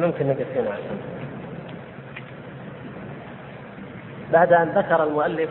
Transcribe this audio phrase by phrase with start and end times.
[0.00, 1.00] ممكن نقسمها عشان
[4.32, 5.50] بعد أن ذكر المؤلف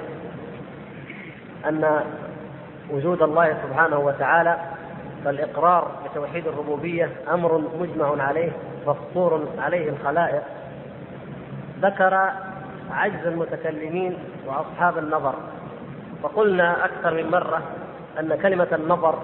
[1.69, 2.01] أن
[2.91, 4.57] وجود الله سبحانه وتعالى
[5.25, 8.51] فالإقرار بتوحيد الربوبية أمر مجمع عليه
[8.87, 10.41] مفطور عليه الخلائق.
[11.81, 12.29] ذكر
[12.91, 15.35] عجز المتكلمين وأصحاب النظر
[16.23, 17.61] وقلنا أكثر من مرة
[18.19, 19.19] أن كلمة النظر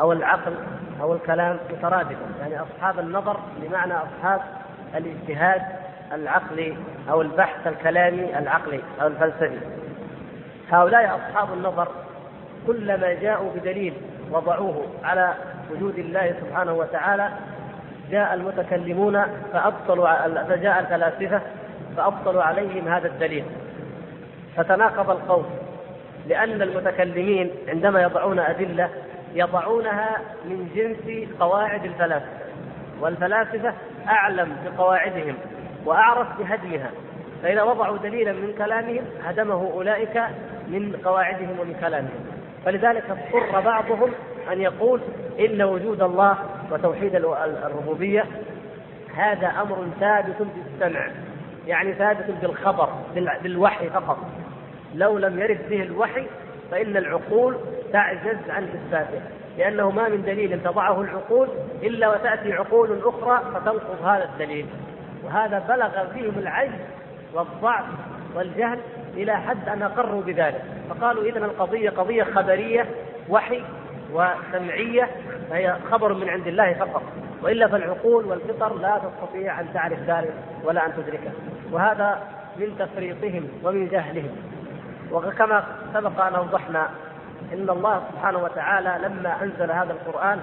[0.00, 0.54] أو العقل
[1.00, 4.40] أو الكلام مترادفة يعني أصحاب النظر بمعنى أصحاب
[4.96, 5.62] الاجتهاد
[6.12, 6.76] العقلي
[7.10, 9.58] أو البحث الكلامي العقلي أو الفلسفي.
[10.70, 11.88] هؤلاء أصحاب النظر
[12.66, 13.94] كلما جاءوا بدليل
[14.30, 15.34] وضعوه على
[15.70, 17.28] وجود الله سبحانه وتعالى
[18.10, 19.22] جاء المتكلمون
[19.52, 21.40] فأبطلوا فجاء الفلاسفة
[21.96, 23.44] فأبطلوا عليهم هذا الدليل.
[24.56, 25.44] فتناقض القول
[26.28, 28.88] لأن المتكلمين عندما يضعون أدلة
[29.34, 32.44] يضعونها من جنس قواعد الفلاسفة
[33.00, 33.74] والفلاسفة
[34.08, 35.34] أعلم بقواعدهم
[35.84, 36.90] وأعرف بهدمها
[37.42, 40.22] فإذا وضعوا دليلا من كلامهم هدمه أولئك
[40.68, 42.26] من قواعدهم ومن كلامهم.
[42.64, 44.10] فلذلك اضطر بعضهم
[44.52, 45.00] أن يقول
[45.40, 46.38] إن وجود الله
[46.70, 48.24] وتوحيد الربوبية
[49.16, 51.06] هذا أمر ثابت بالسمع
[51.66, 52.88] يعني ثابت بالخبر
[53.42, 54.18] بالوحي فقط.
[54.94, 56.26] لو لم يرد به الوحي
[56.74, 57.56] فإن العقول
[57.92, 59.20] تعجز عن إثباته
[59.58, 61.48] لأنه ما من دليل تضعه العقول
[61.82, 64.66] إلا وتأتي عقول أخرى فتنقض هذا الدليل.
[65.24, 66.80] وهذا بلغ فيهم العجز
[67.34, 67.84] والضعف
[68.34, 68.78] والجهل
[69.16, 70.62] إلى حد أن أقروا بذلك.
[70.90, 72.86] فقالوا إذا القضية قضية خبرية
[73.28, 73.62] وحي
[74.12, 75.10] وسمعية
[75.50, 77.02] فهي خبر من عند الله فقط.
[77.42, 80.34] وإلا فالعقول والفطر لا تستطيع أن تعرف ذلك
[80.64, 81.32] ولا أن تدركه.
[81.72, 82.22] وهذا
[82.56, 84.53] من تفريطهم ومن جهلهم.
[85.12, 85.64] وكما
[85.94, 86.88] سبق أن أوضحنا
[87.52, 90.40] إن الله سبحانه وتعالى لما أنزل هذا القرآن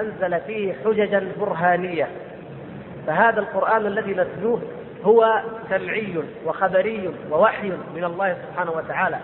[0.00, 2.08] أنزل فيه حججا برهانية.
[3.06, 4.62] فهذا القرآن الذي نتلوه
[5.04, 9.18] هو سمعي وخبري ووحي من الله سبحانه وتعالى.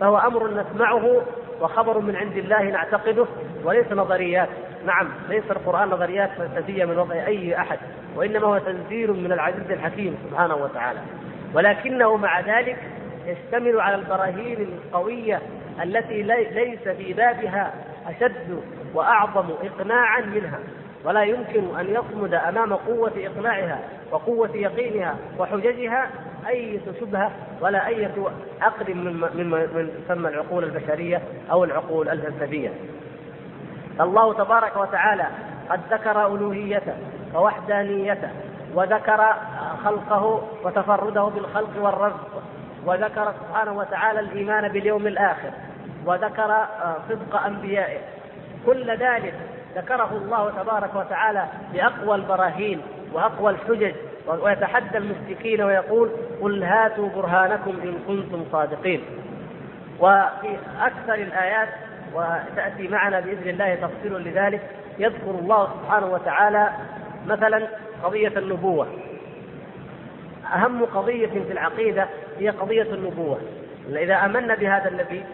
[0.00, 1.22] فهو أمر نسمعه
[1.60, 3.26] وخبر من عند الله نعتقده
[3.64, 4.48] وليس نظريات.
[4.86, 7.78] نعم ليس القرآن نظريات فلسفية من وضع أي أحد
[8.16, 11.00] وإنما هو تنزيل من العزيز الحكيم سبحانه وتعالى.
[11.54, 12.76] ولكنه مع ذلك
[13.26, 15.40] يشتمل على البراهين القوية
[15.82, 17.74] التي ليس في بابها
[18.06, 18.62] أشد
[18.94, 20.58] وأعظم إقناعا منها
[21.04, 23.78] ولا يمكن أن يصمد أمام قوة إقناعها
[24.10, 26.10] وقوة يقينها وحججها
[26.48, 27.30] أي شبهة
[27.60, 28.08] ولا أي
[28.60, 32.70] عقد من من من تسمى العقول البشرية أو العقول الفلسفية.
[34.00, 35.26] الله تبارك وتعالى
[35.70, 36.94] قد ذكر ألوهيته
[37.34, 38.28] ووحدانيته
[38.74, 39.34] وذكر
[39.84, 42.42] خلقه وتفرده بالخلق والرزق
[42.86, 45.50] وذكر سبحانه وتعالى الإيمان باليوم الآخر
[46.06, 46.66] وذكر
[47.08, 47.98] صدق أنبيائه.
[48.66, 49.34] كل ذلك
[49.76, 52.82] ذكره الله تبارك وتعالى بأقوى البراهين
[53.12, 53.94] وأقوى الحجج
[54.26, 56.10] ويتحدى المشركين ويقول
[56.42, 59.00] قل هاتوا برهانكم إن كنتم صادقين.
[60.00, 61.68] وفي أكثر الآيات
[62.14, 64.60] وتأتي معنا بإذن الله تفصيل لذلك
[64.98, 66.68] يذكر الله سبحانه وتعالى
[67.26, 67.68] مثلا
[68.04, 68.86] قضية النبوة.
[70.52, 72.06] أهم قضية في العقيدة
[72.38, 73.40] هي قضية النبوة.
[73.88, 75.24] إذا آمنا بهذا النبي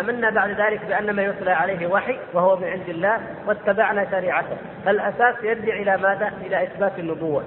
[0.00, 4.56] آمنا بعد ذلك بأن ما يتلى عليه وحي وهو من عند الله واتبعنا شريعته.
[4.84, 7.44] فالأساس يرجع إلى ماذا؟ إلى إثبات النبوة.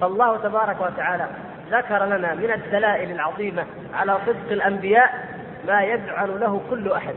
[0.00, 1.26] فالله تبارك وتعالى
[1.70, 5.28] ذكر لنا من الدلائل العظيمة على صدق الأنبياء
[5.66, 7.14] ما يجعل له كل أحد.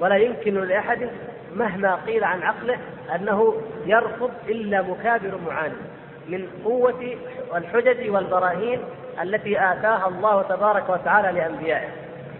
[0.00, 1.08] ولا يمكن لأحد
[1.56, 2.78] مهما قيل عن عقله
[3.14, 3.54] أنه
[3.86, 5.93] يرفض إلا مكابر معاند.
[6.28, 7.16] من قوة
[7.56, 8.80] الحجج والبراهين
[9.22, 11.88] التي آتاها الله تبارك وتعالى لأنبيائه.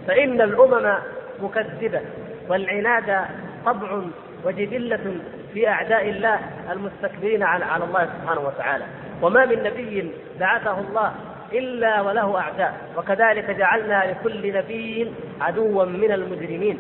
[0.06, 0.94] فإن الأمم
[1.42, 2.00] مكذبة
[2.48, 3.25] والعناد
[3.66, 4.00] طبع
[4.44, 5.16] وجبلة
[5.54, 6.38] في أعداء الله
[6.72, 8.84] المستكبرين على الله سبحانه وتعالى.
[9.22, 11.12] وما من نبي بعثه الله
[11.52, 12.75] إلا وله أعداء.
[12.96, 16.78] وكذلك جعلنا لكل نبي عدوا من المجرمين.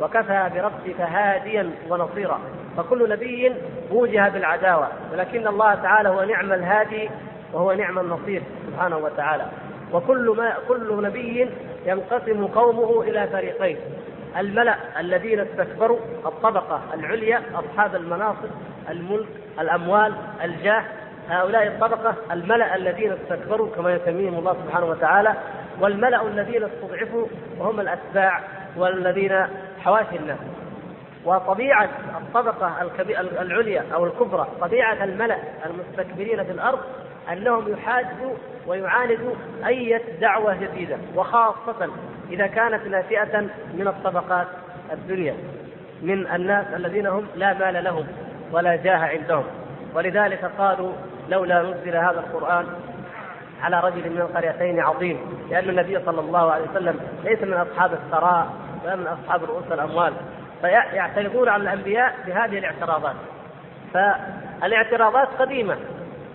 [0.00, 2.40] وكفى بربك هاديا ونصيرا.
[2.76, 3.52] فكل نبي
[3.90, 7.10] وجه بالعداوة ولكن الله تعالى هو نعم الهادي
[7.52, 9.46] وهو نعم النصير سبحانه وتعالى.
[9.92, 11.48] وكل ما كل نبي
[11.86, 13.76] ينقسم قومه إلى فريقين.
[14.38, 18.50] الملأ الذين استكبروا الطبقة العليا أصحاب المناصب
[18.90, 19.26] الملك
[19.60, 20.14] الأموال
[20.44, 20.82] الجاه.
[21.28, 25.34] هؤلاء الطبقة الملأ الذين استكبروا كما يسميهم الله سبحانه وتعالى
[25.80, 27.26] والملأ الذين استضعفوا
[27.58, 28.40] وهم الأتباع
[28.76, 29.46] والذين
[29.84, 30.38] حواشي الناس.
[31.26, 32.90] وطبيعة الطبقة
[33.42, 36.78] العليا أو الكبرى طبيعة الملأ المستكبرين في الأرض
[37.32, 38.34] أنهم يحاجوا
[38.66, 39.34] ويعاندوا
[39.66, 41.90] أي دعوة جديدة وخاصة
[42.30, 43.40] إذا كانت ناشئة
[43.74, 44.46] من الطبقات
[44.92, 45.34] الدنيا
[46.02, 48.06] من الناس الذين هم لا مال لهم
[48.52, 49.44] ولا جاه عندهم.
[49.94, 50.92] ولذلك قالوا
[51.28, 52.66] لولا نزل هذا القرآن
[53.62, 55.18] على رجل من القريتين عظيم
[55.50, 58.46] لأن النبي صلى الله عليه وسلم ليس من أصحاب الثراء
[58.84, 60.12] ولا من أصحاب رؤوس الأموال.
[60.60, 63.14] فيعترضون على الأنبياء بهذه الاعتراضات.
[63.94, 65.76] فالاعتراضات قديمة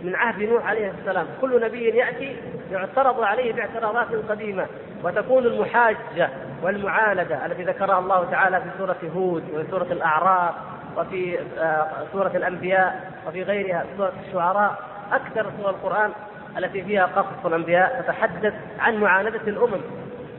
[0.04, 1.28] من عهد نوح عليه السلام.
[1.42, 2.36] كل نبي يأتي
[2.72, 4.66] يعترض عليه باعتراضات قديمة
[5.04, 6.30] وتكون المحاجة
[6.64, 10.56] والمعاندة التي ذكرها الله تعالى في سورة هود وفي سورة الأعراف
[10.98, 14.80] وفي آه، سورة الأنبياء وفي غيرها سورة الشعراء.
[15.12, 16.12] أكثر سور القرآن
[16.58, 19.82] التي فيها قصص الأنبياء تتحدث عن معاندة الأمم.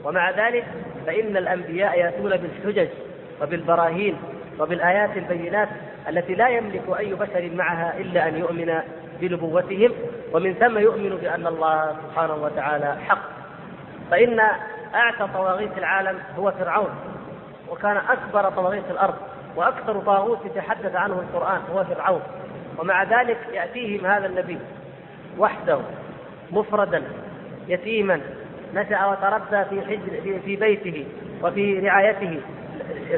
[0.05, 0.65] ومع ذلك
[1.07, 2.89] فإن الأنبياء يأتون بالحجج
[3.43, 4.17] وبالبراهين
[4.61, 5.69] وبالآيات البينات
[6.09, 8.75] التي لا يملك أي بشر معها إلا أن يؤمن
[9.21, 9.91] بنبوتهم
[10.33, 13.19] ومن ثم يؤمن بأن الله سبحانه وتعالى حق.
[14.11, 14.41] فإن
[14.95, 16.91] أعتى طواغيت العالم هو فرعون
[17.71, 19.15] وكان أكبر طواغيت الأرض
[19.57, 22.23] وأكثر طاغوت يتحدث عنه القرآن هو فرعون.
[22.79, 24.59] ومع ذلك يأتيهم هذا النبي
[25.39, 25.79] وحده
[26.51, 27.03] مفردا
[27.69, 28.21] يتيما
[28.75, 31.07] نشأ وتربى في حجر في بيته
[31.43, 32.41] وفي رعايته.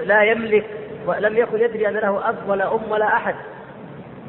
[0.05, 0.65] لا يملك
[1.07, 3.35] ولم يكن يدري أن له أب ولا أم ولا أحد.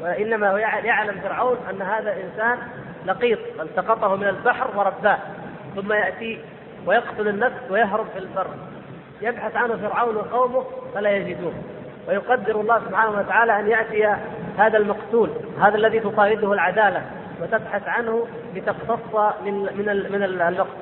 [0.02, 2.58] وإنما يعلم فرعون أن هذا انسان
[3.06, 5.18] لقيط التقطه من البحر ورباه.
[5.76, 6.38] ثم يأتي
[6.86, 8.46] ويقتل النفس ويهرب في البر.
[9.22, 10.64] يبحث عنه فرعون وقومه
[10.94, 11.52] فلا يجدوه.
[12.08, 14.16] ويقدر الله سبحانه وتعالى أن يأتي
[14.58, 15.30] هذا المقتول
[15.60, 17.02] هذا الذي تطارده العدالة
[17.42, 20.06] وتبحث عنه لتقتص من من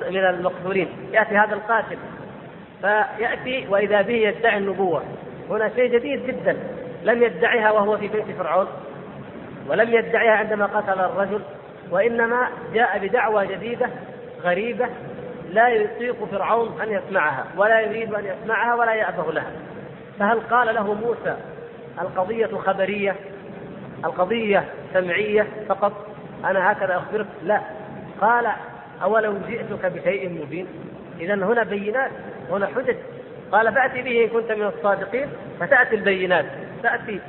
[0.09, 0.89] من المقتولين.
[1.13, 1.97] يأتي هذا القاتل.
[2.85, 5.03] فيأتي وإذا به يدعي النبوة.
[5.51, 6.57] هنا شيء جديد جدا.
[7.05, 8.67] لم يدعيها وهو في بيت فرعون
[9.69, 11.41] ولم يدعيها عندما قتل الرجل
[11.91, 13.87] وإنما جاء بدعوى جديدة
[14.43, 14.89] غريبة
[15.51, 19.53] لا يطيق فرعون أن يسمعها ولا يريد أن يسمعها ولا يأبه لها.
[20.19, 21.37] فهل قال له موسى
[22.01, 23.17] القضية خبرية
[24.05, 25.93] القضية سمعية فقط
[26.45, 27.61] أنا هكذا أخبرك؟ لا.
[28.21, 28.47] قال
[29.03, 30.67] أولو جئتك بشيء مبين.
[31.21, 32.11] إذا هنا بينات.
[32.51, 32.97] هنا حجج.
[33.53, 35.29] قال فأتي به إن كنت من الصادقين
[35.61, 36.45] فتأتي البينات.
[36.83, 37.21] تأتي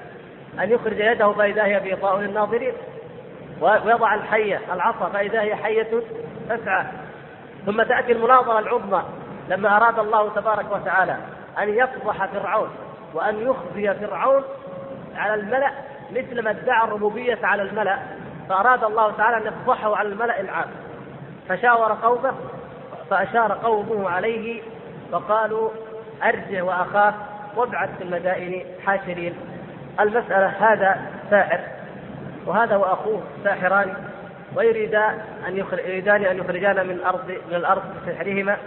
[0.59, 2.73] أن يخرج يده فإذا هي بيضاء للناظرين
[3.61, 5.87] ويضع الحية العصا فإذا هي حية
[6.49, 6.85] تسعى.
[7.65, 9.03] ثم تأتي المناظرة العظمى
[9.49, 11.17] لما أراد الله تبارك وتعالى
[11.59, 12.69] أن يفضح فرعون
[13.13, 14.43] وأن يخزي فرعون
[15.15, 15.71] على الملأ
[16.11, 17.99] مثل ما ادعى الربوبية على الملأ
[18.49, 20.67] فأراد الله تعالى أن يفضحه على الملأ العام.
[21.49, 22.33] فشاور قومه
[23.09, 24.61] فأشار قومه عليه
[25.11, 25.69] فقالوا
[26.23, 27.13] أرجع وأخاف
[27.55, 29.33] وابعث في المدائن حاشرين.
[29.99, 31.59] المسألة هذا ساحر
[32.45, 33.93] وهذا وأخوه ساحران
[34.55, 38.57] ويريدان أن يريدان أن يخرجانا من أرض من الأرض بسحرهما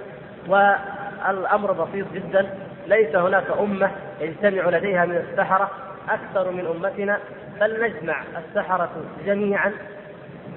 [0.48, 2.50] والأمر بسيط جدا.
[2.86, 3.90] ليس هناك أمة
[4.20, 5.70] يجتمع لديها من السحرة
[6.10, 7.18] أكثر من أمتنا
[7.60, 8.90] فلنجمع السحرة
[9.26, 9.72] جميعا.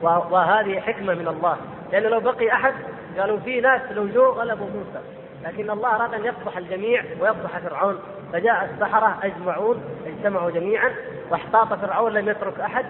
[0.02, 1.58] وهذه حكمة من الله.
[1.92, 2.74] لأن لو بقي أحد
[3.18, 5.21] قالوا في ناس لو جو غلبوا موسى.
[5.44, 8.00] لكن الله أراد أن يفضح الجميع ويفضح فرعون.
[8.34, 10.92] فجاء السحرة أجمعون اجتمعوا جميعا
[11.30, 12.86] واحتاط فرعون لم يترك أحد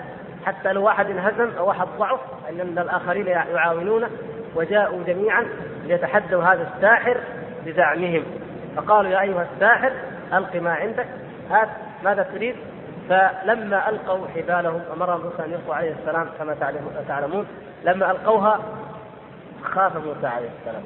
[0.46, 4.10] حتى لو واحد انهزم أو واحد ضعف أن الآخرين يعاونونه.
[4.55, 5.46] وجاءوا جميعا
[5.84, 7.17] ليتحدوا هذا الساحر
[7.65, 8.24] بزعمهم.
[8.75, 9.91] فقالوا يا أيها الساحر
[10.34, 11.08] ألق ما عندك.
[11.50, 11.70] هات
[12.03, 12.55] ماذا تريد؟
[13.10, 16.55] فلما ألقوا حبالهم أمر موسى أن يلقوا عليه السلام كما
[17.08, 17.48] تعلمون
[17.84, 18.60] لما ألقوها
[19.63, 20.84] خاف موسى عليه السلام.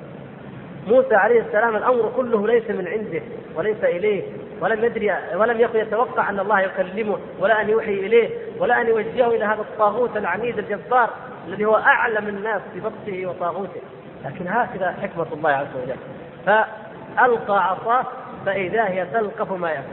[0.88, 3.22] موسى عليه السلام الأمر كله ليس من عنده
[3.56, 4.24] وليس إليه
[4.62, 9.28] ولم يدري ولم يكن يتوقع أن الله يكلمه ولا أن يوحي إليه ولا أن يوجهه
[9.28, 11.10] إلى هذا الطاغوت العنيد الجبار
[11.48, 13.82] الذي هو أعلم الناس ببطشه وطاغوته.
[14.26, 15.98] لكن هكذا حكمة الله عز وجل.
[16.46, 18.06] فألقى عصاه
[18.46, 19.84] فإذا هي تلقف ما يفعل.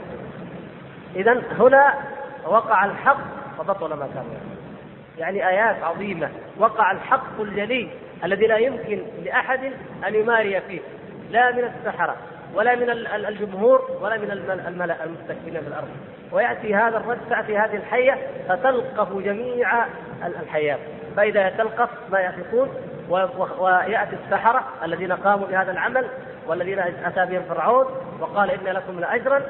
[1.17, 1.95] اذا هنا
[2.47, 3.21] وقع الحق
[3.59, 4.25] فبطل ما كان
[5.19, 6.29] يعني آيات عظيمة.
[6.59, 7.89] وقع الحق الجلي
[8.25, 9.73] الذي لا يمكن لأحد
[10.09, 10.81] أن يماري فيه
[11.31, 12.17] لا من السحرة
[12.55, 12.91] ولا من
[13.29, 14.31] الجمهور ولا من
[14.69, 15.88] الملأ المستكبرين في الأرض
[16.33, 19.87] ويأتي هذا الرجل تأتي هذه الحية فتلقف جميع
[20.43, 20.79] الحيات
[21.17, 22.69] فإذا تلقف ما يفقون
[23.59, 26.07] ويأتي السحرة الذين قاموا بهذا العمل
[26.47, 27.87] والذين أتى بهم فرعون
[28.21, 29.43] وقال إن لكم لاجرا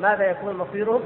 [0.00, 1.02] ماذا يكون مصيرهم؟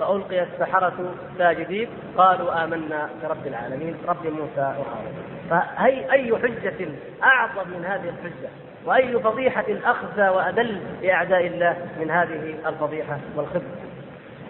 [0.00, 5.14] فألقي السحرة ساجدين قالوا آمنا برب العالمين رب موسى وهارون.
[5.50, 6.88] فهي أي حجة
[7.22, 8.48] أعظم من هذه الحجة؟
[8.84, 13.93] وأي فضيحة أخزى وأدل لأعداء الله من هذه الفضيحة والخبث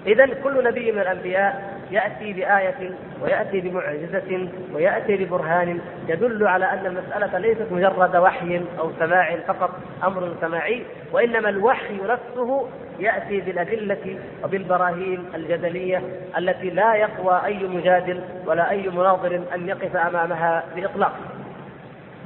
[0.06, 2.90] إذا كل نبي من الأنبياء يأتي بآية
[3.22, 9.70] ويأتي بمعجزة ويأتي ببرهان يدل على أن المسألة ليست مجرد وحي أو سماع فقط
[10.04, 10.82] أمر سماعي
[11.12, 12.68] وإنما الوحي نفسه
[12.98, 16.02] يأتي بالأدلة وبالبراهين الجدلية
[16.38, 21.12] التي لا يقوى أي مجادل ولا أي مناظر أن يقف أمامها بإطلاق.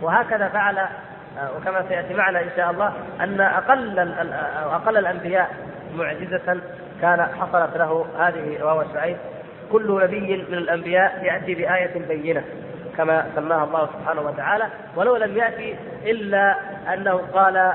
[0.02, 0.78] وهكذا فعل
[1.56, 3.98] وكما سيأتي معنا إن شاء الله أن أقل
[4.72, 5.50] أقل الأنبياء
[5.94, 6.60] معجزة
[7.02, 9.16] كان حصلت له هذه رواه شعيب
[9.72, 12.44] كل نبي من الأنبياء يأتي بآية بينة
[12.96, 14.64] كما سماها الله سبحانه وتعالى
[14.96, 16.54] ولو لم يأتي إلا
[16.94, 17.72] أنه قال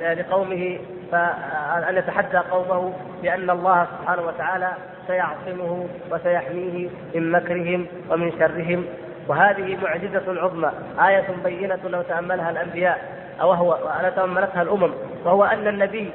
[0.00, 0.78] لقومه
[1.12, 4.70] فأن يتحدى قومه بأن الله سبحانه وتعالى
[5.06, 8.84] سيعصمه وسيحميه من مكرهم ومن شرهم.
[9.28, 10.70] وهذه معجزة عظمى
[11.08, 12.98] آية بينة لو تأملها الأنبياء
[13.40, 13.78] أو هو
[14.16, 14.90] تأملتها الأمم
[15.24, 16.10] وهو أن النبي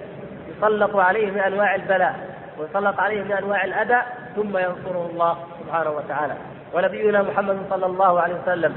[0.58, 4.02] يسلط عليه من أنواع البلاء ويسلط عليه من أنواع الأذى
[4.36, 6.34] ثم ينصره الله سبحانه وتعالى.
[6.74, 8.76] ونبينا محمد صلى الله عليه وسلم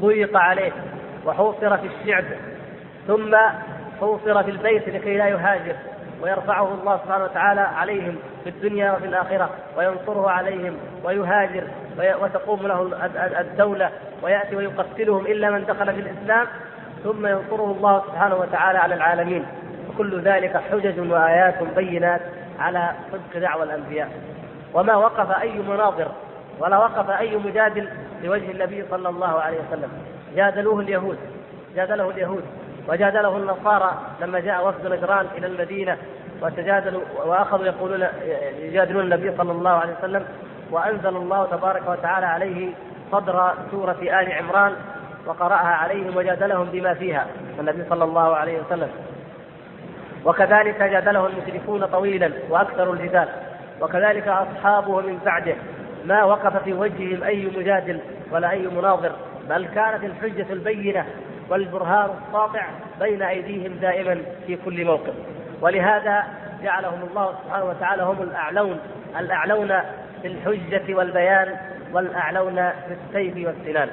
[0.00, 0.72] ضيق عليه
[1.26, 2.24] وحوصر في الشعب
[3.06, 3.36] ثم
[4.00, 5.76] حوصر في البيت لكي لا يهاجر
[6.22, 11.62] ويرفعه الله سبحانه وتعالى عليهم في الدنيا وفي الآخرة وينصره عليهم ويهاجر
[11.98, 12.90] وتقوم له
[13.40, 13.90] الدولة
[14.22, 16.46] ويأتي ويقتلهم إلا من دخل في الإسلام
[17.04, 19.44] ثم ينصره الله سبحانه وتعالى على العالمين.
[19.88, 22.20] وكل ذلك حجج وآيات بينات
[22.60, 24.10] على صدق دعوى الأنبياء.
[24.74, 26.08] وما وقف أي مناظر
[26.58, 27.88] ولا وقف أي مجادل
[28.22, 29.88] لوجه النبي صلى الله عليه وسلم.
[30.36, 31.18] جادلوه اليهود
[31.76, 32.44] جادله اليهود
[32.88, 35.96] وجادله النصارى لما جاء وفد نجران إلى المدينة
[36.42, 38.06] وتجادلوا وأخذوا يقولون
[38.58, 40.24] يجادلون النبي صلى الله عليه وسلم.
[40.70, 42.72] وأنزل الله تبارك وتعالى عليه
[43.12, 44.72] صدر سورة آل عمران
[45.26, 47.26] وقرأها عليهم وجادلهم بما فيها.
[47.60, 48.90] النبي صلى الله عليه وسلم.
[50.26, 53.28] وكذلك جادله المشركون طويلا وأكثر الجدال
[53.80, 55.54] وكذلك أصحابه من بعده.
[56.04, 59.12] ما وقف في وجههم أي مجادل ولا أي مناظر
[59.48, 61.06] بل كانت الحجة البينة
[61.50, 62.66] والبرهان الساطع
[63.00, 65.14] بين أيديهم دائما في كل موقف.
[65.60, 66.24] ولهذا
[66.62, 68.78] جعلهم الله سبحانه وتعالى هم الأعلون
[69.18, 69.68] الأعلون
[70.22, 71.56] في الحجة والبيان
[71.92, 73.88] والأعلون في السيف والسنان.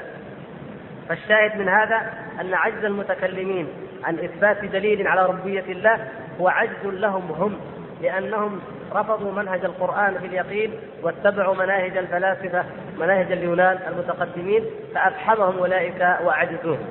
[1.10, 2.02] فالشاهد من هذا
[2.42, 3.68] أن عجز المتكلمين
[4.04, 6.08] عن إثبات دليل على ربوبيه الله
[6.42, 7.60] هو عجز لهم هم
[8.02, 8.60] لأنهم
[8.96, 10.74] رفضوا منهج القرآن في اليقين
[11.04, 12.66] واتبعوا مناهج الفلاسفة
[13.00, 16.86] مناهج اليونان المتقدمين فأفحمهم أولئك وأعجزوهم.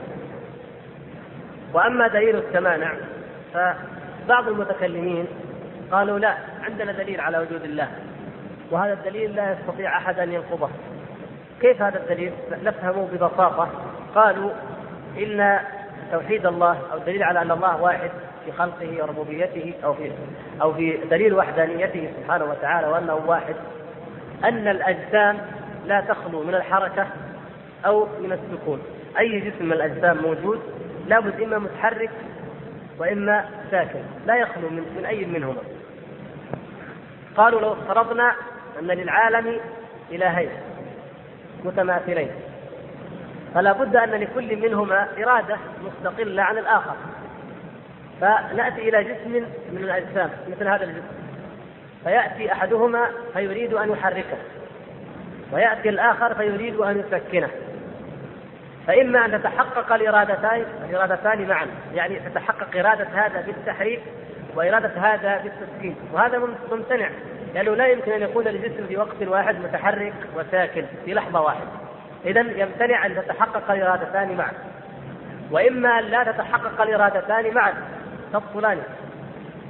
[1.74, 2.92] وأما دليل التمانع
[3.54, 5.26] فبعض المتكلمين
[5.92, 7.88] قالوا لا عندنا دليل على وجود الله
[8.70, 10.68] وهذا الدليل لا يستطيع أحد أن ينقضه.
[11.60, 12.32] كيف هذا الدليل؟
[12.64, 13.68] نفهمه ببساطة.
[14.14, 14.50] قالوا
[15.18, 15.58] إن
[16.12, 18.10] توحيد الله أو الدليل على أن الله واحد
[18.44, 20.12] في خلقه وربوبيته أو في
[20.62, 23.54] أو في دليل وحدانيته سبحانه وتعالى وأنه واحد
[24.44, 25.38] أن الأجسام
[25.86, 27.06] لا تخلو من الحركة
[27.86, 28.82] أو من السكون.
[29.18, 30.60] أي جسم من الأجسام موجود
[31.08, 32.10] لابد إما متحرك
[32.98, 35.62] وإما ساكن لا يخلو من, من أي منهما.
[37.36, 38.32] قالوا لو افترضنا
[38.80, 39.60] أن للعالم
[40.12, 40.50] إلهين
[41.64, 42.30] متماثلين
[43.54, 46.94] فلا بد أن لكل منهما إرادة مستقلة عن الآخر.
[48.22, 49.32] فنأتي إلى جسم
[49.72, 51.06] من الأجسام مثل هذا الجسم.
[52.04, 54.36] فيأتي أحدهما فيريد أن يحركه.
[55.52, 57.48] ويأتي الآخر فيريد أن يسكنه.
[58.86, 61.66] فإما أن تتحقق الإرادتان الإرادتان معا.
[61.94, 64.00] يعني تتحقق إرادة هذا بالتحريك
[64.54, 65.96] وإرادة هذا بالتسكين.
[66.12, 67.08] وهذا ممتنع.
[67.54, 71.70] لأنه لا يمكن أن يكون الجسم في وقت واحد متحرك وساكن في لحظة واحدة.
[72.24, 74.52] إذا يمتنع أن تتحقق الإرادتان معا.
[75.50, 77.72] وإما أن لا تتحقق الإرادتان معا.
[78.32, 78.82] تفصلان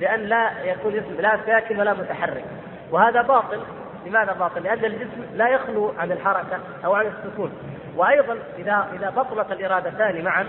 [0.00, 2.44] لأن لا يكون الجسم لا ساكن ولا متحرك.
[2.90, 3.60] وهذا باطل.
[4.06, 7.52] لماذا باطل؟ لأن الجسم لا يخلو عن الحركة أو عن السكون.
[7.96, 10.46] وأيضا إذا إذا بطلت الإرادتان معا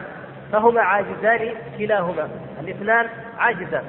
[0.51, 2.29] فهما عاجزان كلاهما.
[2.59, 3.83] الاثنان عاجزان.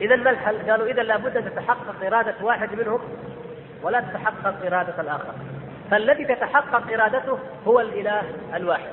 [0.00, 3.00] إذا ما الحل؟ قالوا إذا لابد أن تتحقق إرادة واحد منهم
[3.82, 5.34] ولا تتحقق إرادة الآخر.
[5.90, 8.22] فالذي تتحقق إرادته هو الإله
[8.54, 8.92] الواحد.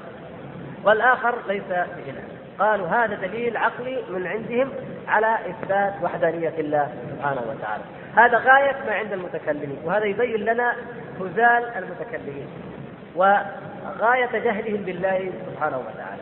[0.84, 2.31] والآخر ليس بإله.
[2.62, 4.70] قالوا هذا دليل عقلي من عندهم
[5.08, 7.84] على إثبات وحدانية الله سبحانه وتعالى.
[8.16, 10.76] هذا غاية ما عند المتكلمين وهذا يبين لنا
[11.20, 12.48] هزال المتكلمين
[13.16, 16.22] وغاية جهلهم بالله سبحانه وتعالى.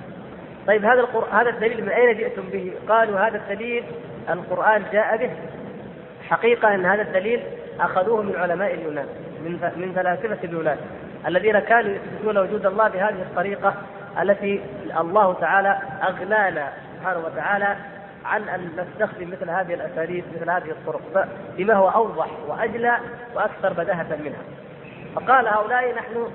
[0.68, 3.84] طيب هذا القرآن هذا الدليل من أين جئتم به؟ قالوا هذا الدليل
[4.30, 5.32] القرآن جاء به.
[6.30, 7.42] حقيقة أن هذا الدليل
[7.80, 9.06] أخذوه من علماء اليونان
[9.44, 10.78] من من فلاسفة اليونان
[11.28, 13.74] الذين كانوا يثبتون وجود الله بهذه الطريقة
[14.22, 14.62] التي
[15.00, 17.76] الله تعالى أغنانا سبحانه وتعالى
[18.26, 21.28] عن أن نستخدم مثل هذه الأساليب مثل هذه الطرق
[21.58, 22.98] بما هو أوضح وأجلى
[23.36, 24.42] وأكثر بداهة منها.
[25.16, 26.28] فقال هؤلاء نحن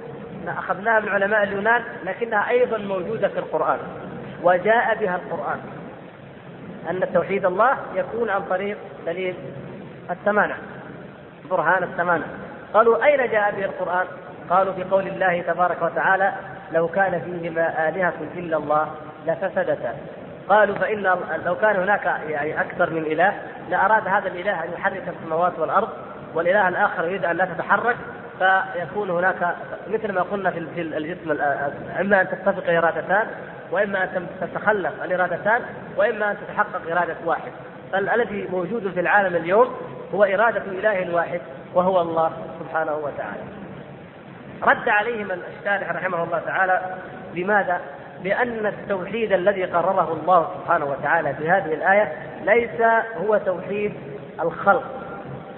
[0.48, 3.78] أخذناها من علماء اليونان لكنها أيضا موجودة في القرآن
[4.42, 5.60] وجاء بها القرآن
[6.90, 9.34] أن توحيد الله يكون عن طريق دليل
[10.10, 10.56] التمانع
[11.50, 12.26] برهان التمانع
[12.74, 14.06] قالوا أين جاء به القرآن؟
[14.50, 16.32] قالوا في قول الله تبارك وتعالى
[16.72, 18.86] لو كان فيهما آلهة إلا الله
[19.26, 19.94] لفسدتا.
[20.48, 21.02] قالوا فإن
[21.46, 23.32] لو كان هناك يعني أكثر من إله
[23.70, 25.88] لأراد هذا الإله أن يحرك السماوات والأرض
[26.34, 27.96] والإله الآخر يريد أن لا تتحرك
[28.38, 29.56] فيكون هناك
[29.88, 31.30] مثل ما قلنا في الجسم
[32.00, 33.26] إما أن تتفق إرادتان
[33.70, 35.62] وإما أن تتخلف الإرادتان
[35.96, 37.52] وإما أن تتحقق إرادة واحد.
[37.92, 39.74] فالذي موجود في العالم اليوم
[40.14, 41.40] هو إرادة إله واحد
[41.74, 43.63] وهو الله سبحانه وتعالى.
[44.62, 46.96] رد عليهم الشارح رحمه الله تعالى
[47.34, 47.80] لماذا؟
[48.24, 52.12] لأن التوحيد الذي قرره الله سبحانه وتعالى في هذه الآية
[52.44, 52.80] ليس
[53.16, 53.94] هو توحيد
[54.40, 54.84] الخلق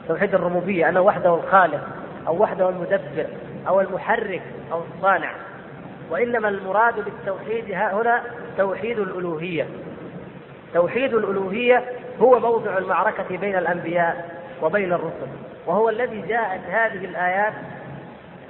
[0.09, 1.81] توحيد الربوبية أنه وحده الخالق
[2.27, 3.27] أو وحده المدبر
[3.69, 5.33] أو المحرك أو الصانع
[6.11, 8.23] وإنما المراد بالتوحيد هنا
[8.59, 9.67] توحيد الألوهية
[10.75, 11.85] توحيد الألوهية
[12.21, 14.31] هو موضع المعركة بين الأنبياء
[14.63, 15.27] وبين الرسل
[15.67, 17.53] وهو الذي جاءت هذه الآيات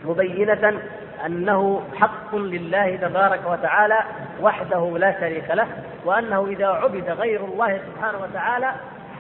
[0.07, 0.81] مبينة
[1.27, 3.99] أنه حق لله تبارك وتعالى
[4.41, 5.67] وحده لا شريك له
[6.05, 8.73] وأنه إذا عبد غير الله سبحانه وتعالى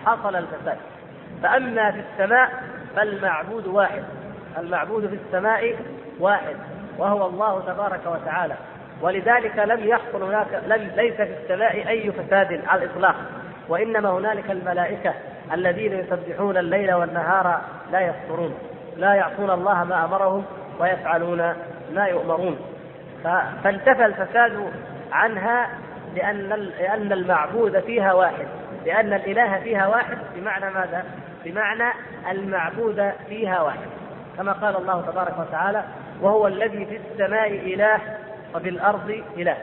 [0.06, 0.78] حصل الفساد.
[1.42, 2.50] فأما في السماء
[2.96, 4.02] فالمعبود واحد
[4.58, 5.76] المعبود في السماء
[6.20, 6.56] واحد
[6.98, 8.54] وهو الله تبارك وتعالى.
[9.02, 13.14] ولذلك لم يحصل هناك لم ليس في السماء أي فساد على الإطلاق
[13.68, 15.14] وإنما هنالك الملائكة
[15.52, 17.60] الذين يسبحون الليل والنهار
[17.92, 18.54] لا يفطرون
[18.96, 20.44] لا يعصون الله ما أمرهم
[20.80, 21.54] ويفعلون
[21.94, 22.58] ما يؤمرون.
[23.64, 24.70] فانتفى الفساد
[25.12, 25.68] عنها
[26.14, 28.46] لأن لأن المعبود فيها واحد
[28.86, 31.04] لأن الإله فيها واحد بمعنى ماذا؟
[31.44, 31.92] بمعنى
[32.30, 33.88] المعبود فيها واحد
[34.36, 35.84] كما قال الله تبارك وتعالى
[36.20, 38.00] وهو الذي في السماء إله
[38.54, 39.56] وفي الأرض إله.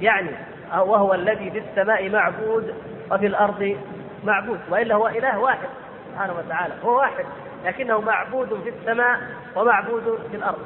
[0.00, 0.30] يعني
[0.76, 2.74] وهو الذي في السماء معبود
[3.10, 3.76] وفي الأرض
[4.24, 4.58] معبود.
[4.70, 5.68] وإلا هو إله واحد
[6.12, 7.24] سبحانه وتعالى هو واحد.
[7.68, 9.18] لكنه معبود في السماء
[9.56, 10.58] ومعبود في الأرض.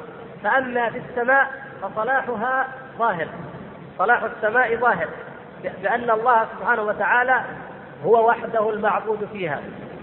[0.43, 3.27] فأما في السماء فصلاحها ظاهر.
[3.97, 5.07] صلاح السماء ظاهر
[5.81, 7.41] بأن الله سبحانه وتعالى
[8.05, 9.59] هو وحده المعبود فيها.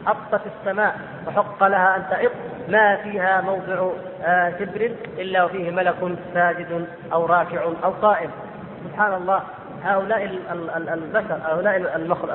[0.06, 2.32] أبطت السماء وحق لها أن تئط
[2.68, 3.90] ما فيها موضع
[4.24, 8.30] آه، شبر إلا وفيه ملك ساجد أو راكع أو قائم.
[8.84, 9.42] سبحان الله
[9.84, 10.24] هؤلاء
[10.94, 11.76] البشر هؤلاء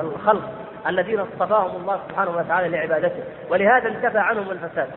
[0.00, 0.50] الخلق
[0.88, 3.22] الذين اصطفاهم الله سبحانه وتعالى لعبادته.
[3.50, 4.88] ولهذا انتفى عنهم الفساد.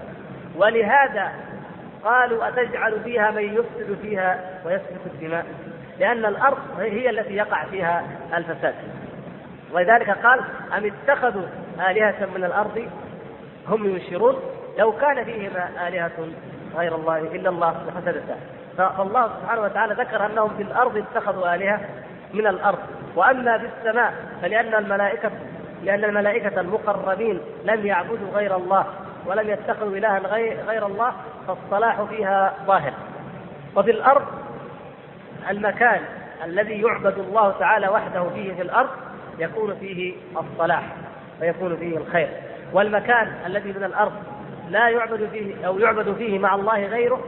[0.56, 1.32] ولهذا
[2.04, 5.46] قالوا أتجعل فيها من يفسد فيها ويسفك الدماء؟
[6.00, 8.04] لأن الأرض هي التي يقع فيها
[8.38, 8.76] الفساد.
[9.72, 10.40] ولذلك قال
[10.78, 11.48] أم اتخذوا
[11.90, 12.90] آلهة من الأرض؟
[13.68, 14.36] هم ينشرون
[14.78, 16.12] لو كان فيهما آلهة
[16.78, 18.36] غير الله إلا الله لفسدتا.
[18.78, 21.80] فالله سبحانه وتعالى ذكر أنهم في الأرض اتخذوا آلهة
[22.34, 22.80] من الأرض.
[23.16, 25.32] وأما في السماء فلأن الملائكة
[25.84, 28.86] لأن الملائكة المقربين لم يعبدوا غير الله
[29.26, 30.20] ولم يتخذوا إلها
[30.68, 31.14] غير الله
[31.48, 32.94] فالصلاح فيها ظاهر.
[33.76, 34.26] وفي الأرض
[35.50, 36.02] المكان
[36.46, 38.90] الذي يعبد الله تعالى وحده فيه في الأرض
[39.40, 40.84] يكون فيه الصلاح
[41.42, 42.30] ويكون فيه الخير.
[42.74, 44.14] والمكان الذي من الأرض
[44.70, 47.20] لا يعبد فيه أو يعبد فيه مع الله غيره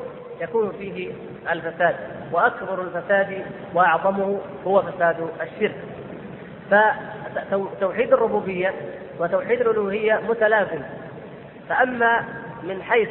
[0.42, 1.12] يكون فيه
[1.52, 1.96] الفساد
[2.32, 5.76] وأكبر الفساد وأعظمه هو فساد الشرك.
[7.36, 8.74] فتوحيد الربوبية
[9.20, 10.82] وتوحيد الألوهية متلازم.
[11.70, 12.26] فأما
[12.64, 13.10] من حيث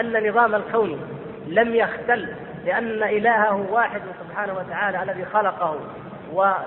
[0.00, 1.00] أن نظام الكون
[1.46, 2.28] لم يختل
[2.66, 5.76] لأن إلهه واحد سبحانه وتعالى الذي خلقه
[6.32, 6.60] وصنعه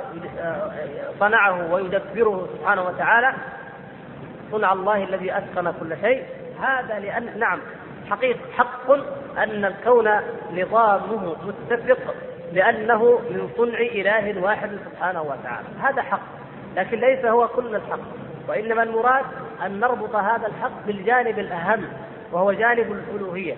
[1.73, 3.33] ويدبره سبحانه وتعالى
[4.51, 6.23] صنع الله الذي أتقن كل شيء.
[6.61, 7.59] هذا لأن نعم
[8.09, 8.91] حقيقة حق
[9.37, 10.09] أن الكون
[10.51, 12.15] نظامه متفق
[12.53, 15.67] لأنه من صنع إله واحد سبحانه وتعالى.
[15.81, 16.42] هذا حق.
[16.75, 17.99] لكن ليس هو كل الحق
[18.47, 19.25] وإنما المراد
[19.65, 21.83] أن نربط هذا الحق بالجانب الأهم
[22.31, 23.55] وهو جانب الألوهية.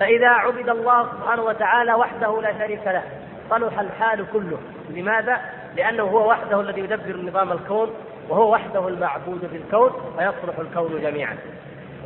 [0.00, 3.02] فإذا عبد الله سبحانه وتعالى وحده لا شريك له
[3.50, 4.58] صلح الحال كله.
[4.90, 5.40] لماذا؟
[5.76, 7.90] لأنه هو وحده الذي يدبر نظام الكون
[8.28, 11.36] وهو وحده المعبود في الكون فيصلح الكون جميعا.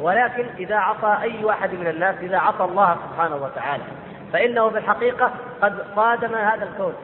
[0.01, 3.83] ولكن إذا عصى أي واحد من الناس إذا عصى الله سبحانه وتعالى
[4.33, 6.95] فإنه في الحقيقة قد صادم هذا الكون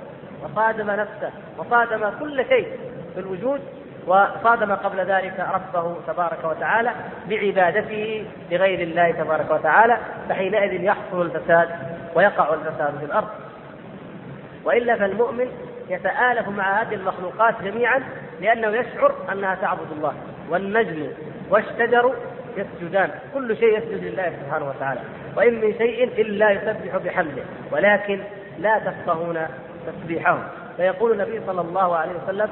[0.45, 2.69] وصادم نفسه وصادم كل شيء.
[3.17, 3.61] في الوجود
[4.07, 6.93] وصادم قبل ذلك ربه تبارك وتعالى
[7.29, 9.99] بعبادته لغير الله تبارك وتعالى
[10.29, 11.69] فحينئذ يحصل الفساد
[12.15, 13.29] ويقع الفساد في الأرض.
[14.65, 15.49] وإلا فالمؤمن
[15.89, 18.03] يتآلف مع هذه المخلوقات جميعا
[18.41, 20.13] لأنه يشعر أنها تعبد الله.
[20.51, 21.07] والنجم
[21.51, 22.15] والشجر
[22.57, 23.11] يسجدان.
[23.35, 25.01] كل شيء يسجد لله سبحانه وتعالى.
[25.37, 27.43] وإن من شيء إلا يسبح بحمده.
[27.73, 28.21] ولكن
[28.59, 29.47] لا تفقهون
[29.87, 30.43] تسبيحهم
[30.77, 32.49] فيقول النبي صلى الله عليه وسلم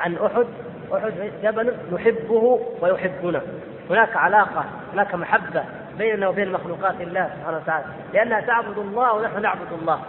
[0.00, 0.46] عن أحد
[0.94, 3.42] أحد جبل نحبه ويحبنا
[3.90, 5.64] هناك علاقة هناك محبة
[5.98, 7.84] بيننا وبين مخلوقات الله سبحانه وتعالى.
[8.12, 10.00] لأنها تعبد الله ونحن نعبد الله.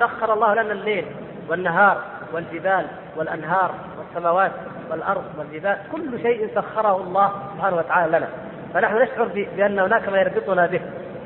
[0.00, 1.04] سخر الله لنا الليل
[1.48, 4.52] والنهار والجبال والأنهار والسماوات
[4.90, 5.76] والأرض والجبال.
[5.92, 8.28] كل شيء سخره الله سبحانه وتعالى لنا.
[8.74, 9.24] فنحن نشعر
[9.56, 10.80] بأن هناك ما يربطنا به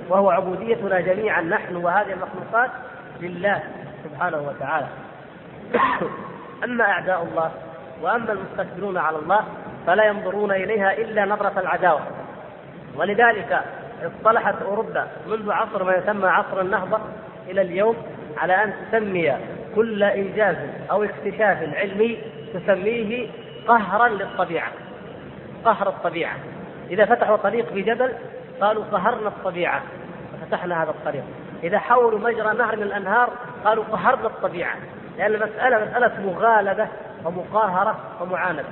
[0.08, 2.70] وهو عبوديتنا جميعا نحن وهذه المخلوقات
[3.20, 3.62] لله
[4.04, 4.86] سبحانه وتعالى.
[6.64, 7.50] أما أعداء الله
[8.02, 9.44] وأما المستكبرون على الله
[9.86, 12.00] فلا ينظرون إليها إلا نظرة العداوة.
[12.96, 13.60] ولذلك
[14.02, 16.98] اصطلحت أوروبا منذ عصر ما يسمى عصر النهضة
[17.48, 17.96] إلى اليوم
[18.38, 19.32] على أن تسمي
[19.74, 20.56] كل إنجاز
[20.90, 22.18] أو اكتشاف علمي
[22.54, 23.28] تسميه
[23.68, 24.72] قهرا للطبيعة.
[25.64, 26.36] قهر الطبيعة.
[26.90, 28.12] إذا فتحوا طريق في جبل
[28.60, 29.82] قالوا قهرنا الطبيعة.
[30.40, 31.24] ففتحنا هذا الطريق.
[31.62, 33.30] إذا حولوا مجرى نهر من الأنهار
[33.64, 34.74] قالوا قهرنا الطبيعة.
[35.18, 36.88] لأن المساله مسألة مغالبة
[37.24, 38.64] ومقاهرة ومعاندة.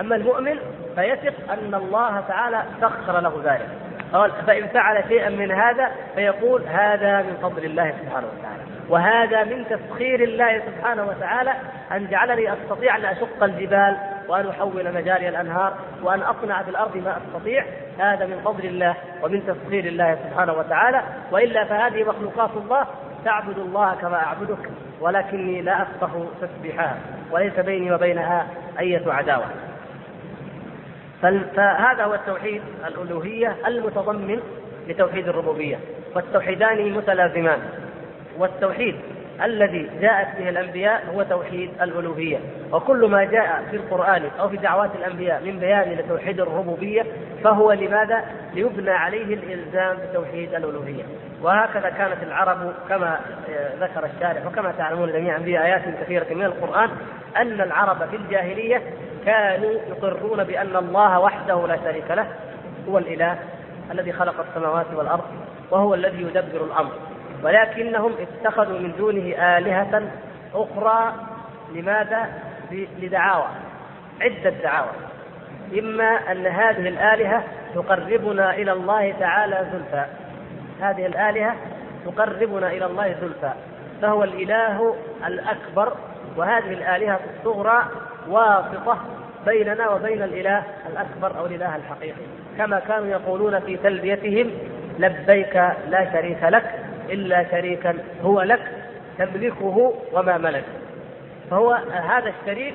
[0.00, 0.58] أما المؤمن
[0.94, 3.68] فيثق أن الله تعالى سخر له ذلك.
[4.12, 8.62] قال فإن فعل شيئا من هذا فيقول هذا من فضل الله سبحانه وتعالى.
[8.88, 11.54] وهذا من تسخير الله سبحانه وتعالى
[11.92, 13.96] أن جعلني أستطيع أن أشق الجبال
[14.28, 17.64] وأن أحول مجاري الأنهار وأن أصنع في الأرض ما أستطيع.
[17.98, 21.02] هذا من فضل الله ومن تسخير الله سبحانه وتعالى.
[21.32, 22.86] وإلا فهذه مخلوقات الله
[23.24, 26.96] تعبد الله كما أعبدك ولكني لا أفقه تسبيحها.
[27.30, 28.46] وليس بيني وبينها
[28.78, 29.46] أية عداوة.
[31.22, 34.40] فهذا هو التوحيد الألوهية المتضمن
[34.88, 35.78] لتوحيد الربوبية.
[36.14, 37.58] والتوحيدان متلازمان.
[38.38, 38.94] والتوحيد
[39.42, 42.38] الذي جاءت به الأنبياء هو توحيد الألوهية.
[42.72, 47.06] وكل ما جاء في القرآن أو في دعوات الأنبياء من بيان لتوحيد الربوبية
[47.44, 48.24] فهو لماذا؟
[48.54, 51.02] ليبنى عليه الإلزام بتوحيد الألوهية.
[51.42, 53.20] وهكذا كانت العرب كما
[53.80, 56.90] ذكر الشارح وكما تعلمون جميعا في آيات كثيرة من القرآن
[57.36, 58.82] أن العرب في الجاهلية
[59.26, 62.26] كانوا يقرون بأن الله وحده لا شريك له
[62.88, 63.38] هو الإله
[63.90, 65.24] الذي خلق السماوات والأرض
[65.70, 66.92] وهو الذي يدبر الأمر.
[67.42, 70.02] ولكنهم اتخذوا من دونه آلهة
[70.54, 71.14] أخرى.
[71.74, 72.28] لماذا؟
[72.72, 73.48] لدعاوى
[74.20, 74.90] عدة دعاوى.
[75.78, 80.04] إما أن هذه الآلهة تقربنا إلى الله تعالى زلفى.
[80.80, 81.56] هذه الآلهة
[82.04, 83.52] تقربنا إلى الله زلفى.
[84.02, 84.94] فهو الإله
[85.26, 85.92] الأكبر
[86.36, 87.84] وهذه الآلهة الصغرى
[88.28, 88.98] واسطة
[89.46, 92.22] بيننا وبين الإله الأكبر أو الإله الحقيقي.
[92.58, 94.50] كما كانوا يقولون في تلبيتهم
[94.98, 95.56] لبيك
[95.88, 98.60] لا شريك لك إلا شريكا هو لك
[99.18, 100.64] تملكه وما ملك.
[101.50, 102.74] فهو هذا الشريك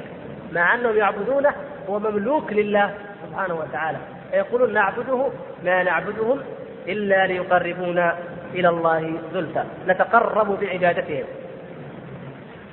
[0.54, 1.52] مع أنهم يعبدونه
[1.89, 2.93] هو مملوك لله
[3.28, 3.98] سبحانه وتعالى.
[4.32, 5.30] فيقولون نعبده
[5.63, 6.39] ما نعبدهم
[6.88, 8.15] إلا ليقربونا
[8.54, 11.26] إلى الله زلفى نتقرب بعبادتهم.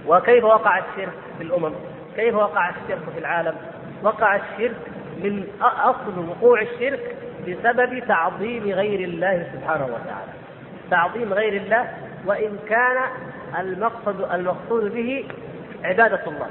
[0.07, 1.73] وكيف وقع الشرك في الأمم؟
[2.17, 3.55] كيف وقع الشرك في العالم؟
[4.03, 4.77] وقع الشرك
[5.17, 7.17] من أصل وقوع الشرك
[7.49, 10.40] بسبب تعظيم غير الله سبحانه وتعالى.
[10.91, 11.89] تعظيم غير الله
[12.27, 12.97] وإن كان
[13.59, 15.29] المقصد المقصود به
[15.85, 16.47] عبادة الله.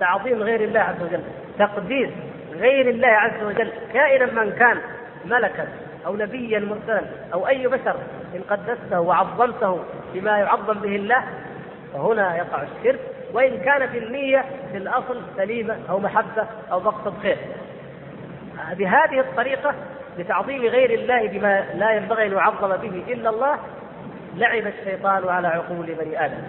[0.00, 1.20] تعظيم غير الله عز وجل
[1.58, 2.10] تقديس
[2.52, 3.72] غير الله عز وجل.
[3.92, 4.78] كائنا من كان
[5.24, 5.68] ملكا
[6.06, 7.96] أو نبيا مرسلا أو أي بشر
[8.34, 9.78] إن قدسته وعظمته
[10.14, 11.24] بما يعظم به الله
[11.92, 13.00] فهنا يقع الشرك.
[13.32, 17.36] وإن كانت النية في الأصل سليمة أو محبة أو مقصد خير.
[18.72, 19.74] بهذه الطريقة
[20.18, 23.58] بتعظيم غير الله بما لا ينبغي أن يعظم به إلا الله
[24.36, 26.42] لعب الشيطان على عقول بني آدم.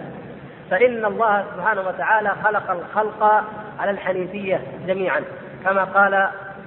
[0.70, 3.44] فإن الله سبحانه وتعالى خلق الخلق
[3.78, 5.20] على الحنيفية جميعا.
[5.64, 6.14] كما قال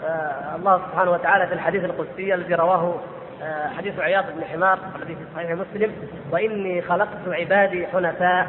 [0.05, 2.95] آه، الله سبحانه وتعالى في الحديث القدسي الذي رواه
[3.43, 5.91] آه، حديث عياض بن حمار الذي في صحيح مسلم
[6.31, 8.47] وإني خلقت عبادي حنفاء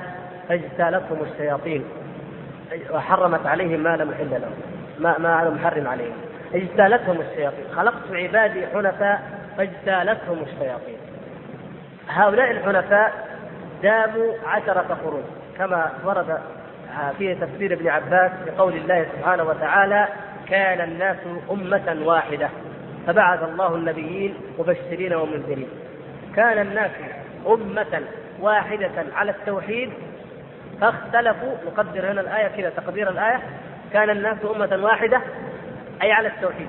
[0.49, 1.85] فاجتالتهم الشياطين
[2.91, 4.55] وحرمت عليهم ما لم يحل لهم
[4.99, 6.17] ما ما لم يحرم عليهم.
[6.55, 7.65] اجتالتهم الشياطين.
[7.77, 9.23] خلقت عبادي حنفاء
[9.57, 10.97] فاجتالتهم الشياطين.
[12.09, 13.13] هؤلاء الحنفاء
[13.83, 15.25] داموا عشرة قرون
[15.59, 16.39] كما ورد
[17.19, 20.09] في تفسير ابن عباس بقول الله سبحانه وتعالى
[20.49, 21.17] كان الناس
[21.51, 22.49] أمة واحدة.
[23.07, 25.69] فبعث الله النبيين مبشرين ومنذرين.
[26.37, 26.91] كان الناس
[27.47, 28.03] أمة
[28.41, 29.93] واحدة على التوحيد
[30.81, 31.55] فاختلفوا.
[31.67, 33.41] نقدر هنا الآية كذا تقدير الآية.
[33.93, 35.21] كان الناس أمة واحدة
[36.03, 36.69] أي على التوحيد.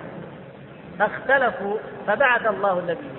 [0.99, 3.15] فاختلفوا فبعث الله النبيين.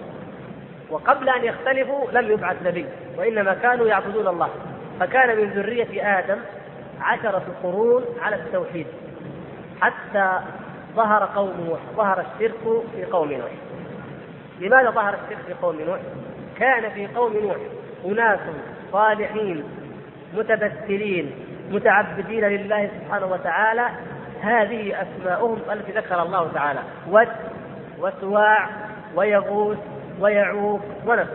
[0.91, 2.87] وقبل أن يختلفوا لم يبعث نبي
[3.19, 4.51] وإنما كانوا يعبدون الله.
[5.01, 6.39] فكان من ذرية آدم
[7.01, 8.87] عشرة قرون على التوحيد
[9.81, 10.41] حتى
[10.97, 13.51] ظهر قوم نوح ظهر الشرك في قوم نوح.
[14.61, 16.01] لماذا ظهر الشرك في قوم نوح؟
[16.59, 17.57] كان في قوم نوح
[18.05, 18.41] أناس
[18.93, 19.65] صالحين
[20.35, 21.35] متبتلين
[21.71, 23.87] متعبدين لله سبحانه وتعالى
[24.47, 26.81] هذه أسماؤهم التي ذكر الله تعالى.
[27.11, 27.29] ود
[27.99, 28.69] وسواع
[29.15, 29.79] ويغوث
[30.21, 31.33] ويعوق ونفس.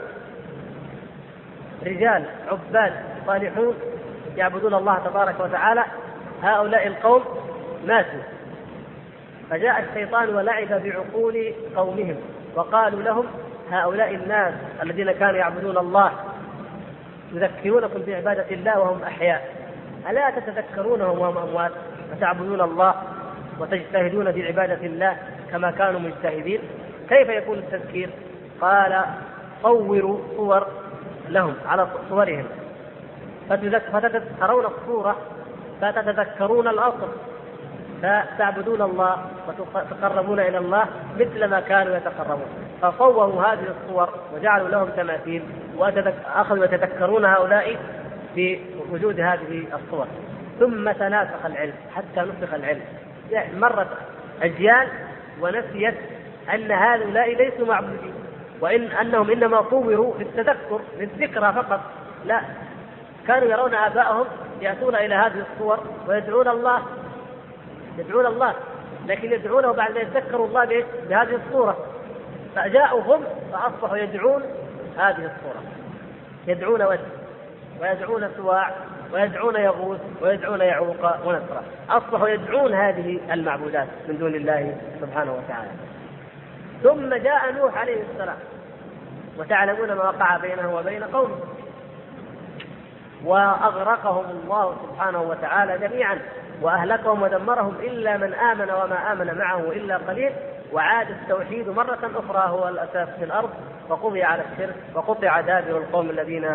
[1.85, 2.93] رجال عباد
[3.27, 3.73] صالحون
[4.37, 5.83] يعبدون الله تبارك وتعالى.
[6.43, 7.23] هؤلاء القوم
[7.87, 8.19] ماتوا.
[9.49, 12.15] فجاء الشيطان ولعب بعقول قومهم
[12.55, 13.25] وقالوا لهم
[13.71, 16.11] هؤلاء الناس الذين كانوا يعبدون الله
[17.33, 19.55] يذكرونكم بعبادة الله وهم أحياء.
[20.09, 21.71] ألا تتذكرونهم وهم أموات؟
[22.11, 22.95] وتعبدون الله
[23.59, 25.17] وتجتهدون في عبادة الله
[25.51, 26.59] كما كانوا مجتهدين.
[27.09, 28.09] كيف يكون التذكير؟
[28.61, 29.03] قال
[29.63, 30.67] صوروا صور
[31.29, 32.45] لهم على صورهم.
[33.49, 35.15] فتتذكرون الصورة
[35.81, 37.07] فتتذكرون الأصل.
[38.01, 40.85] فتعبدون الله وتقربون إلى الله
[41.19, 42.47] مثل ما كانوا يتقربون.
[42.81, 45.43] فصوروا هذه الصور وجعلوا لهم تماثيل
[45.77, 47.77] وأخذوا يتذكرون هؤلاء
[48.35, 48.59] في
[48.91, 50.07] وجود هذه الصور.
[50.61, 52.81] ثم تناسخ العلم حتى نسخ العلم.
[53.31, 53.87] يعني مرت
[54.41, 54.87] أجيال
[55.41, 55.95] ونسيت
[56.53, 58.13] أن هؤلاء ليسوا معبودين
[58.59, 61.81] وإن أنهم إنما صوروا للتذكر للذكرى فقط.
[62.25, 62.41] لا
[63.27, 64.25] كانوا يرون آباءهم
[64.61, 66.81] يأتون إلى هذه الصور ويدعون الله
[67.97, 68.53] يدعون الله
[69.07, 70.65] لكن يدعونه بعد أن يتذكروا الله
[71.09, 71.77] بهذه الصورة.
[72.55, 74.43] فجاءوا هم فأصبحوا يدعون
[74.97, 75.63] هذه الصورة.
[76.47, 76.99] يدعون ود
[77.81, 78.71] ويدعون سواع
[79.13, 85.71] ويدعون يغوث ويدعون يعوق ونسرا أصبحوا يدعون هذه المعبودات من دون الله سبحانه وتعالى.
[86.83, 88.37] ثم جاء نوح عليه السلام.
[89.37, 91.37] وتعلمون ما وقع بينه وبين قومه.
[93.25, 96.19] وأغرقهم الله سبحانه وتعالى جميعا.
[96.61, 100.31] وأهلكهم ودمرهم إلا من آمن وما آمن معه إلا قليل.
[100.73, 103.49] وعاد التوحيد مرة أخرى هو الأساس في الأرض.
[103.91, 106.47] وقضي على الشرك وقطع دابر القوم الذين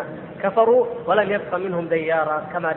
[0.43, 2.75] كفروا ولم يبق منهم ديارا كما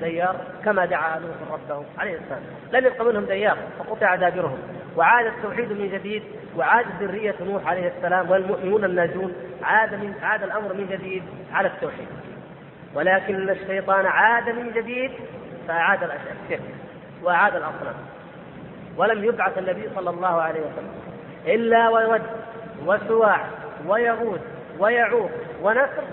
[0.00, 2.42] ديار كما دعا نوح ربه عليه السلام.
[2.72, 4.58] لم يبق منهم ديار فقطع دابرهم.
[4.96, 6.22] وعاد التوحيد من جديد
[6.56, 12.08] وعاد ذرية نوح عليه السلام والمؤمنون الناجون عاد من عاد الأمر من جديد على التوحيد.
[12.94, 15.10] ولكن الشيطان عاد من جديد
[15.68, 16.60] فأعاد الشرك
[17.22, 17.94] وأعاد الأصنام.
[18.96, 20.92] ولم يبعث النبي صلى الله عليه وسلم
[21.46, 22.22] إلا ويود
[22.86, 23.44] وسواع
[23.86, 24.40] ويغوث
[24.78, 25.30] ويعوق
[25.62, 26.04] ونسر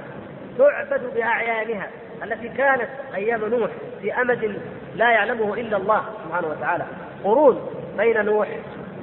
[0.57, 1.87] تعبد بأعيانها
[2.23, 4.59] التي كانت أيام نوح في أمد
[4.95, 6.85] لا يعلمه إلا الله سبحانه وتعالى.
[7.23, 8.47] قرون بين نوح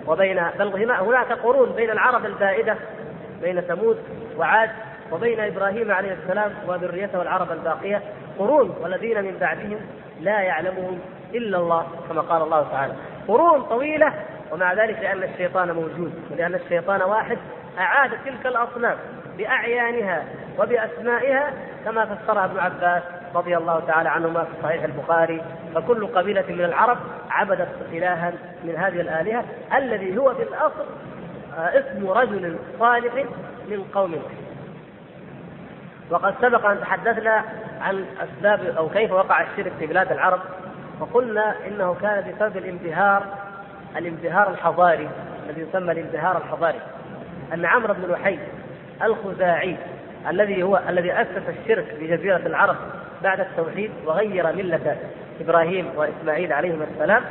[0.06, 0.66] وبين بل
[1.00, 2.76] هناك قرون بين العرب البائدة
[3.42, 3.98] بين ثمود
[4.38, 4.70] وعاد
[5.12, 8.02] وبين إبراهيم عليه السلام وذريته العرب الباقية.
[8.38, 9.80] قرون والذين من بعدهم
[10.20, 10.98] لا يعلمهم
[11.34, 12.94] إلا الله كما قال الله تعالى.
[13.28, 14.12] قرون طويلة
[14.52, 17.38] ومع ذلك لأن الشيطان موجود ولأن الشيطان واحد
[17.78, 18.96] اعاد تلك الاصنام
[19.38, 20.24] بأعيانها
[20.58, 21.52] وبأسمائها
[21.84, 23.02] كما فسرها ابن عباس
[23.34, 25.42] رضي الله تعالى عنهما في صحيح البخاري.
[25.74, 26.98] فكل قبيلة من العرب
[27.30, 28.32] عبدت إلها
[28.64, 29.44] من هذه الآلهة
[29.76, 30.86] الذي هو في الأصل
[31.58, 33.14] آه، اسم رجل صالح
[33.68, 34.22] من قوم.
[36.10, 37.44] وقد سبق أن تحدثنا
[37.80, 40.40] عن أسباب أو كيف وقع الشرك في بلاد العرب
[41.00, 43.22] وقلنا إنه كان بسبب الانبهار
[43.96, 45.08] الانبهار الحضاري
[45.46, 46.80] الذي يسمى الانبهار الحضاري.
[47.54, 48.38] أن عمرو بن لحي
[49.02, 49.76] الخزاعي
[50.28, 52.76] الذي هو الذي أسس الشرك في جزيره العرب
[53.22, 54.96] بعد التوحيد وغير ملة
[55.40, 57.22] إبراهيم وإسماعيل عليهما السلام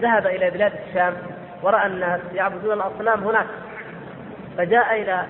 [0.00, 1.12] ذهب إلى بلاد الشام
[1.62, 3.46] ورأى الناس يعبدون الأصنام هناك.
[4.58, 5.24] فجاء إلى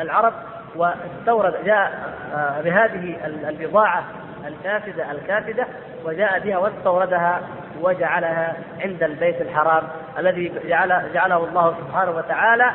[0.00, 0.32] العرب
[0.76, 3.16] واستورد جاء آه، بهذه
[3.48, 4.04] البضاعة
[4.46, 5.66] الفاسده الكافدة
[6.04, 7.40] وجاء بها واستوردها
[7.80, 9.82] وجعلها عند البيت الحرام
[10.18, 12.70] الذي جعل جعله الله سبحانه وتعالى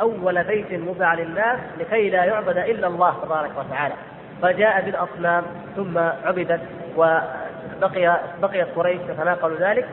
[0.00, 3.94] أول بيت وضع للناس لكي لا يعبد إلا الله تبارك وتعالى.
[4.42, 5.44] فجاء بالأصنام
[5.76, 6.60] ثم عبدت
[6.96, 9.88] وبقي بقيت قريش تتناقل ذلك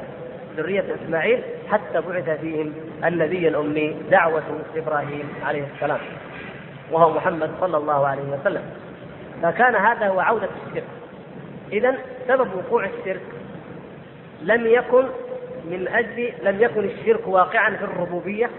[0.57, 2.73] ذرية إسماعيل حتى بعث فيهم
[3.05, 4.43] النبي الأمي دعوة
[4.75, 5.99] إبراهيم عليه السلام
[6.91, 8.63] وهو محمد صلى الله عليه وسلم.
[9.41, 10.83] فكان هذا هو عودة الشرك.
[11.71, 11.95] إذا
[12.27, 13.21] سبب وقوع الشرك
[14.41, 15.03] لم يكن
[15.65, 18.49] من أجل لم يكن الشرك واقعا في الربوبية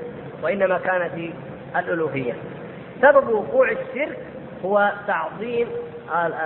[0.43, 1.33] وإنما كان في
[1.79, 2.33] الألوهية
[3.03, 4.19] سبب وقوع الشرك
[4.65, 5.69] هو تعظيم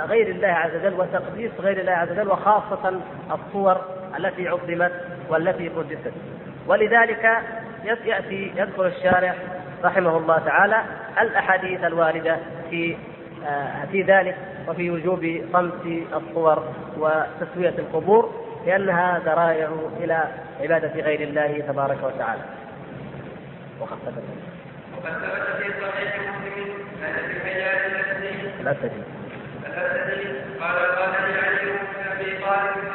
[0.09, 3.01] غير الله عز وجل وتقديس غير الله عز وجل وخاصة
[3.33, 3.77] الصور
[4.19, 4.93] التي عظمت
[5.29, 6.13] والتي قدست
[6.67, 7.39] ولذلك
[7.85, 9.35] يأتي يذكر الشارع
[9.85, 10.83] رحمه الله تعالى
[11.21, 12.37] الأحاديث الواردة
[12.71, 12.97] في
[13.47, 14.37] آه، في ذلك
[14.69, 16.63] وفي وجوب صمت الصور
[16.99, 18.31] وتسوية القبور
[18.67, 19.69] لأنها ذرائع
[20.01, 20.25] إلى
[20.61, 22.41] عبادة غير الله تبارك وتعالى.
[23.81, 24.23] وقد ثبت.
[24.97, 29.03] وقد ثبت في صحيح مسلم أن في حياة الأسدي الأسدي
[29.67, 30.29] الأسدي
[30.61, 32.88] قال قال لي علي بن أبي طالب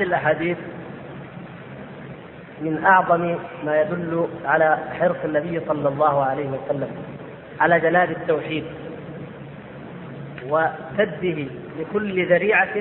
[0.00, 0.56] هذه الأحاديث
[2.60, 6.88] من أعظم ما يدل على حرص النبي صلى الله عليه وسلم
[7.60, 8.64] على جلال التوحيد
[10.48, 11.46] وسده
[11.78, 12.74] لكل ذريعة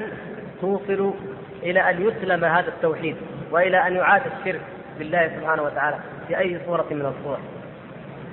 [0.62, 1.14] توصل
[1.64, 3.16] إلى أن يسلم هذا التوحيد
[3.52, 4.62] وإلى أن يعاد الشرك
[5.00, 7.40] بالله سبحانه وتعالى في أي صورة من الصور.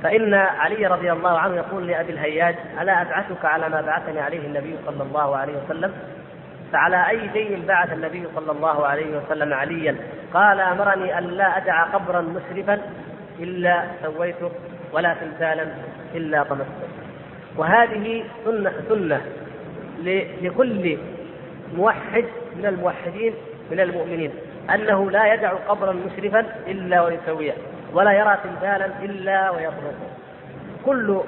[0.02, 4.76] فإن علي رضي الله عنه يقول لأبي الهياج ألا أبعثك على ما بعثني عليه النبي
[4.86, 5.92] صلى الله عليه وسلم؟
[6.72, 9.96] فعلى أي شيء بعث النبي صلى الله عليه وسلم عليا.
[10.34, 12.80] قال أمرني أن لا أدع قبرا مسرفا
[13.38, 14.50] إلا سويته
[14.92, 15.66] ولا تمثالا
[16.14, 16.88] إلا طمسته.
[17.56, 19.20] وهذه سنة سنة
[20.42, 20.98] لكل
[21.76, 22.24] موحد
[22.56, 23.34] من الموحدين
[23.70, 24.30] من المؤمنين
[24.74, 27.54] أنه لا يدع قبرا مسرفا إلا ويسويه
[27.92, 30.08] ولا يرى تمثالا إلا ويطمسه.
[30.86, 31.20] كل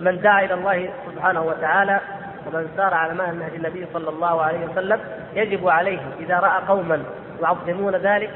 [0.00, 2.00] من دعا إلى الله سبحانه وتعالى
[2.46, 5.00] ومن سار على منهج النبي صلى الله عليه وسلم
[5.34, 7.02] يجب عليه إذا رأى قوما
[7.42, 8.30] يعظمون ذلك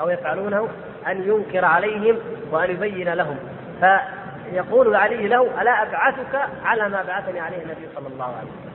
[0.00, 0.68] أو يفعلونه
[1.06, 2.18] أن ينكر عليهم
[2.50, 3.36] وأن يبين لهم.
[3.80, 8.72] فيقول علي له ألا أبعثك على ما بعثني عليه النبي صلى الله عليه وسلم؟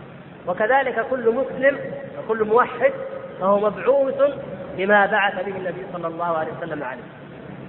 [0.48, 1.80] وكذلك كل مسلم
[2.20, 2.92] وكل موحد
[3.40, 4.22] فهو مبعوث
[4.78, 7.04] بما بعث به النبي صلى الله عليه وسلم عليه.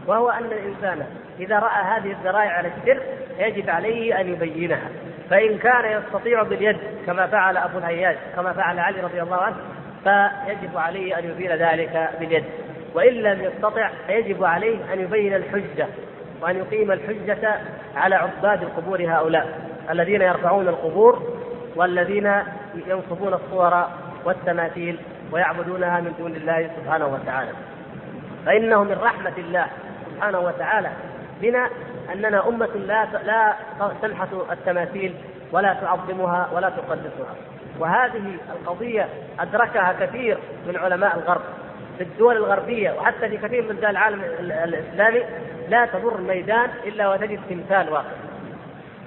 [0.06, 1.06] وهو أن الإنسان
[1.42, 3.02] إذا رأى هذه الذرائع على الشرك
[3.38, 4.88] يجب عليه أن يبينها.
[5.30, 6.76] فإن كان يستطيع باليد
[7.06, 9.56] كما فعل أبو الهياج كما فعل علي رضي الله عنه
[10.04, 12.44] فيجب عليه أن يبين ذلك باليد.
[12.94, 15.86] وإن لم يستطع فيجب عليه أن يبين الحجة
[16.42, 17.58] وأن يقيم الحجة
[17.96, 21.22] على عباد القبور هؤلاء الذين يرفعون القبور
[21.76, 22.32] والذين
[22.86, 23.86] ينصبون الصور
[24.24, 24.98] والتماثيل
[25.32, 27.50] ويعبدونها من دون الله سبحانه وتعالى.
[28.46, 29.66] فإنه من رحمة الله
[30.14, 30.90] سبحانه وتعالى
[31.42, 31.70] بنا
[32.12, 33.54] أننا أمة لا لا
[34.02, 35.14] تنحت التماثيل
[35.52, 37.34] ولا تعظمها ولا تقدسها.
[37.78, 39.08] وهذه القضية
[39.40, 40.38] أدركها كثير
[40.68, 41.42] من علماء الغرب
[41.98, 45.22] في الدول الغربية وحتى في كثير من دول العالم الإسلامي
[45.68, 48.04] لا تمر الميدان إلا وتجد تمثال واقع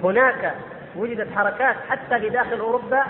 [0.04, 0.54] هناك
[0.96, 3.02] وجدت حركات حتى في داخل أوروبا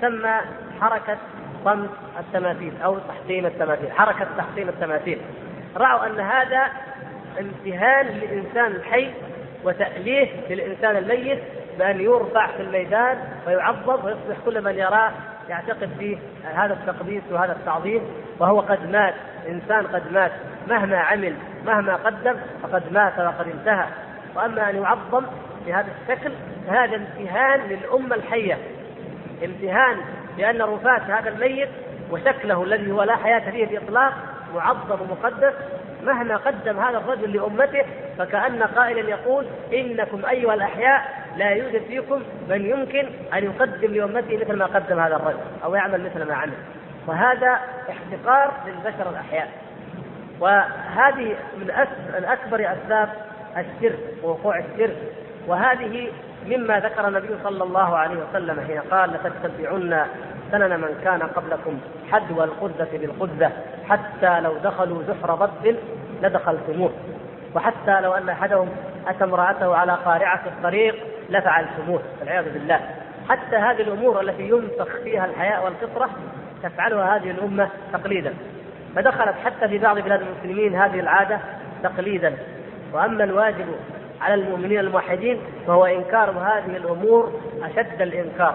[0.00, 0.34] تسمى
[0.80, 1.16] حركة
[1.64, 5.18] صمت التماثيل أو تحطيم التماثيل حركة تحطيم التماثيل.
[5.76, 6.62] رأوا أن هذا
[7.40, 9.10] امتهان للإنسان الحي
[9.64, 11.38] وتأليه للإنسان الميت
[11.78, 15.12] بأن يرفع في الميدان ويعظم ويصبح كل من يراه
[15.48, 16.16] يعتقد فيه
[16.54, 18.02] هذا التقديس وهذا التعظيم.
[18.38, 19.14] وهو قد مات
[19.48, 20.32] إنسان قد مات.
[20.68, 21.34] مهما عمل
[21.66, 23.86] مهما قدم فقد مات وقد انتهى.
[24.34, 25.24] وأما أن يعظم
[25.66, 26.32] بهذا الشكل
[26.66, 28.58] فهذا امتهان للأمة الحية.
[29.44, 29.96] امتهان
[30.38, 31.68] لأن رفاة هذا الميت
[32.10, 34.12] وشكله الذي هو لا حياة فيه بإطلاق
[34.54, 35.54] معظم ومقدس
[36.06, 37.84] مهما قدم هذا الرجل لأمته
[38.18, 44.56] فكأن قائلا يقول إنكم أيها الأحياء لا يوجد فيكم من يمكن أن يقدم لأمته مثل
[44.56, 46.52] ما قدم هذا الرجل أو يعمل مثل ما عمل.
[47.06, 47.58] وهذا
[47.90, 49.48] احتقار للبشر الأحياء.
[50.40, 53.08] وهذه من أكبر أسباب
[53.56, 54.96] الشرك ووقوع الشرك
[55.46, 56.12] وهذه
[56.46, 60.06] مما ذكر النبي صلى الله عليه وسلم حين قال لتتبعن
[60.50, 61.80] سنن من كان قبلكم.
[62.12, 63.50] حدوى القدة بالقدة
[63.88, 65.76] حتى لو دخلوا جحر ضب
[66.22, 66.90] لدخلتموه.
[67.54, 68.68] وحتى لو أن أحدهم
[69.08, 70.94] أتى امرأته على قارعة الطريق
[71.30, 72.80] لفعلتموه والعياذ بالله.
[73.28, 76.10] حتى هذه الأمور التي ينفخ فيها الحياء والفطرة
[76.62, 78.34] تفعلها هذه الأمة تقليدا.
[78.96, 81.38] فدخلت حتى في بعض بلاد المسلمين هذه العادة
[81.82, 82.36] تقليدا.
[82.92, 83.66] وأما الواجب
[84.20, 88.54] على المؤمنين الموحدين فهو إنكار هذه الأمور أشد الإنكار.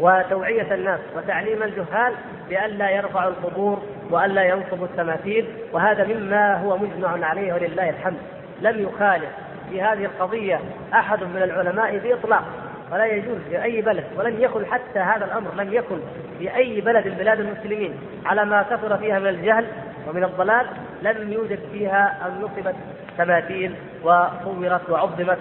[0.00, 2.14] وتوعية الناس وتعليم الجهال
[2.48, 8.18] بألا يرفعوا القبور وألا ينصبوا التماثيل وهذا مما هو مجمع عليه ولله الحمد.
[8.60, 9.30] لم يخالف
[9.70, 10.60] في هذه القضية
[10.94, 12.44] أحد من العلماء بإطلاق
[12.92, 15.98] ولا يجوز في أي بلد ولم يكن حتى هذا الأمر لم يكن
[16.38, 17.94] في أي بلد من بلاد المسلمين
[18.26, 19.66] على ما كثر فيها من الجهل
[20.08, 20.66] ومن الضلال
[21.02, 22.74] لم يوجد فيها أن نصبت
[23.18, 25.38] تماثيل وصورت وعظمت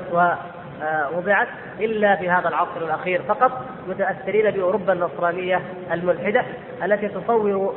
[1.13, 1.47] وضعت
[1.79, 3.51] إلا في هذا العصر الأخير فقط
[3.87, 5.61] متأثرين بأوروبا النصرانية
[5.91, 6.43] الملحدة
[6.83, 7.75] التي تصور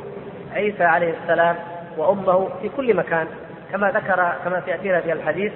[0.53, 1.55] عيسى عليه السلام
[1.97, 3.27] وأمه في كل مكان
[3.71, 5.53] كما ذكر كما سيأتينا في الحديث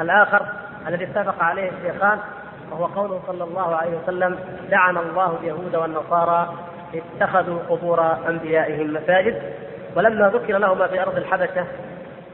[0.00, 0.46] الآخر
[0.88, 2.18] الذي اتفق عليه الشيخان
[2.70, 4.38] وهو قوله صلى الله عليه وسلم
[4.70, 6.54] لعن الله اليهود والنصارى
[6.94, 9.42] اتخذوا قبور أنبيائهم مساجد.
[9.96, 11.66] ولما ذكر لهما في أرض الحبشة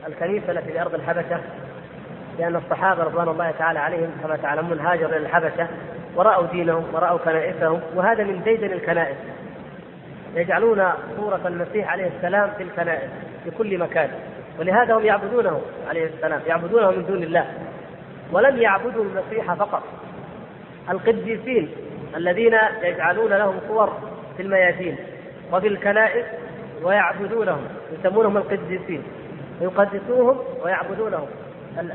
[0.08, 1.40] الكنيسة التي في أرض الحبشة
[2.38, 5.68] لأن الصحابة رضوان الله تعالى عليهم كما تعلمون هاجروا إلى الحبشة
[6.16, 9.16] ورأوا دينهم ورأوا كنائسهم وهذا من ديدن الكنائس.
[10.34, 10.84] يجعلون
[11.16, 13.10] صورة المسيح عليه السلام في الكنائس
[13.44, 14.10] في كل مكان.
[14.58, 17.46] ولهذا هم يعبدونه عليه السلام يعبدونه من دون الله.
[18.32, 19.82] ولم يعبدوا المسيح فقط.
[20.90, 21.70] القديسين
[22.16, 23.92] الذين يجعلون لهم صور
[24.36, 24.96] في الميادين
[25.52, 26.26] وفي الكنائس
[26.82, 29.02] ويعبدونهم يسمونهم القديسين.
[29.60, 31.26] يقدسوهم ويعبدونهم.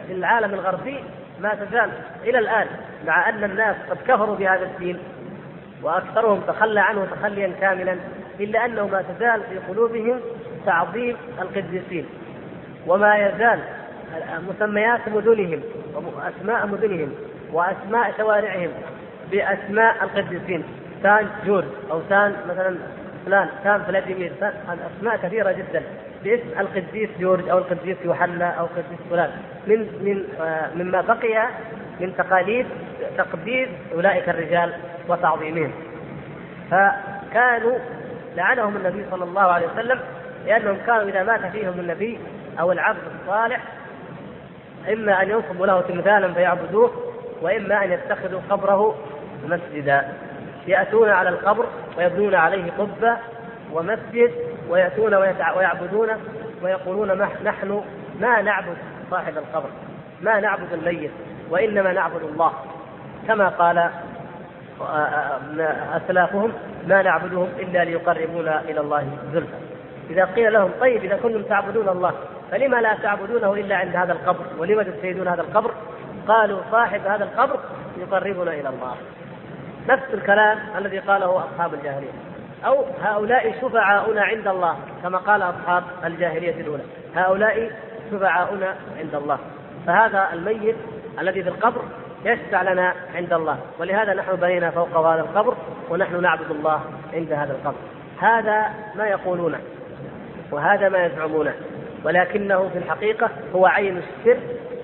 [0.07, 0.99] في العالم الغربي
[1.41, 1.89] ما تزال
[2.23, 2.67] إلى الآن
[3.07, 4.99] مع أن الناس قد كفروا بهذا الدين
[5.83, 7.95] وأكثرهم تخلى عنه تخليا كاملا
[8.39, 10.19] إلا أنه ما تزال في قلوبهم
[10.65, 12.05] تعظيم القديسين.
[12.87, 13.59] وما يزال
[14.49, 15.61] مسميات مدنهم
[15.95, 17.13] وأسماء مدنهم
[17.53, 18.69] وأسماء شوارعهم
[19.31, 20.63] بأسماء القديسين.
[21.03, 22.75] سان جورج أو سان مثلا
[23.25, 24.31] فلان سان فلاديمير
[24.97, 25.83] أسماء كثيرة جدا.
[26.25, 29.29] باسم القديس جورج أو القديس يوحنا أو القديس فلان.
[29.67, 31.47] من من آه، مما بقي
[31.99, 32.65] من تقاليد
[33.17, 34.73] تقديس أولئك الرجال
[35.07, 35.71] وتعظيمهم
[36.71, 37.77] فكانوا
[38.35, 39.99] لعنهم النبي صلى الله عليه وسلم
[40.45, 42.19] لأنهم كانوا إذا مات فيهم النبي
[42.59, 43.63] أو العبد الصالح
[44.93, 46.91] إما أن ينصبوا له تمثالا فيعبدوه
[47.41, 48.95] وإما أن يتخذوا قبره
[49.47, 50.07] مسجدا.
[50.67, 51.65] يأتون على القبر
[51.97, 53.17] ويبنون عليه قبة
[53.73, 54.31] ومسجد
[54.69, 55.13] ويأتون
[55.55, 56.09] ويعبدون
[56.63, 57.11] ويقولون
[57.43, 57.83] نحن
[58.19, 58.77] ما نعبد
[59.11, 59.69] صاحب القبر
[60.21, 61.11] ما نعبد الميت
[61.49, 62.53] وإنما نعبد الله.
[63.27, 63.89] كما قال
[64.81, 65.39] آه،
[65.97, 66.51] أسلافهم
[66.87, 69.55] ما نعبدهم إلا ليقربونا إلى الله زلفى.
[70.09, 72.13] إذا قيل لهم طيب إذا كنتم تعبدون الله
[72.51, 75.71] فلما لا تعبدونه إلا عند هذا القبر؟ ولما تشهدون هذا القبر؟
[76.27, 77.59] قالوا صاحب هذا القبر
[77.97, 78.95] يقربنا إلى الله.
[79.89, 82.24] نفس الكلام الذي قاله أصحاب الجاهلية.
[82.65, 86.83] أو هؤلاء شفعاؤنا عند الله كما قال أصحاب الجاهلية الأولى
[87.15, 87.71] هؤلاء
[88.11, 89.39] شفعاؤنا عند الله.
[89.87, 90.75] فهذا الميت
[91.19, 91.81] الذي في القبر
[92.25, 95.55] يشفع لنا عند الله ولهذا نحن بنينا فوق هذا القبر
[95.89, 96.81] ونحن نعبد الله
[97.13, 97.77] عند هذا القبر.
[98.19, 99.59] هذا ما يقولونه
[100.51, 101.53] وهذا ما يزعمونه
[102.03, 104.37] ولكنه في الحقيقة هو عين السر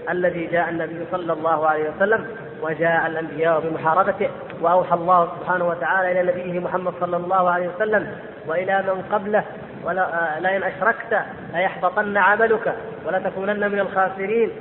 [0.09, 2.25] الذي جاء النبي صلى الله عليه وسلم
[2.61, 4.29] وجاء الأنبياء بمحاربته
[4.61, 8.15] وأوحى الله سبحانه وتعالى إلى نبيه محمد صلى الله عليه وسلم
[8.47, 9.43] وإلى من قبله
[9.83, 10.07] ولا
[10.39, 11.21] لئن أشركت
[11.53, 14.51] ليحبطن عملك ولتكونن من الخاسرين.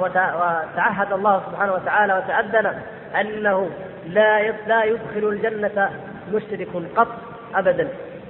[0.00, 2.82] وتعهد الله سبحانه وتعالى وتأذن
[3.20, 3.70] أنه
[4.06, 5.90] لا لا يدخل الجنة
[6.32, 7.08] مشرك قط
[7.54, 7.88] أبدا.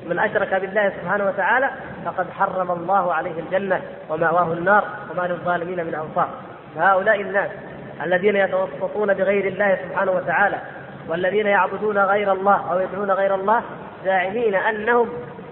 [0.09, 1.71] من أشرك بالله سبحانه وتعالى
[2.05, 6.29] فقد حرم الله عليه الجنة ومأواه النار وما للظالمين من أنصار.
[6.77, 7.51] فهؤلاء الناس
[8.05, 10.59] الذين يتوسطون بغير الله سبحانه وتعالى
[11.09, 13.63] والذين يعبدون غير الله أو يدعون غير الله
[14.05, 15.09] زاعمين أنهم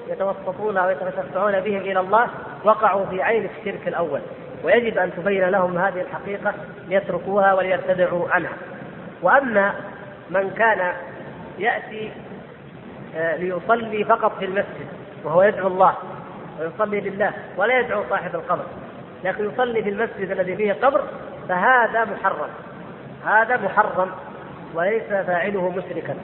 [0.09, 2.27] يتوسطون أو يتشفعون بهم إلى الله
[2.65, 4.21] وقعوا في عين الشرك الأول.
[4.65, 6.55] ويجب أن تبين لهم هذه الحقيقة
[6.89, 8.53] ليتركوها وليبتدعوا عنها.
[9.23, 9.73] وأما
[10.31, 10.93] من كان
[11.59, 12.11] يأتي
[13.17, 14.87] آه، ليصلي فقط في المسجد
[15.25, 15.95] وهو يدعو الله
[16.61, 18.65] ويصلي لله ولا يدعو صاحب القبر
[19.25, 21.03] لكن يصلي في المسجد الذي فيه قبر
[21.49, 22.49] فهذا محرم.
[23.27, 24.11] هذا محرم
[24.75, 26.15] وليس فاعله مشركا.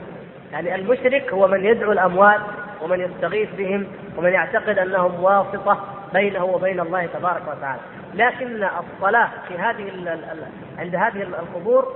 [0.51, 2.41] يعني المشرك هو من يدعو الأموات
[2.81, 3.87] ومن يستغيث بهم
[4.17, 5.79] ومن يعتقد أنهم واسطة
[6.13, 7.81] بينه وبين الله تبارك وتعالى.
[8.13, 9.91] لكن الصلاة في هذه
[10.79, 11.93] عند هذه القبور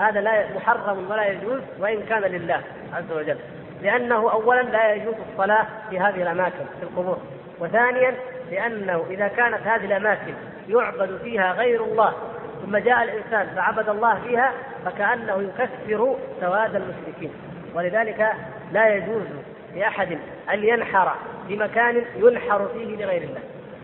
[0.00, 2.60] هذا لا محرم ولا يجوز وإن كان لله
[2.94, 3.36] عز وجل.
[3.82, 7.18] لأنه أولا لا يجوز الصلاة في هذه الأماكن في القبور.
[7.60, 8.14] وثانيا
[8.52, 10.34] لأنه إذا كانت هذه الأماكن
[10.68, 12.14] يعبد فيها غير الله
[12.62, 14.52] ثم جاء الإنسان فعبد الله فيها
[14.84, 17.32] فكأنه يكفر سواد المشركين.
[17.74, 18.32] ولذلك
[18.72, 19.26] لا يجوز
[19.74, 20.18] لأحد
[20.52, 21.16] أن ينحر
[21.48, 23.40] في مكان ينحر فيه لغير الله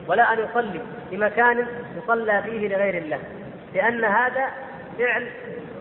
[0.08, 1.66] ولا أن يصلي في مكان
[1.96, 3.18] يصلى فيه لغير الله.
[3.74, 4.48] لأن هذا
[4.98, 5.28] فعل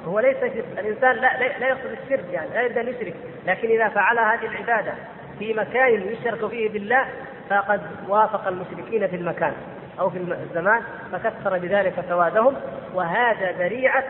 [0.07, 0.38] هو ليس
[0.79, 3.13] الإنسان لا, لا يقصد الشرك يعني لا يريد أن يشرك
[3.47, 4.93] لكن إذا فعل هذه العبادة
[5.39, 7.05] في مكان يشرك فيه بالله
[7.49, 9.53] فقد وافق المشركين في المكان
[9.99, 10.81] أو في الزمان
[11.11, 12.55] فكثر بذلك سوادهم
[12.93, 14.09] وهذا ذريعة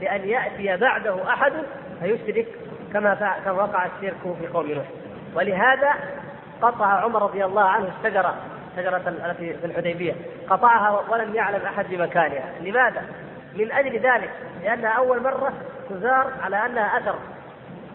[0.00, 1.52] لأن يأتي بعده أحد
[2.00, 2.46] فيشرك
[2.92, 4.84] كما كما وقع الشرك في قوم نوح.
[5.34, 5.94] ولهذا
[6.62, 8.34] قطع عمر رضي الله عنه الشجرة
[8.72, 10.14] الشجرة التي في الحديبية
[10.50, 12.52] قطعها ولم يعلم أحد بمكانها.
[12.60, 13.02] لماذا؟
[13.54, 14.30] من أجل ذلك
[14.62, 15.52] لأنها أول مرة
[15.90, 17.14] تزار على أنها أثر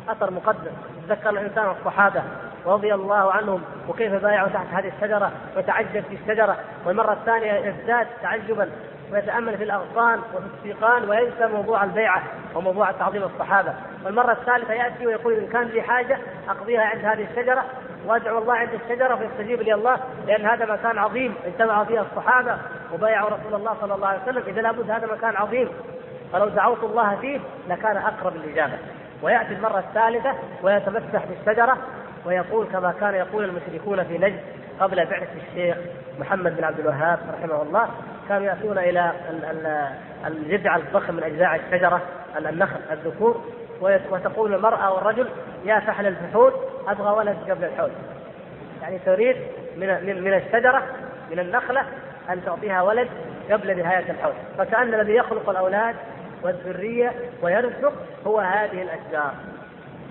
[0.10, 0.72] أثر مقدس.
[1.08, 2.24] تذكر الإنسان الصحابة
[2.66, 6.58] رضي الله عنهم وكيف بايعوا تحت هذه الشجرة وتعجب في الشجرة.
[6.86, 8.70] والمرة الثانية يزداد تعجبا
[9.12, 12.24] ويتأمل في الأغصان وفي السيقان وينسى موضوع البيعة
[12.56, 13.74] وموضوع تعظيم الصحابة.
[14.06, 16.18] والمرة الثالثة يأتي ويقول إن كان لي حاجة
[16.50, 17.66] أقضيها عند هذه الشجرة
[18.06, 19.98] وأدعو الله عند الشجرة فيستجيب لي الله
[20.28, 22.58] لأن هذا مكان عظيم اجتمع فيه الصحابة
[22.94, 24.44] وبايعوا رسول الله صلى الله عليه وسلم.
[24.48, 25.70] إذا لابد هذا مكان عظيم
[26.34, 27.40] فلو دعوت الله فيه
[27.70, 28.78] لكان أقرب الاجابه
[29.22, 30.34] ويأتي المرة الثالثة
[30.64, 31.78] ويتمسح بالشجرة
[32.26, 34.40] ويقول كما كان يقول المشركون في نجد
[34.80, 35.78] قبل بعثة الشيخ
[36.20, 37.90] محمد بن عبد الوهاب رحمه الله
[38.30, 39.12] كانوا يأتون إلى
[40.28, 42.02] الجذع الضخم من أجزاء الشجرة
[42.38, 43.42] النخل الذكور
[43.82, 45.28] وتقول المرأة والرجل
[45.66, 46.54] يا فحل الفحول
[46.88, 47.92] أبغى ولد قبل الحول.
[48.82, 49.36] يعني تريد
[49.78, 50.84] من من الشجرة
[51.32, 51.82] من النخلة
[52.30, 53.08] أن تعطيها ولد
[53.52, 54.34] قبل نهاية الحول.
[54.58, 55.96] فكأن الذي يخلق الأولاد
[56.44, 57.94] والذرية ويرزق
[58.28, 59.34] هو هذه الأشجار.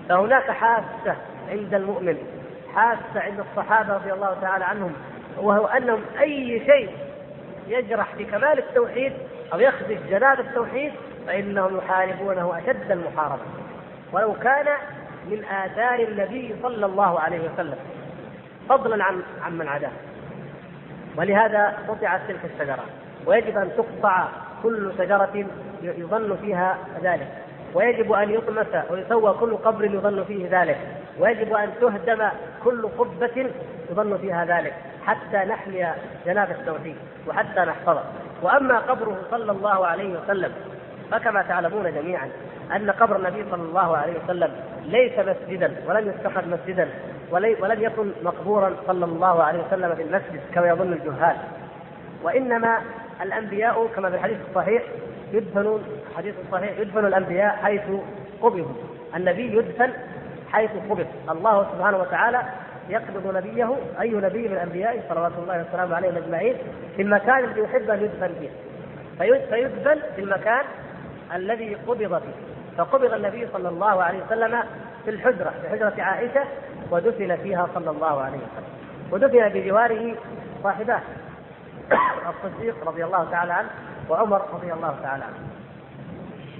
[0.09, 1.15] فهناك حاسة
[1.49, 2.17] عند المؤمن
[2.75, 4.93] حاسة عند الصحابة رضي الله تعالى عنهم
[5.37, 6.89] وهو أنهم أي شيء
[7.67, 9.13] يجرح في كمال التوحيد
[9.53, 10.91] أو يخدش جلال التوحيد
[11.27, 13.41] فإنهم يحاربونه أشد المحاربة.
[14.11, 14.65] ولو كان
[15.25, 17.77] من آثار النبي صلى الله عليه وسلم.
[18.69, 19.91] فضلا عن عن من عداه.
[21.17, 22.85] ولهذا قطعت تلك الشجرة
[23.25, 24.27] ويجب أن تقطع
[24.63, 25.45] كل شجرة
[25.81, 27.27] يظن فيها ذلك.
[27.73, 30.77] ويجب أن يطمس ويسوى كل قبر يظن فيه ذلك.
[31.19, 32.29] ويجب أن تهدم
[32.63, 33.49] كل قبة
[33.91, 34.73] يظن فيها ذلك
[35.05, 35.87] حتى نحمي
[36.25, 36.95] جناب التوحيد
[37.27, 38.03] وحتى نحفظه.
[38.41, 40.51] وأما قبره صلى الله عليه وسلم
[41.11, 42.29] فكما تعلمون جميعا
[42.75, 44.51] أن قبر النبي صلى الله عليه وسلم
[44.85, 46.89] ليس مسجدا ولم يتخذ مسجدا
[47.31, 51.35] ولم يكن مقبورا صلى الله عليه وسلم في المسجد كما يظن الجهال.
[52.23, 52.81] وإنما
[53.21, 54.83] الأنبياء كما في الحديث الصحيح
[55.33, 55.83] يدفنون
[56.17, 57.81] حديث الصحيح يدفن الأنبياء حيث
[58.41, 58.65] قبضوا
[59.15, 59.93] النبي يدفن
[60.51, 61.07] حيث قبض.
[61.29, 62.41] الله سبحانه وتعالى
[62.89, 66.55] يقبض نبيه أي نبي من انبيائه صلوات الله وسلامه عليهم أجمعين
[66.95, 68.49] في المكان الذي يحب أن يدفن فيه
[69.49, 70.65] فيدفن في المكان
[71.35, 74.63] الذي قبض فيه فقبض النبي صلى الله عليه وسلم
[75.05, 76.43] في الحجرة في حجرة عائشة
[76.91, 78.69] ودفن فيها صلى الله عليه وسلم.
[79.11, 80.15] ودفن بجواره
[80.63, 81.01] صاحباه
[82.29, 83.69] الصديق رضي الله تعالى عنه
[84.09, 85.58] وعمر رضي الله تعالى عنه.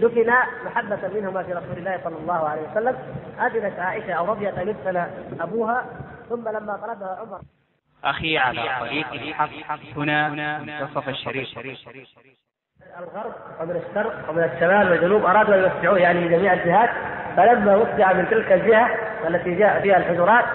[0.02, 0.34] دفن
[0.66, 2.95] محبة منهما في رسول الله صلى الله عليه وسلم.
[3.41, 5.08] أذنت عائشة أو رضيت أن يدفن
[5.39, 5.86] أبوها
[6.30, 7.39] ثم لما طلبها عمر.
[8.04, 11.47] أخي على طريق الحق هنا منتصف الشريف.
[13.00, 16.89] الغرب ومن الشرق ومن الشمال والجنوب أرادوا أن يوسعوه يعني من جميع الجهات
[17.38, 18.89] فلما وسع من تلك الجهة
[19.28, 20.45] التي جاء فيها الحجرات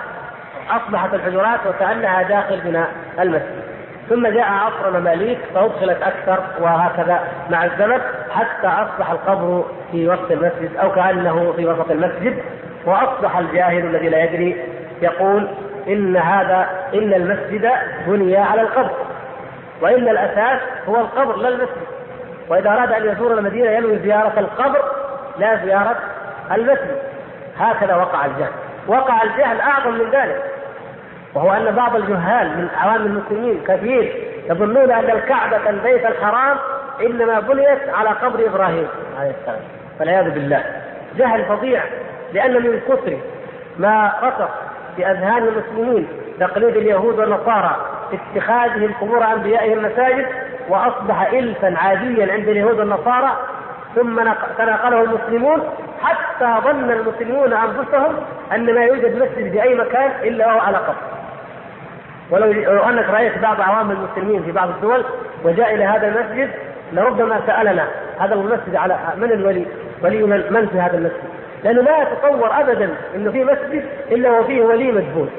[0.69, 3.64] أصبحت الحجرات وكأنها داخل بناء المسجد.
[4.09, 8.01] ثم جاء عصر المماليك فأدخلت أكثر وهكذا مع الزمن
[8.31, 12.43] حتى أصبح القبر في وسط المسجد أو كأنه في وسط المسجد.
[12.87, 14.57] وأصبح الجاهل الذي لا يدري
[15.03, 15.49] يقول
[15.89, 17.71] إن هذا إن المسجد
[18.07, 18.91] بني على القبر
[19.81, 21.87] وإن الأساس هو القبر لا المسجد.
[22.49, 24.83] وإذا أراد أن يزور المدينة ينوي زيارة القبر
[25.39, 25.97] لا زيارة
[26.53, 26.99] المسجد.
[27.59, 28.53] هكذا وقع الجهل.
[28.87, 30.54] وقع الجهل أعظم من ذلك.
[31.35, 34.15] وهو أن بعض الجهال من عوام المسلمين كثير
[34.51, 36.57] يظنون أن الكعبة البيت الحرام
[37.01, 38.89] إنما بنيت على قبر إبراهيم
[39.21, 39.61] عليه السلام
[40.01, 40.65] والعياذ بالله
[41.17, 41.83] جهل فظيع
[42.33, 43.17] لأن من كثر
[43.79, 44.49] ما رسخ
[44.97, 46.09] في أذهان المسلمين
[46.41, 47.77] تقليد اليهود والنصارى
[48.13, 50.27] اتخاذهم قبور أنبيائهم مساجد
[50.69, 53.37] وأصبح إلفا عاديا عند اليهود والنصارى
[53.95, 54.23] ثم
[54.59, 55.63] تناقله المسلمون
[56.03, 58.15] حتى ظن المسلمون أنفسهم
[58.53, 60.95] أن ما يوجد مسجد في اي مكان إلا وهو على قبر.
[62.31, 65.05] ولو لو انك رايت بعض عوام المسلمين في بعض الدول
[65.45, 66.51] وجاء إلى هذا المسجد
[66.93, 69.67] لربما سألنا هذا المسجد على من الولي؟
[70.03, 74.93] ولي من في هذا المسجد؟ لأنه لا يتصور ابدا إنه في مسجد إلا وفيه ولي
[74.93, 75.31] مدفون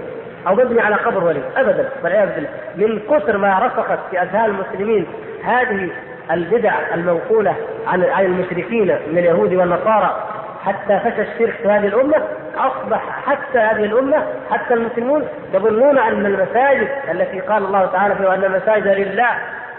[0.48, 5.06] أو مبني على قبر ولي ابدا والعياذ بالله من كثر ما رسخت في أذهان المسلمين
[5.44, 5.90] هذه
[6.32, 7.56] البدع المنقولة
[7.88, 10.24] عن عن المشركين من اليهود والنصارى
[10.66, 12.24] حتى فشى الشرك في هذه الأمة
[12.58, 18.44] أصبح حتى هذه الأمة حتى المسلمون يظنون أن المساجد التي قال الله تعالى فيها ان
[18.44, 19.30] المساجد لله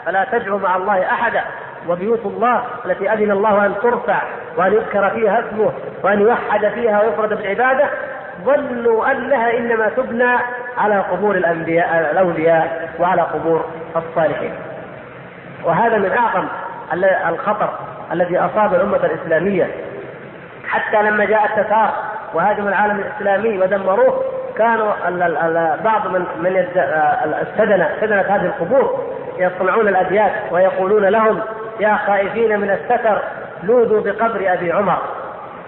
[0.07, 1.43] فلا تدعوا مع الله أحدا
[1.89, 4.23] وبيوت الله التي أذن الله أن ترفع
[4.57, 5.73] وأن يذكر فيها اسمه
[6.03, 7.89] وأن يوحد فيها ويفرد بالعبادة
[8.45, 10.37] ظنوا انها إنما تبنى
[10.79, 13.65] على قبور الأنبياء الأولياء وعلى قبور
[13.97, 14.55] الصالحين.
[15.65, 16.47] وهذا من أعظم
[17.29, 17.71] الخطر
[18.13, 19.67] الذي أصاب الأمة الإسلامية
[20.69, 21.91] حتى لما جاء التتار
[22.35, 24.25] وهاجموا العالم الإسلامي ودمروه
[24.59, 24.93] كانوا
[25.85, 26.67] بعض من من
[27.43, 31.41] السدنة سدنة هذه القبور يصنعون الابيات ويقولون لهم
[31.81, 33.23] يا خائفين من الستر
[33.63, 34.99] لوذوا بقبر أبي عمر.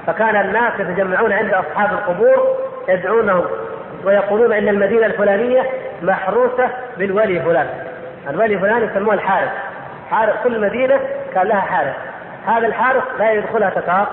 [0.07, 2.57] فكان الناس يتجمعون عند أصحاب القبور
[2.89, 3.45] يدعونهم
[4.05, 5.63] ويقولون إن المدينة الفلانية
[6.03, 7.67] محروسة بالولي فلان.
[8.31, 9.51] الولي فلان يسموه الحارس
[10.11, 11.01] حارس كل مدينة
[11.35, 11.95] كان لها حارس
[12.47, 14.09] هذا الحارس لا يدخلها تتار.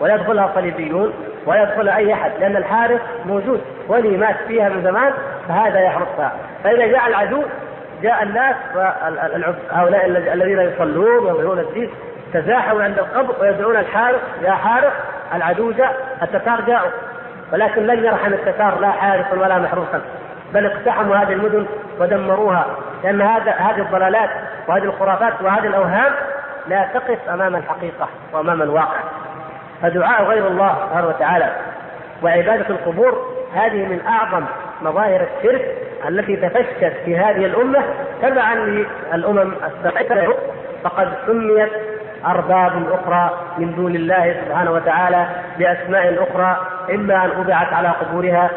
[0.00, 1.12] ولا يدخلها صليبيون
[1.46, 5.12] ولا أي أحد لأن الحارس موجود ولي مات فيها من زمان
[5.48, 6.32] فهذا يحرسها
[6.64, 7.42] فإذا جاء العدو
[8.02, 8.56] جاء الناس
[9.70, 11.90] هؤلاء الذين يصلون ويظهرون الدين
[12.32, 14.92] تزاحموا عند القبر ويدعون الحارس يا حارس
[15.34, 16.90] العدو جاء التتار جاءوا.
[17.52, 20.00] ولكن لن يرحم التتار لا حارسا ولا محروسا
[20.54, 21.66] بل اقتحموا هذه المدن
[22.00, 22.66] ودمروها
[23.04, 24.30] لأن هذا هذه الضلالات
[24.68, 26.12] وهذه الخرافات وهذه الأوهام
[26.68, 29.00] لا تقف أمام الحقيقة وأمام الواقع.
[29.82, 31.52] فدعاء غير الله سبحانه وتعالى
[32.22, 34.44] وعبادة القبور هذه من أعظم
[34.82, 35.76] مظاهر الشرك
[36.08, 37.84] التي تفشت في هذه الأمة.
[38.22, 40.34] تبعا للأمم السابقه
[40.84, 41.70] فقد سميت
[42.26, 45.26] أرباب أخرى من دون الله سبحانه وتعالى
[45.58, 48.50] بأسماء أخرى إما أن وضعت على قبورها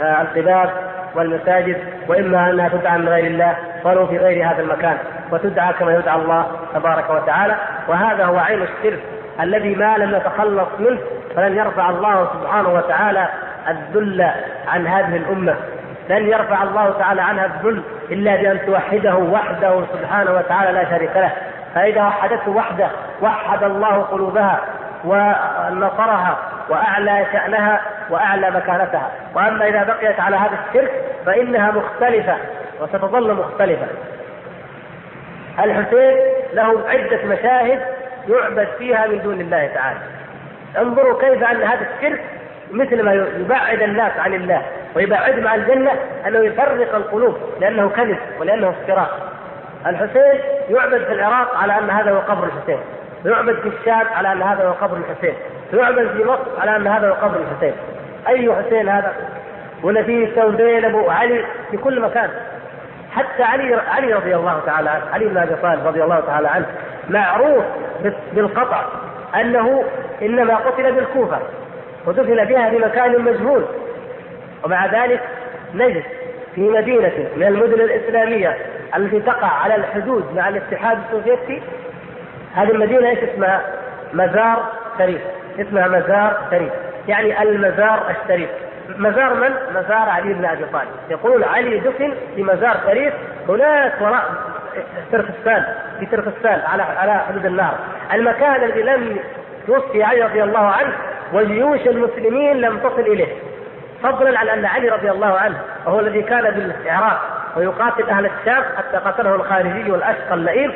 [0.00, 0.70] آه، القباب
[1.14, 1.76] والمساجد
[2.08, 4.96] وإما أنها تدعى من غير الله ولو في غير هذا المكان
[5.30, 7.56] وتدعى كما يدعى الله تبارك وتعالى.
[7.88, 9.00] وهذا هو عين الشرك.
[9.40, 10.98] الذي ما لم نتخلص منه
[11.36, 13.28] فلن يرفع الله سبحانه وتعالى
[13.68, 14.30] الذل
[14.68, 15.54] عن هذه الأمة.
[16.08, 21.30] لن يرفع الله تعالى عنها الذل إلا بأن توحده وحده سبحانه وتعالى لا شريك له.
[21.74, 22.88] فإذا وحدته وحده
[23.22, 24.60] وحد الله قلوبها
[25.04, 26.36] ونصرها
[26.68, 27.80] وأعلى شأنها
[28.10, 29.10] وأعلى مكانتها.
[29.34, 30.92] وأما إذا بقيت على هذا الشرك
[31.26, 32.34] فإنها مختلفة
[32.80, 33.86] وستظل مختلفة.
[35.58, 36.16] الحسين
[36.52, 37.82] له عدة مشاهد
[38.28, 40.00] يعبد فيها من دون الله تعالى.
[40.78, 42.20] انظروا كيف أن هذا الشرك
[42.72, 44.62] مثل ما يبعد الناس عن الله
[44.94, 45.90] ويبعدهم عن الجنة
[46.26, 49.10] أنه يفرق القلوب لأنه كذب ولأنه افتراء
[49.86, 52.78] الحسين يعبد في العراق على أن هذا هو قبر الحسين.
[53.24, 55.34] ويعبد في الشام على أن هذا هو قبر الحسين.
[55.72, 57.72] ويعبد في مصر على أن هذا هو قبر الحسين.
[58.28, 59.12] أي حسين هذا؟
[59.82, 62.30] ولا في ثوبين أبو علي في كل مكان.
[63.12, 66.66] حتى علي علي رضي الله تعالى عنه علي بن أبي طالب رضي الله تعالى عنه
[67.08, 67.64] معروف
[68.32, 68.84] بالقطع
[69.34, 69.84] أنه
[70.22, 71.38] إنما قتل بالكوفة
[72.06, 73.64] ودفن بها في مكان مجهول
[74.64, 75.20] ومع ذلك
[75.74, 76.02] نجد
[76.54, 78.56] في مدينة من المدن الإسلامية
[78.96, 81.62] التي تقع على الحدود مع الاتحاد السوفيتي
[82.54, 83.62] هذه المدينة إيش اسمها؟
[84.12, 85.20] مزار شريف
[85.58, 86.72] اسمها مزار شريف
[87.08, 88.50] يعني المزار الشريف
[88.88, 93.14] مزار من؟ مزار علي بن أبي طالب يقول علي دفن في مزار شريف
[93.48, 94.51] هناك وراء
[95.12, 95.64] تركستان
[96.00, 97.74] في تركستان على على حدود النهر
[98.12, 99.18] المكان الذي لم
[99.66, 100.92] توفي علي رضي الله عنه
[101.32, 103.32] وجيوش المسلمين لم تصل إليه.
[104.02, 105.56] فضلا على أن علي رضي الله عنه
[105.86, 107.20] وهو الذي كان بالعراق
[107.56, 110.72] ويقاتل أهل الشام حتى قتله الخارجي والأشقى اللئيم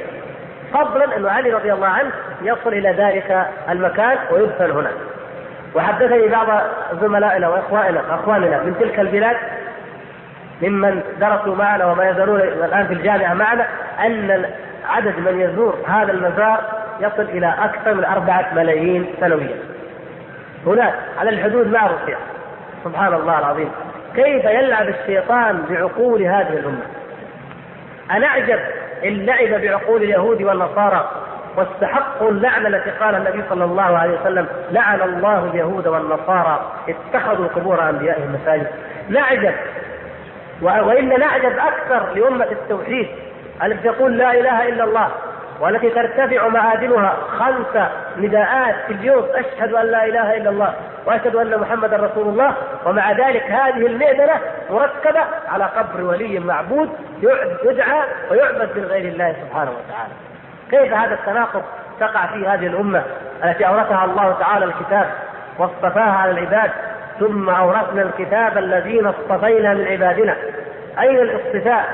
[0.75, 2.11] فضلا أن علي رضي الله عنه
[2.43, 4.91] يصل إلى ذلك المكان ويدفن هنا.
[5.75, 6.47] وحدثني بعض
[7.01, 9.37] زملائنا واخواننا إخواننا من تلك البلاد
[10.63, 13.67] ممن درسوا معنا وما يزالون الآن في الجامعة معنا
[14.07, 14.47] أن
[14.89, 16.61] عدد من يزور هذا المزار
[17.01, 19.57] يصل إلى أكثر من أربعة ملايين سنويا.
[20.67, 22.17] هناك على الحدود مع روسيا.
[22.85, 23.69] سبحان الله العظيم.
[24.15, 26.83] كيف يلعب الشيطان بعقول هذه الأمة.
[28.11, 28.59] أنا اعجب
[29.05, 31.11] إن لعب بعقول اليهود والنصارى
[31.57, 37.89] واستحقوا اللعنه التي قال النبي صلى الله عليه وسلم لعن الله اليهود والنصارى اتخذوا قبور
[37.89, 38.67] أنبيائهم مساجد
[39.09, 39.55] نعجب
[40.63, 43.09] وان نعجب أكثر لأمة التوحيد
[43.65, 45.09] التي تقول لا إله إلا الله؟
[45.61, 47.89] والتي ترتفع معادنها خمس
[48.19, 50.75] نداءات في اليوم أشهد أن لا إله إلا الله
[51.07, 52.55] وأشهد أن محمدا رسول الله.
[52.87, 54.41] ومع ذلك هذه المئذنه
[54.71, 56.91] مركبة على قبر ولي معبود
[57.65, 60.13] يدعى ويعبد من غير الله سبحانه وتعالى.
[60.71, 61.63] كيف هذا التناقض
[62.01, 63.03] تقع فيه هذه الأمة
[63.45, 65.11] التي أورثها الله تعالى الكتاب
[65.59, 66.71] واصطفاها على العباد؟
[67.21, 70.37] ثم أورثنا الكتاب الذين اصطفينا من عبادنا.
[70.99, 71.85] أين الاصطفاء؟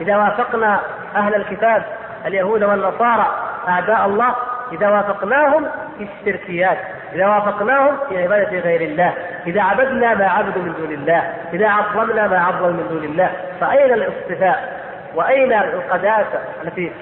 [0.00, 0.80] إذا وافقنا
[1.16, 1.82] أهل الكتاب
[2.26, 3.26] اليهود والنصارى
[3.68, 4.34] أعداء الله
[4.72, 5.66] إذا وافقناهم
[5.98, 6.78] في الشركيات
[7.14, 9.14] إذا وافقناهم في عبادة غير الله
[9.46, 13.30] إذا عبدنا ما عبدوا من دون الله إذا عظمنا ما عظموا من دون الله
[13.60, 14.82] فأين الاصطفاء
[15.14, 16.92] وأين القداسه التي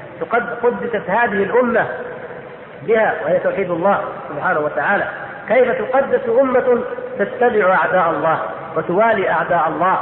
[0.62, 1.86] قدست هذه الأمة
[2.82, 5.04] بها وهي توحيد الله سبحانه وتعالى
[5.48, 6.82] كيف تقدس أمة
[7.18, 8.38] تتبع أعداء الله
[8.76, 9.98] وتوالي أعداء الله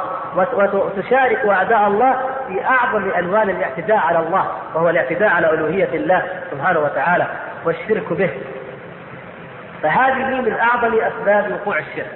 [0.74, 2.16] وتشارك أعداء الله
[2.48, 4.44] في أعظم ألوان الاعتداء على الله
[4.74, 7.26] وهو الاعتداء على ألوهية الله سبحانه وتعالى
[7.64, 8.30] والشرك به.
[9.82, 12.10] فهذه من أعظم أسباب وقوع الشرك.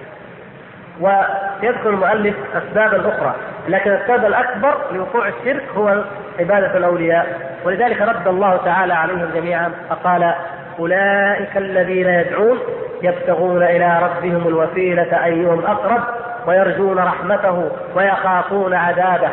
[1.00, 3.34] ويذكر المؤلف اسبابا أخرى
[3.68, 6.04] لكن السبب الأكبر لوقوع الشرك هو
[6.40, 7.56] عبادة الأولياء.
[7.64, 10.34] ولذلك رد الله تعالى عليهم جميعا فقال
[10.78, 12.58] أولئك الذين يدعون
[13.02, 16.02] يبتغون إلى ربهم الوسيلة أيهم أقرب
[16.46, 19.30] ويرجون رحمته ويخافون عذابه.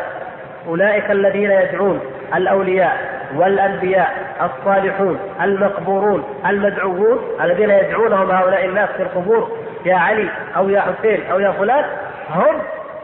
[0.68, 2.00] أولئك الذين يدعون
[2.34, 4.12] الأولياء والأنبياء
[4.42, 9.50] الصالحون المقبورون المدعوون الذين يدعونهم هؤلاء الناس في القبور
[9.84, 11.84] يا علي أو يا حسين أو يا فلان
[12.30, 12.56] هم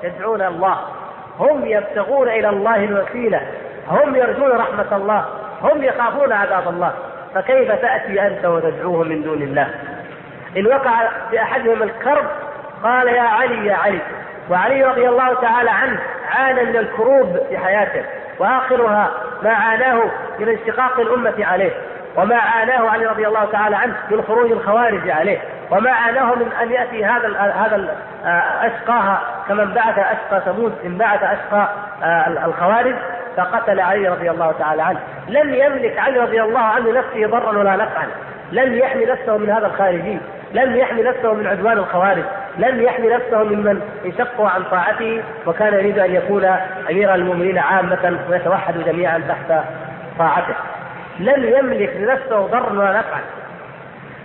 [0.02, 0.76] يدعون الله
[1.38, 3.40] هم يبتغون إلى الله الوسيلة
[3.88, 5.24] هم يرجون رحمة الله
[5.62, 6.92] هم يخافون عذاب الله.
[7.34, 9.68] فكيف تأتي أنت وتدعوهم من دون الله؟
[10.56, 12.24] إن وقع باحدهم الكرب
[12.82, 13.98] قال يا علي يا علي.
[14.50, 15.98] وعلي رضي الله تعالى عنه
[16.36, 18.04] عانى من الكروب في حياته
[18.38, 19.10] وآخرها
[19.42, 20.02] ما عاناه
[20.38, 21.70] من انشقاق الأمة عليه
[22.16, 25.38] وما عاناه علي رضي الله تعالى عنه من خروج الخوارج عليه
[25.70, 27.96] وما عاناه من أن يأتي هذا هذا
[28.62, 31.68] اشقاها كمن بعث أشقى ثمود إن بعث أشقى
[32.44, 32.94] الخوارج
[33.36, 35.00] فقتل علي رضي الله تعالى عنه.
[35.28, 38.06] لم يملك علي رضي الله عنه نفسه ضرا ولا نفعا
[38.52, 40.18] لم يحمي نفسه من هذا الخارجي.
[40.52, 42.24] لم يحمي نفسه من عدوان الخوارج
[42.58, 46.44] لم يحمي نفسه ممن انشقوا عن طاعته وكان يريد أن يكون
[46.90, 49.64] أمير المؤمنين عامة ويتوحد جميعا تحت
[50.18, 50.54] طاعته.
[51.20, 53.20] لم يملك لنفسه ضرا ولا نفعا.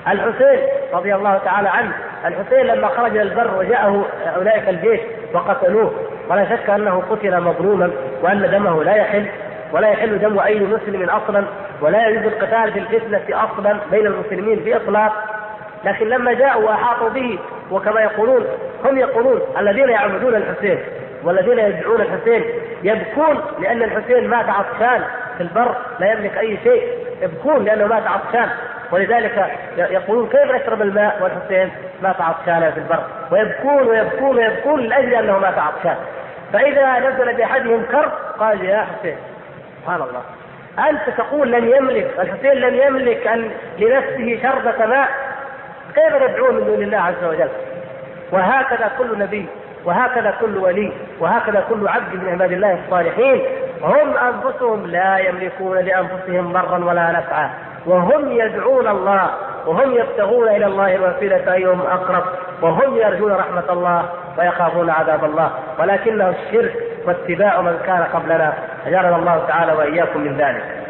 [0.08, 0.60] الحسين
[0.94, 1.92] رضي الله تعالى عنه
[2.26, 4.06] الحسين لما خرج إلى البر وجاءه
[4.36, 5.00] أولئك الجيش
[5.34, 5.94] وقتلوه
[6.30, 7.92] ولا شك أنه قتل مظلوما
[8.22, 9.26] وأن دمه لا يحل
[9.72, 11.44] ولا يحل دم أي مسلم أصلا
[11.82, 15.41] ولا يجوز القتال في الفتنة أصلا بين المسلمين في إطلاق.
[15.86, 17.40] لكن لما جاءوا وأحاطوا به
[17.72, 18.46] وكما يقولون
[18.86, 20.80] هم يقولون الذين يعبدون الحسين
[21.24, 22.44] والذين يدعون الحسين
[22.84, 25.04] يبكون لأن الحسين مات عطشان
[25.38, 26.84] في البر لا يملك أي شيء
[27.22, 28.50] يبكون لأنه مات عطشان.
[28.92, 31.72] ولذلك يقولون كيف نشرب الماء والحسين
[32.04, 35.96] مات عطشانا في البر؟ ويبكون ويبكون ويبكون لأجل أنه مات عطشان.
[36.54, 39.16] فإذا نزل بأحدهم كرب قال يا حسين
[39.82, 40.22] سبحان الله
[40.90, 45.10] أنت تقول لم يملك الحسين لم يملك أن لنفسه شربة ماء
[45.96, 47.50] كيف تدعون من دون الله عز وجل.
[48.32, 49.46] وهكذا كل نبي
[49.86, 53.42] وهكذا كل ولي وهكذا كل عبد من عباد الله الصالحين.
[53.82, 57.50] هم أنفسهم لا يملكون لأنفسهم ضرا ولا نفعا.
[57.86, 59.30] وهم يدعون الله
[59.66, 62.24] وهم يبتغون إلى الله الوسيلة أيهم أقرب.
[62.62, 64.06] وهم يرجون رحمة الله
[64.38, 65.52] ويخافون عذاب الله.
[65.80, 66.74] ولكنه الشرك
[67.06, 68.54] واتباع من كان قبلنا
[68.88, 70.81] اجرنا الله تعالى وإياكم من ذلك.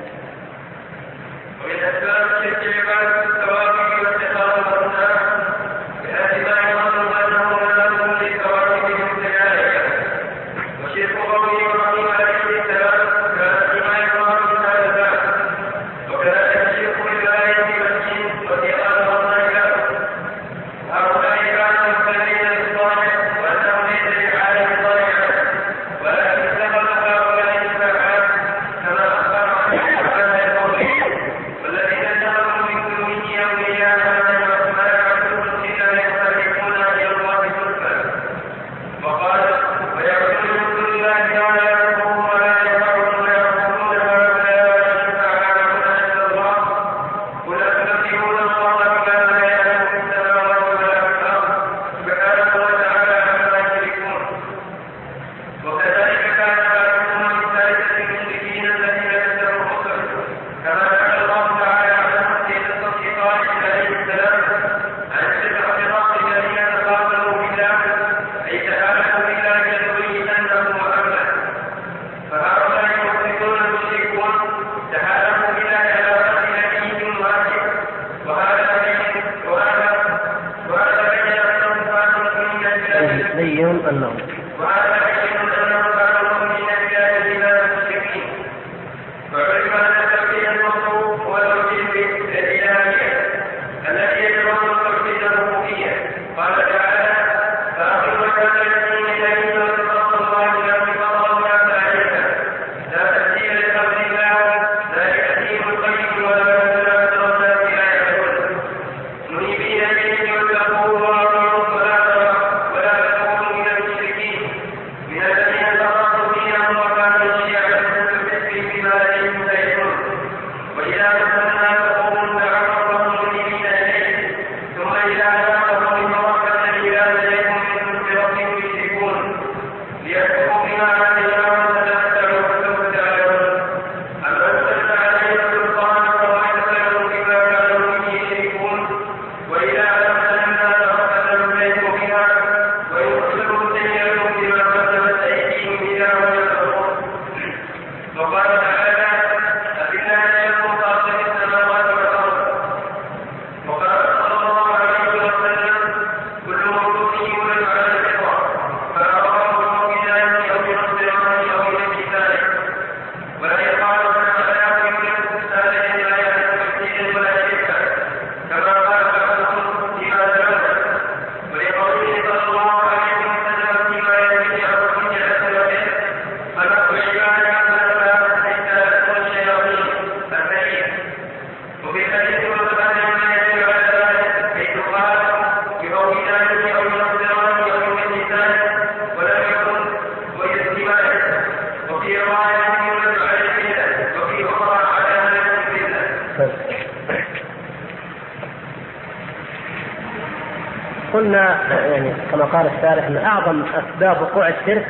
[202.81, 204.85] الثالث من أعظم أسباب وقوع الشرك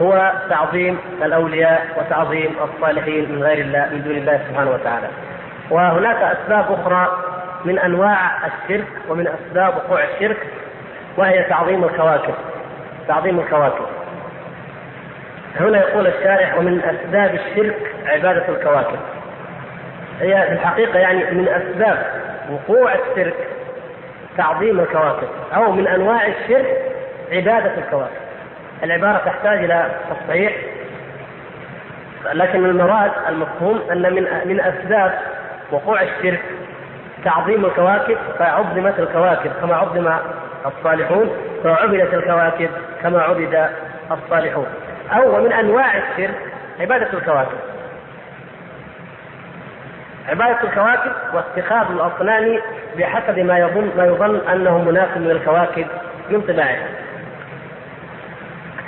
[0.00, 5.06] هو تعظيم الأولياء وتعظيم الصالحين من غير الله من دون الله سبحانه وتعالى.
[5.70, 7.18] وهناك أسباب أخرى
[7.64, 10.46] من أنواع الشرك ومن أسباب وقوع الشرك
[11.16, 12.34] وهي تعظيم الكواكب.
[13.08, 13.86] تعظيم الكواكب.
[15.60, 18.98] هنا يقول الشارح ومن أسباب الشرك عبادة الكواكب.
[20.20, 22.06] هي في الحقيقة يعني من أسباب
[22.50, 23.34] وقوع الشرك
[24.36, 26.83] تعظيم الكواكب أو من أنواع الشرك
[27.34, 28.24] عبادة الكواكب
[28.82, 30.52] العبارة تحتاج إلى تصحيح.
[32.32, 35.18] لكن المراد المفهوم أن من من أسباب
[35.70, 36.40] وقوع الشرك
[37.24, 40.12] تعظيم الكواكب فعظمت الكواكب كما عظم
[40.66, 41.30] الصالحون
[41.64, 42.70] وعبدت الكواكب
[43.02, 43.68] كما عبد
[44.10, 44.66] الصالحون.
[45.12, 46.34] أو ومن أنواع الشرك
[46.80, 47.58] عبادة الكواكب.
[50.28, 52.58] عبادة الكواكب واتخاذ الأصنام
[52.98, 55.86] بحسب ما يظن ما يظن أنه مناسب للكواكب
[56.30, 57.03] من طباعها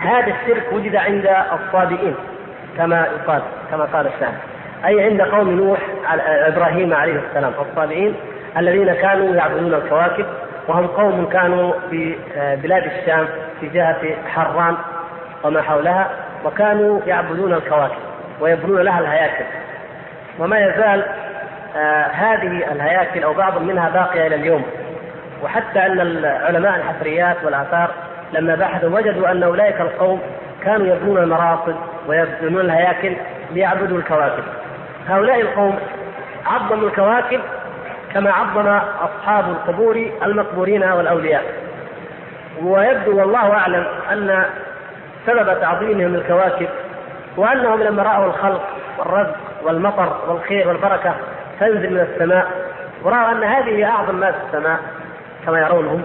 [0.07, 2.15] هذا الشرك وجد عند الصابئين
[2.77, 4.33] كما يقال كما قال الشاعر.
[4.85, 8.15] أي عند قوم نوح على إبراهيم عليه السلام الصابئين
[8.57, 10.27] الذين كانوا يعبدون الكواكب
[10.69, 13.29] وهم قوم كانوا في آه، بلاد الشام
[13.61, 13.97] في جهة
[14.35, 14.77] حران
[15.45, 16.11] وما حولها
[16.45, 17.97] وكانوا يعبدون الكواكب
[18.41, 19.45] ويبنون لها الهياكل.
[20.39, 21.05] وما يزال
[21.77, 24.67] آه، هذه الهياكل أو بعض منها باقية إلى اليوم.
[25.43, 27.91] وحتى أن علماء الحفريات والآثار
[28.33, 30.21] لما بحثوا وجدوا أن أولئك القوم
[30.65, 33.17] كانوا يبنون المراصد ويبنون الهياكل
[33.53, 34.45] ليعبدوا الكواكب.
[35.09, 35.79] هؤلاء القوم
[36.47, 37.41] عظموا الكواكب
[38.15, 41.43] كما عظم أصحاب القبور المقبورين والأولياء.
[42.63, 44.45] ويبدو والله أعلم أن
[45.27, 46.69] سبب تعظيمهم الكواكب
[47.37, 48.63] وأنهم لما رأوا الخلق
[48.99, 51.15] والرزق والمطر والخير والبركة
[51.61, 52.47] تنزل من السماء
[53.03, 54.79] ورأوا أن هذه أعظم ما في السماء
[55.47, 56.03] كما يرونهم.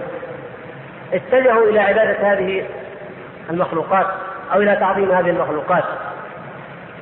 [1.12, 2.64] اتجهوا إلى عبادة هذه
[3.50, 4.06] المخلوقات
[4.54, 5.84] أو إلى تعظيم هذه المخلوقات.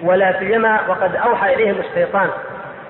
[0.02, 2.28] ولا سيما وقد أوحى إليهم الشيطان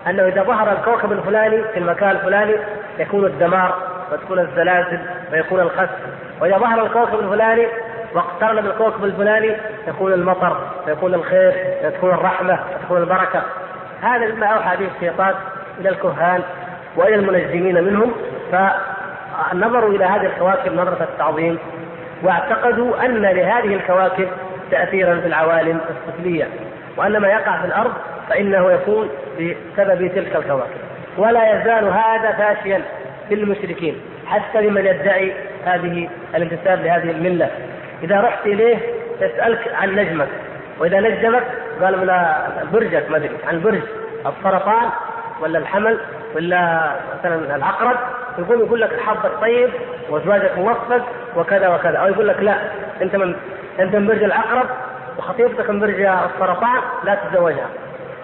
[0.06, 2.54] أنه إذا ظهر الكوكب الفلاني في المكان الفلاني
[2.98, 3.74] يكون الدمار
[4.12, 5.00] وتكون الزلازل
[5.32, 5.98] ويكون الخسف
[6.40, 7.66] وإذا ظهر الكوكب الفلاني
[8.14, 9.56] واقترن بالكوكب الفلاني
[9.88, 10.56] يكون المطر
[10.86, 11.54] ويكون الخير
[11.84, 13.42] وتكون الرحمة وتكون البركة.
[14.02, 15.34] هذا مما أوحى به الشيطان
[15.80, 16.42] إلى الكهان
[16.96, 18.12] وإلى المنجمين منهم.
[19.50, 21.58] فنظروا إلى هذه الكواكب نظرة التعظيم
[22.22, 24.28] واعتقدوا أن لهذه الكواكب
[24.70, 26.48] تاثيرا في العوالم السفليه
[26.96, 27.92] وأن ما يقع في الأرض
[28.28, 30.80] فإنه يكون بسبب تلك الكواكب.
[31.18, 32.82] ولا يزال هذا فاشيا
[33.28, 35.32] في المشركين حتى لمن يدعي
[35.64, 37.50] هذه الانتساب لهذه الملة.
[38.02, 38.78] إذا رحت إليه
[39.20, 40.28] يسالك عن نجمك
[40.78, 41.42] وإذا نجمك
[41.82, 43.82] قال من برجك ما أدري عن برج
[44.26, 44.90] السرطان
[45.40, 46.00] ولا الحمل؟
[46.34, 47.96] ولا مثلا العقرب
[48.38, 49.70] يقوم يقول لك حظك طيب
[50.10, 51.06] وزواجك موفق
[51.36, 52.54] وكذا وكذا أو يقول لك لا
[53.02, 53.36] أنت من
[53.80, 54.66] أنت من برج العقرب
[55.18, 57.66] وخطيبتك من برج السرطان لا تتزوجها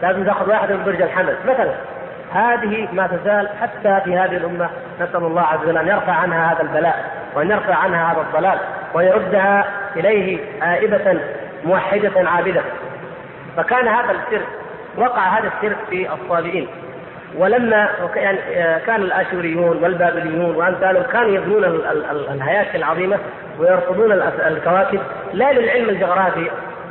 [0.02, 1.36] لازم تاخذ واحد من برج الحمل.
[1.44, 1.74] مثلا
[2.32, 6.62] هذه ما تزال حتى في هذه الأمة نسأل الله عز وجل أن يرفع عنها هذا
[6.62, 8.59] البلاء وأن يرفع عنها هذا الضلال
[8.94, 9.64] ويردها
[9.96, 11.20] إليه آئبة
[11.64, 12.62] موحدة عابدة.
[13.57, 14.46] فكان هذا الشرك
[14.96, 16.68] وقع هذا الشرك في الصابئين.
[17.34, 18.38] ولما يعني
[18.86, 21.64] كان الآشوريون والبابليون وأمثالهم كانوا يبنون
[22.30, 23.18] الهياكل العظيمة
[23.58, 24.12] ويرصدون
[24.46, 25.00] الكواكب
[25.32, 26.50] لا للعلم الجغرافي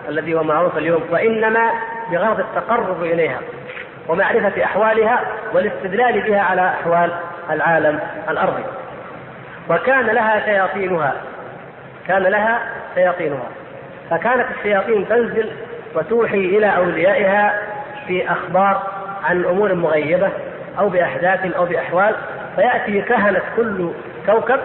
[0.10, 1.72] الذي هو معروف اليوم وإنما
[2.12, 3.40] بغرض التقرب إليها
[4.08, 5.20] ومعرفة أحوالها
[5.54, 7.12] والاستدلال بها على أحوال
[7.52, 8.64] العالم الأرضي.
[9.70, 11.14] وكان لها شياطينها
[12.08, 12.60] كان لها
[12.96, 13.48] شياطينها.
[14.10, 15.50] فكانت الشياطين تنزل
[15.96, 17.62] وتوحي إلى أوليائها
[18.08, 18.95] في أخبار
[19.26, 20.30] عن أمور مغيبة
[20.80, 22.16] أو بأحداث أو بأحوال
[22.56, 23.92] فيأتي كهنة كل
[24.26, 24.60] كوكب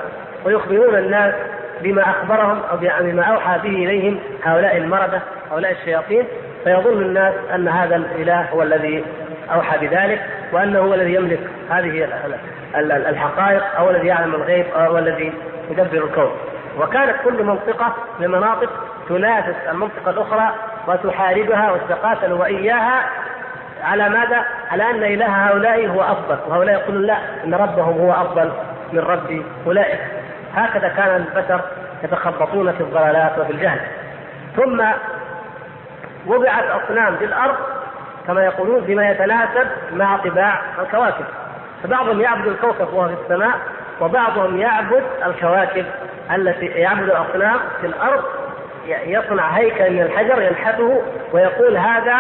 [0.45, 1.35] ويخبرون الناس
[1.83, 6.25] بما أخبرهم أو بما أوحى به إليهم هؤلاء المرده هؤلاء الشياطين.
[6.65, 9.05] فيظن الناس أن هذا الإله هو الذي
[9.53, 10.21] أوحى بذلك
[10.53, 11.41] وأنه هو الذي يملك
[11.71, 12.09] هذه
[13.09, 15.33] الحقائق أو الذي يعلم الغيب أو الذي
[15.71, 16.31] يدبر الكون.
[16.79, 18.71] وكانت كل منطقة من المناطق
[19.09, 20.55] تنافس المنطقة الأخرى
[20.87, 23.07] وتحاربها وتتقاتل وإياها
[23.83, 28.53] على ماذا؟ على أن إله هؤلاء هو أفضل وهؤلاء يقولون لا إن ربهم هو أفضل
[28.93, 30.01] من رب أولئك.
[30.55, 31.61] هكذا كان البشر
[32.05, 33.81] يتخبطون في الضلالات وفي الجهل.
[34.57, 34.85] ثم
[36.27, 37.57] وضعت أصنام في الأرض
[38.27, 41.25] كما يقولون بما يتناسب مع طباع الكواكب.
[41.83, 43.59] فبعضهم يعبد الكوكب وهو في السماء
[44.01, 45.87] وبعضهم يعبد الكواكب
[46.35, 48.25] التي يعبد الأصنام في الأرض
[48.87, 51.03] يصنع هيكل من الحجر ينحته
[51.33, 52.17] ويقول هذا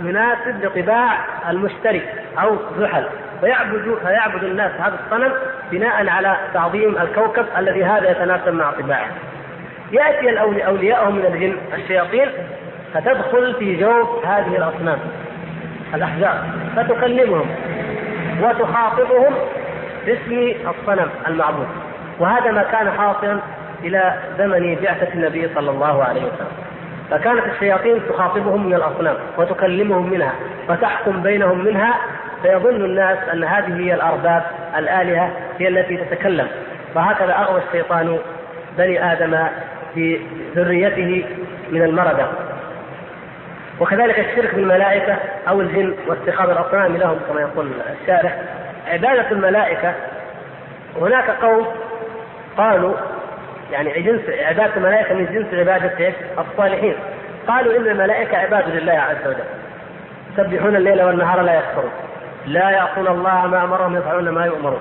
[0.00, 1.18] يناسب لطباع
[1.50, 2.02] المشتري
[2.42, 3.04] أو زحل.
[3.40, 5.32] فيعبد فيعبد الناس هذا الصنم
[5.70, 9.08] بناء على تعظيم الكوكب الذي هذا يتناسب مع طباعه.
[9.92, 12.28] يأتي اولياءهم من الجن الشياطين
[12.94, 14.98] فتدخل في جوف هذه الأصنام
[15.94, 16.44] الأحجار
[16.76, 17.46] فتكلمهم
[18.42, 19.34] وتخاطبهم
[20.06, 21.68] باسم الصنم المعبود.
[22.18, 23.38] وهذا ما كان حاصلا
[23.84, 26.61] إلى زمن بعثة النبي صلى الله عليه وسلم.
[27.12, 30.32] فكانت الشياطين تخاطبهم من الأصنام وتكلمهم منها
[30.68, 31.94] وتحكم بينهم منها
[32.42, 34.42] فيظن الناس أن هذه هي الأرباب
[34.78, 36.48] الآلهة هي التي تتكلم.
[36.94, 38.18] وهكذا أغوى الشيطان
[38.78, 39.38] بني آدم
[39.94, 40.20] في
[40.56, 41.24] ذريته
[41.70, 42.26] من المرده
[43.80, 45.16] وكذلك الشرك بالملائكة
[45.48, 47.68] أو الجن واتخاذ الأصنام لهم كما يقول
[48.02, 48.36] الشارح.
[48.88, 49.94] عبادة الملائكة
[51.00, 51.66] هناك قوم
[52.56, 52.94] قالوا
[53.72, 56.94] يعني جنس عبادة الملائكة من جنس عبادة الصالحين.
[57.48, 59.44] قالوا إن الملائكة عباد لله عز وجل.
[60.32, 61.90] يسبحون الليل والنهار لا يكفرون
[62.46, 64.80] لا يعصون الله ما أمرهم يفعلون ما يؤمرون.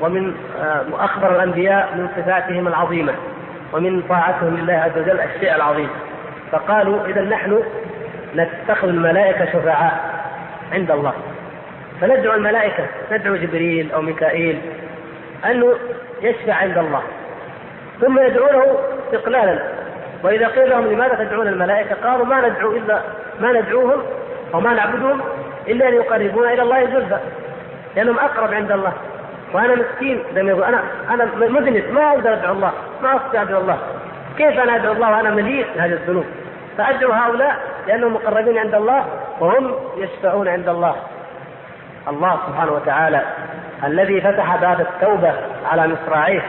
[0.00, 3.12] ومن آه، اخبر الأنبياء من صفاتهم العظيمة.
[3.72, 5.88] ومن طاعتهم لله عز وجل الشيء العظيم.
[6.52, 7.62] فقالوا إذا نحن
[8.36, 10.24] نتخذ الملائكة شفعاء
[10.72, 11.12] عند الله.
[12.00, 14.60] فندعو الملائكة ندعو جبريل أو ميكائيل
[15.50, 15.74] انه
[16.22, 17.02] يشفع عند الله.
[18.00, 19.58] ثم يدعونه استقلالا
[20.22, 23.00] وإذا قيل لهم لماذا تدعون الملائكة؟ قالوا ما ندعو الا
[23.40, 24.02] ما ندعوهم
[24.54, 25.20] أو ما نعبدهم
[25.68, 27.18] إلا ليقربونا إلى الله زلفى.
[27.96, 28.92] لأنهم أقرب عند الله.
[29.52, 30.64] وأنا مسكين لما يقول.
[30.64, 32.72] أنا أنا مذنب ما أقدر أدعو الله.
[33.02, 33.78] ما أستطيع أدعو الله.
[34.38, 36.24] كيف أنا أدعو الله وأنا مليء بهذه الذنوب؟
[36.78, 39.04] فأدعو هؤلاء لأنهم مقربين عند الله
[39.40, 40.96] وهم يشفعون عند الله.
[42.08, 43.22] الله سبحانه وتعالى
[43.84, 45.32] الذي فتح باب التوبة
[45.72, 46.42] على مصراعيه.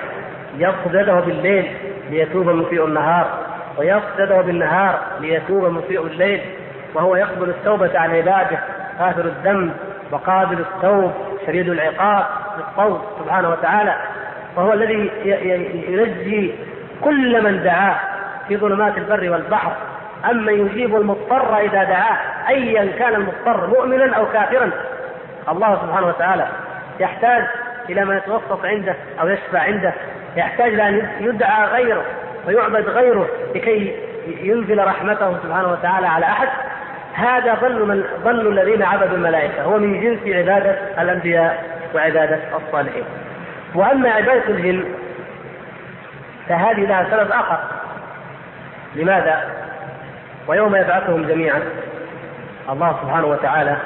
[0.57, 1.71] يده بالليل
[2.09, 3.27] ليتوب مسيء النهار
[3.77, 6.41] ويبسط يده بالنهار ليتوب مسيء الليل
[6.93, 8.59] وهو يقبل التوبة عن عباده
[8.99, 9.73] غافر الذنب
[10.11, 11.11] وقابل التوب
[11.47, 12.25] شديد العقاب
[12.57, 13.95] بالصوت سبحانه وتعالى
[14.55, 15.11] وهو الذي
[15.89, 16.55] ينجي
[17.01, 17.95] كل من دعاه
[18.47, 19.71] في ظلمات البر والبحر.
[20.31, 22.17] أما يجيب المضطر إذا دعاه
[22.49, 24.71] أيا كان المضطر مؤمنا أو كافرا
[25.49, 26.47] الله سبحانه وتعالى
[26.99, 27.43] يحتاج
[27.89, 29.93] إلى من يتوسط عنده أو يشفع عنده.
[30.38, 32.03] يحتاج إلى أن يدعى غيره
[32.47, 33.95] ويعبد غيره لكي
[34.41, 36.47] ينزل رحمته سبحانه وتعالى على أحد.
[37.13, 41.63] هذا ظن من ظن الذين عبدوا الملائكة هو من جنس عبادة الأنبياء
[41.95, 43.03] وعبادة الصالحين.
[43.75, 44.85] وأما عبادة الجن
[46.49, 47.59] فهذه لها سبب آخر.
[48.95, 49.43] لماذا؟
[50.47, 51.61] ويوم يبعثهم جميعا
[52.69, 53.77] الله سبحانه وتعالى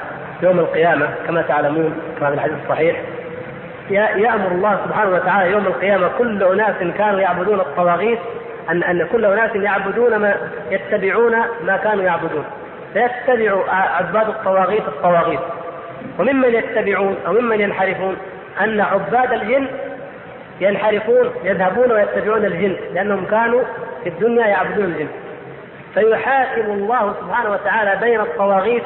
[0.42, 2.96] يوم القيامة كما تعلمون كما في الحديث الصحيح
[3.92, 8.18] يأمر الله سبحانه وتعالى يوم القيامة كل أناس كانوا يعبدون الطواغيت
[8.70, 10.34] أن أن كل أناس يعبدون ما
[10.70, 12.44] يتبعون ما كانوا يعبدون.
[12.92, 15.40] فيتبع عباد الطواغيت الطواغيت.
[16.18, 18.16] وممن يتبعون أو ممن ينحرفون
[18.60, 19.66] أن عباد الجن
[20.60, 23.62] ينحرفون يذهبون ويتبعون الجن لأنهم كانوا
[24.04, 25.08] في الدنيا يعبدون الجن.
[25.94, 28.82] فيحاكم الله سبحانه وتعالى بين الطواغيت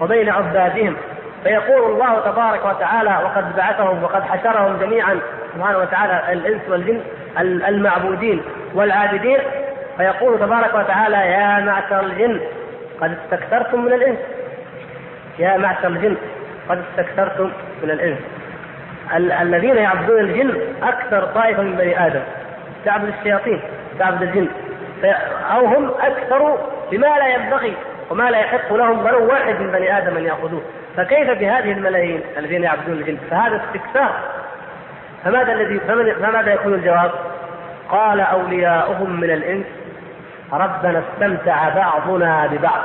[0.00, 0.96] وبين عبادهم.
[1.44, 5.20] فيقول الله تبارك وتعالى وقد بعثهم وقد حشرهم جميعا
[5.54, 7.00] سبحانه وتعالى الإنس والجن
[7.68, 8.42] المعبودين
[8.74, 9.38] والعابدين.
[9.96, 12.40] فيقول تبارك وتعالى يا معشر الجن
[13.00, 14.18] قد استكثرتم من الإنس.
[15.38, 16.16] يا معشر الجن
[16.68, 17.50] قد استكثرتم
[17.82, 18.18] من الإنس.
[19.16, 22.20] ال- الذين يعبدون الجن أكثر طائفة من بني آدم.
[22.84, 23.60] تعبد الشياطين
[23.98, 24.48] تعبد الجن.
[25.54, 26.58] أو هم أكثر
[26.92, 27.74] بما لا ينبغي
[28.10, 30.62] وما لا يحق لهم ولو واحد من بني آدم أن ياخذوه
[30.98, 34.12] فكيف بهذه الملايين الذين يعبدون الجن فهذا استكثار
[35.24, 35.80] فماذا الذي
[36.20, 37.10] فماذا يكون الجواب؟
[37.88, 39.66] قال أولياؤهم من الإنس
[40.52, 42.82] ربنا استمتع بعضنا ببعض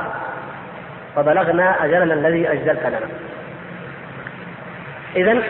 [1.16, 3.08] فبلغنا أجلنا الذي اجلت لنا.
[5.16, 5.42] اذا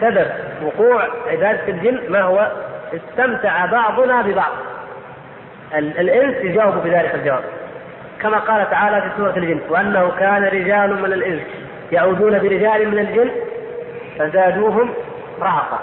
[0.00, 0.26] سبب
[0.62, 2.48] وقوع عبادة الجن ما هو؟
[2.94, 4.52] استمتع بعضنا ببعض.
[5.74, 7.44] الإنس يجاوب بذلك الجواب.
[8.20, 11.42] كما قال تعالى في سورة الجن وأنه كان رجال من الإنس
[11.92, 13.30] يعودون برجال من الجن
[14.18, 14.94] فزادوهم
[15.40, 15.80] رهقا.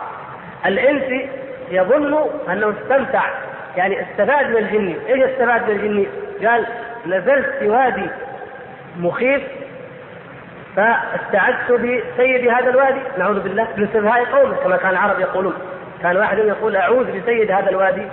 [0.66, 1.30] الإنس
[1.72, 3.24] يظن أنه استمتع
[3.78, 6.06] يعني استفاد من الجن، إيش استفاد من الجن؟
[6.48, 6.66] قال
[7.06, 8.10] نزلت في وادي
[8.98, 9.42] مخيف
[10.76, 15.54] فاستعذت بسيد هذا الوادي نعوذ بالله من سفهاء قومه كما كان العرب يقولون
[16.02, 18.06] كان واحد يقول أعوذ بسيد هذا الوادي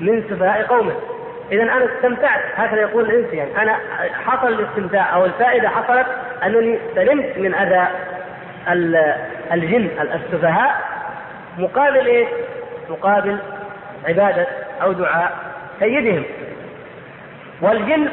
[0.00, 0.92] من سفهاء قومه
[1.52, 3.62] اذا أنا استمتعت هكذا يقول الإنس يعني.
[3.62, 3.78] أنا
[4.26, 6.06] حصل الاستمتاع أو الفائدة حصلت
[6.44, 7.88] أنني سلمت من أذى
[9.52, 10.80] الجن السفهاء
[11.58, 12.28] مقابل إيش؟
[12.88, 13.38] مقابل
[14.08, 14.46] عبادة
[14.82, 15.32] أو دعاء
[15.80, 16.24] سيدهم.
[17.60, 18.08] والجن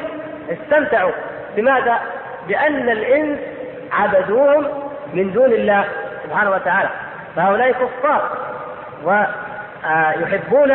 [0.50, 1.12] استمتعوا.
[1.56, 1.98] بماذا؟
[2.48, 3.38] بأن الإنس
[3.92, 4.66] عبدوهم
[5.14, 5.84] من دون الله
[6.24, 6.88] سبحانه وتعالى.
[7.36, 8.38] فهؤلاء كفار
[9.04, 10.70] ويحبون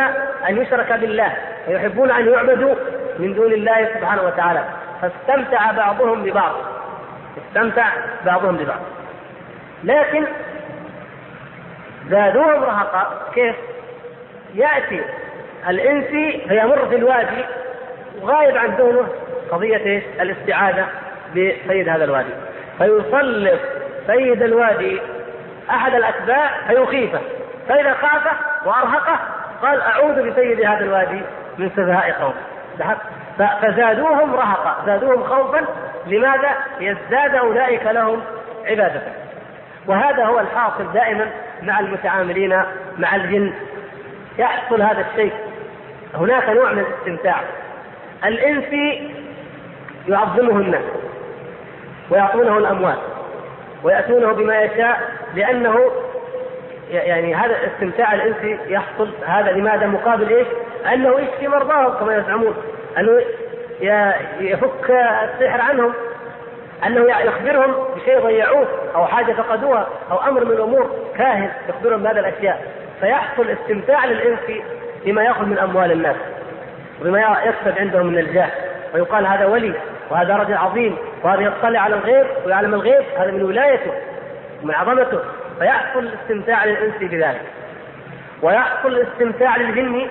[0.48, 1.32] أن يشرك بالله.
[1.68, 2.74] ويحبون أن يعبدوا
[3.18, 4.64] من دون الله سبحانه وتعالى.
[5.02, 6.52] فاستمتع بعضهم ببعض.
[7.48, 7.86] استمتع
[8.26, 8.80] بعضهم ببعض.
[9.84, 10.24] لكن
[12.10, 13.32] زادوهم رهقا.
[13.34, 13.56] كيف؟
[14.54, 15.02] يأتي
[15.68, 17.44] الإنسي فيمر في الوادي
[18.22, 19.08] وغايب عن ذهنه
[19.50, 20.86] قضية؟ الاستعاذة
[21.32, 22.32] بسيد هذا الوادي.
[22.78, 23.60] فيسلط
[24.06, 25.00] سيد الوادي
[25.70, 27.20] أحد الأتباع فيخيفه.
[27.68, 28.32] فإذا خافه
[28.64, 29.18] وأرهقه
[29.62, 31.20] قال أعوذ بسيد هذا الوادي.
[31.58, 32.34] من سفهاء قوم
[33.38, 34.86] فزادوهم رهقا.
[34.86, 35.64] زادوهم خوفا.
[36.06, 36.50] لماذا؟
[36.80, 38.22] يزداد أولئك لهم
[38.66, 39.02] عبادة.
[39.86, 41.26] وهذا هو الحاصل دائما
[41.62, 42.62] مع المتعاملين
[42.98, 43.52] مع الجن.
[44.38, 45.32] يحصل هذا الشيء.
[46.14, 47.40] هناك نوع من الاستمتاع.
[48.24, 49.14] الانسي
[50.08, 50.84] يعظمه الناس
[52.10, 52.96] ويعطونه الأموال
[53.82, 55.00] ويأتونه بما يشاء
[55.34, 55.90] لأنه
[56.90, 60.46] يعني هذا الاستمتاع الانسي يحصل هذا لماذا؟ مقابل إيش؟
[60.92, 62.54] أنه يشفي مرضاهم كما يزعمون
[62.98, 63.22] أنه
[64.40, 64.90] يفك
[65.24, 65.92] السحر عنهم
[66.86, 72.66] أنه يخبرهم بشيء ضيعوه أو حاجة فقدوها أو أمر من الأمور كاهن يخبرهم بهذه الأشياء.
[73.00, 74.40] فيحصل استمتاع للإنس
[75.04, 76.16] بما يأخذ من أموال الناس
[77.00, 78.50] وبما يكسب عندهم من الجاه.
[78.94, 79.74] ويقال هذا ولي
[80.10, 83.92] وهذا رجل عظيم وهذا يطلع على الغيب ويعلم الغيب هذا من ولايته
[84.62, 85.20] ومن عظمته.
[85.58, 87.42] فيحصل الاستمتاع للإنس بذلك.
[88.42, 90.06] ويحصل الاستمتاع للجن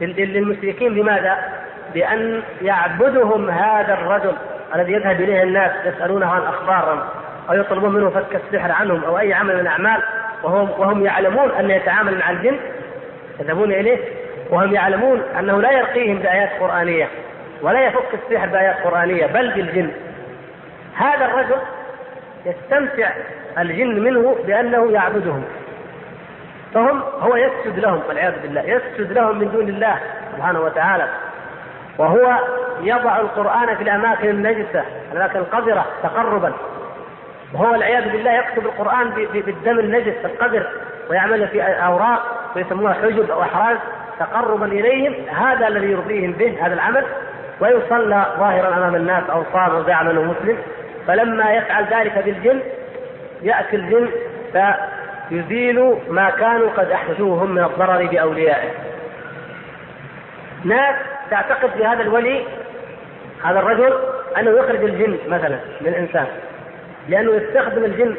[0.00, 0.94] للمشركين.
[0.94, 1.38] بماذا؟
[1.94, 4.32] بأن يعبدهم هذا الرجل
[4.74, 7.00] الذي يذهب إليه الناس يسألونه عن أخبارهم
[7.50, 10.02] أو يطلبون منه فك السحر عنهم أو أي عمل من الأعمال.
[10.42, 12.56] وهم وهم يعلمون أن يتعامل مع الجن.
[13.40, 13.98] يذهبون إليه.
[14.50, 17.08] وهم يعلمون أنه لا يرقيهم بآيات قرآنية
[17.62, 19.90] ولا يفك السحر بآيات قرآنية بل بالجن.
[20.96, 21.56] هذا الرجل
[22.46, 23.10] يستمتع
[23.58, 25.44] الجن منه بأنه يعبدهم.
[26.74, 29.98] فهم هو يسجد لهم والعياذ بالله يسجد لهم من دون الله
[30.36, 31.08] سبحانه وتعالى.
[31.98, 32.38] وهو
[32.82, 36.52] يضع القرآن في الأماكن النجسة الأماكن القذرة تقربا.
[37.54, 40.66] وهو والعياذ بالله يكتب القرآن بالدم النجس القذر
[41.10, 43.76] ويعمل في أوراق ويسموها حجب أو أحراز
[44.18, 45.14] تقربا إليهم.
[45.28, 47.04] هذا الذي يرضيهم به هذا العمل.
[47.60, 49.82] ويصلى ظاهرا أمام الناس أو صام أو
[50.24, 50.58] مسلم.
[51.06, 52.60] فلما يفعل ذلك بالجن
[53.42, 54.08] يأتي الجن
[55.28, 58.70] فيزيل ما كانوا قد أحدثوه هم من الضرر بأوليائه.
[60.64, 60.94] ناس
[61.30, 62.44] تعتقد في هذا الولي
[63.44, 63.98] هذا الرجل
[64.38, 66.26] أنه يخرج الجن مثلا من الإنسان.
[67.08, 68.14] لأنه يستخدم الجن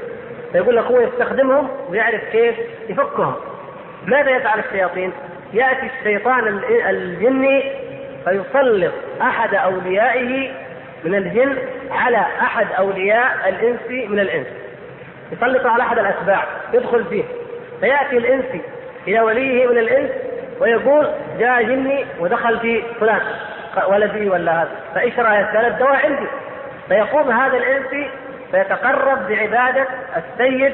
[0.52, 2.56] فيقول لك هو يستخدمهم ويعرف كيف
[2.90, 3.36] يفكهم.
[4.06, 5.12] ماذا يفعل الشياطين؟
[5.54, 6.48] يأتي الشيطان
[6.90, 7.64] الجني
[8.26, 10.52] فيسلط أحد أوليائه
[11.04, 11.58] من الجن
[11.92, 14.48] على أحد أولياء الإنس من الإنس.
[15.32, 16.44] يسلط على أحد الاتباع
[16.74, 17.24] يدخل فيه.
[17.80, 18.62] فيأتي الانسي
[19.08, 20.10] إلى وليه من الإنس
[20.60, 21.08] ويقول
[21.40, 23.22] جاء جني ودخل في فلان
[23.88, 24.70] ولدي ولا هذا.
[24.96, 26.28] فايش رايك؟ قال الدواء عندي.
[26.88, 28.10] فيقوم هذا الانسي
[28.52, 29.88] فيتقرب بعبادة
[30.18, 30.74] السيد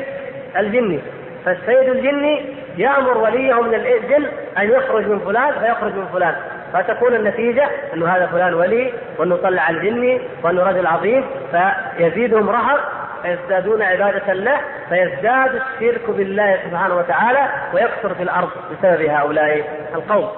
[0.58, 1.00] الجني.
[1.46, 2.46] فالسيد الجني
[2.78, 4.26] يأمر وليه من الجن
[4.58, 6.36] أن يخرج من فلان فيخرج من فلان.
[6.74, 12.80] فتكون النتيجة انه هذا فلان ولي وأنه طلع الجني وأنه رجل عظيم فيزيدهم رهب
[13.26, 14.58] فيزدادون عبادة له
[14.90, 19.64] فيزداد الشرك بالله سبحانه وتعالى ويكثر في الأرض بسبب هؤلاء
[19.96, 20.30] القوم.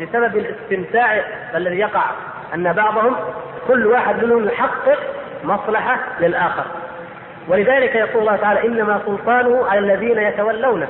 [0.00, 1.20] بسبب الاستمتاع
[1.54, 2.04] الذي يقع
[2.54, 3.16] أن بعضهم
[3.68, 4.98] كل واحد منهم يحقق
[5.44, 6.64] مصلحة للآخر.
[7.48, 10.88] ولذلك يقول الله تعالى إنما سلطانه على الذين يتولونه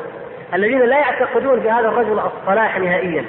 [0.54, 3.24] الذين لا يعتقدون في هذا الرجل الصلاح نهائيا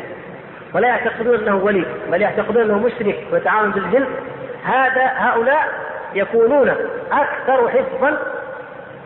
[0.73, 4.05] ولا يعتقدون إنه ولي بل يعتقدون إنه مشرك ويتعامل بالجن.
[4.65, 5.67] هذا هؤلاء
[6.15, 6.69] يكونون
[7.11, 8.17] أكثر حفظا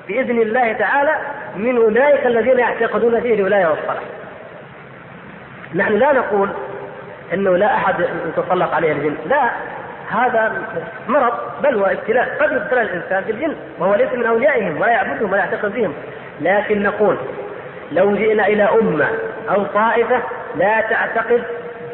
[0.08, 1.16] بإذن الله تعالى
[1.56, 4.04] من أولئك الذين يعتقدون فيه الولاية والصلاح.
[5.76, 6.50] نحن لا نقول
[7.34, 7.96] إنه لا أحد
[8.28, 9.50] يتسلط عليه الجن، لا
[10.10, 10.54] هذا
[11.08, 11.34] مرض
[11.64, 15.94] بل وابتلاء قد يبتلى الإنسان بالجن وهو ليس من أوليائهم ولا يعبدهم ولا يعتقد بهم.
[16.42, 17.18] لكن نقول
[17.92, 19.08] لو جئنا إلى أمة
[19.50, 20.22] أو طائفة
[20.56, 21.44] لا تعتقد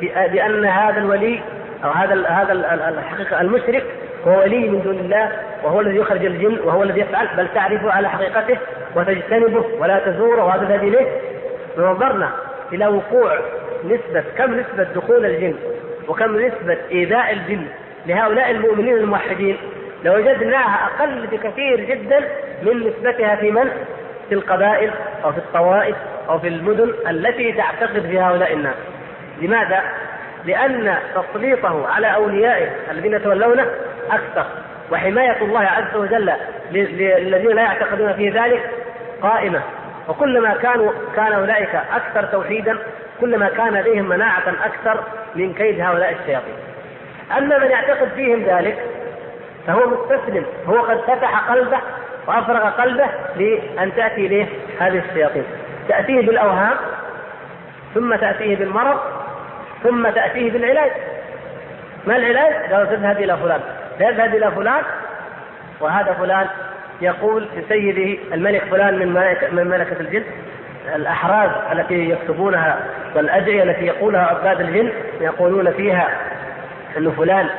[0.02, 1.42] بأن هذا الولي
[1.84, 2.54] أو هذا هذا
[3.00, 3.84] الحقيقة المشرك
[4.28, 5.32] هو ولي من دون الله
[5.64, 8.58] وهو الذي يخرج الجن وهو الذي يفعل بل تعرفه على حقيقته
[8.96, 11.08] وتجتنبه ولا تزوره وهذا الذي إليه
[11.78, 12.32] نظرنا
[12.74, 13.40] إلى وقوع
[13.84, 15.56] نسبة كم نسبة دخول الجن
[16.08, 17.66] وكم نسبة إيذاء الجن
[18.06, 19.58] لهؤلاء المؤمنين الموحدين
[20.04, 22.20] لوجدناها أقل بكثير جدا
[22.64, 23.70] من نسبتها في من؟
[24.30, 24.92] في القبائل
[25.24, 25.96] أو في الطوائف
[26.30, 28.76] أو في المدن التي تعتقد في هؤلاء الناس
[29.42, 29.84] لماذا؟
[30.46, 33.66] لأن تسليطه على أوليائه الذين يتولونه
[34.12, 34.46] أكثر.
[34.92, 36.34] وحماية الله عز وجل
[36.72, 38.70] للذين لا يعتقدون في ذلك
[39.22, 39.62] قائمة.
[40.08, 42.78] وكلما كانوا كان أولئك أكثر توحيدا
[43.22, 45.04] كلما كان لديهم مناعة أكثر
[45.36, 46.56] من كيد هؤلاء الشياطين.
[47.38, 48.78] أما من يعتقد فيهم ذلك
[49.68, 50.46] فهو مستسلم.
[50.68, 51.80] هو قد فتح قلبه
[52.28, 53.06] وأفرغ قلبه
[53.36, 54.46] لأن تأتي إليه
[54.80, 55.44] هذه الشياطين.
[55.90, 56.76] تأتيه بالأوهام
[57.94, 59.00] ثم تأتيه بالمرض
[59.84, 60.92] ثم تأتيه بالعلاج.
[62.08, 63.62] ما العلاج؟ قالوا تذهب إلى فلان.
[63.98, 64.84] فيذهب إلى فلان
[65.80, 66.48] وهذا فلان
[67.02, 70.24] يقول لسيده الملك فلان من ملكة, من ملكة الجن
[70.96, 72.80] الأحراز التي يكتبونها
[73.16, 74.92] والأدعية التي يقولها عباد الجن
[75.22, 76.10] يقولون فيها
[76.98, 77.50] أن فلان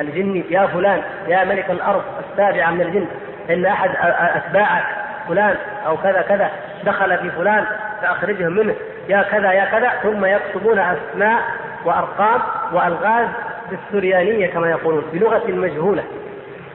[0.00, 3.06] الجني يا فلان يا ملك الأرض السابعة من الجن
[3.50, 3.90] إن أحد
[4.36, 4.84] أتباعك
[5.28, 5.56] فلان
[5.86, 6.50] أو كذا كذا
[6.84, 7.64] دخل في فلان
[8.02, 8.74] فأخرجهم منه
[9.08, 11.40] يا كذا يا كذا ثم يكتبون أسماء
[11.84, 12.40] وأرقام
[12.72, 13.28] وألغاز
[13.70, 16.04] بالسريانية كما يقولون بلغة مجهولة.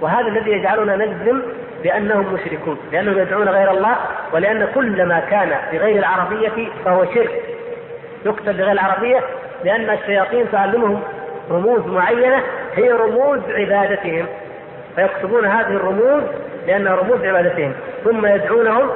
[0.01, 1.41] وهذا الذي يجعلنا نجزم
[1.83, 3.95] بأنهم مشركون لأنهم يدعون غير الله
[4.33, 7.41] ولأن كل ما كان بغير العربية فهو شرك.
[8.25, 9.19] يكتب بغير العربية
[9.63, 11.01] لأن الشياطين تعلمهم
[11.51, 12.43] رموز معينة
[12.75, 14.25] هي رموز عبادتهم.
[14.95, 16.23] فيكتبون هذه الرموز
[16.67, 17.73] لأنها رموز عبادتهم.
[18.03, 18.89] ثم يدعونهم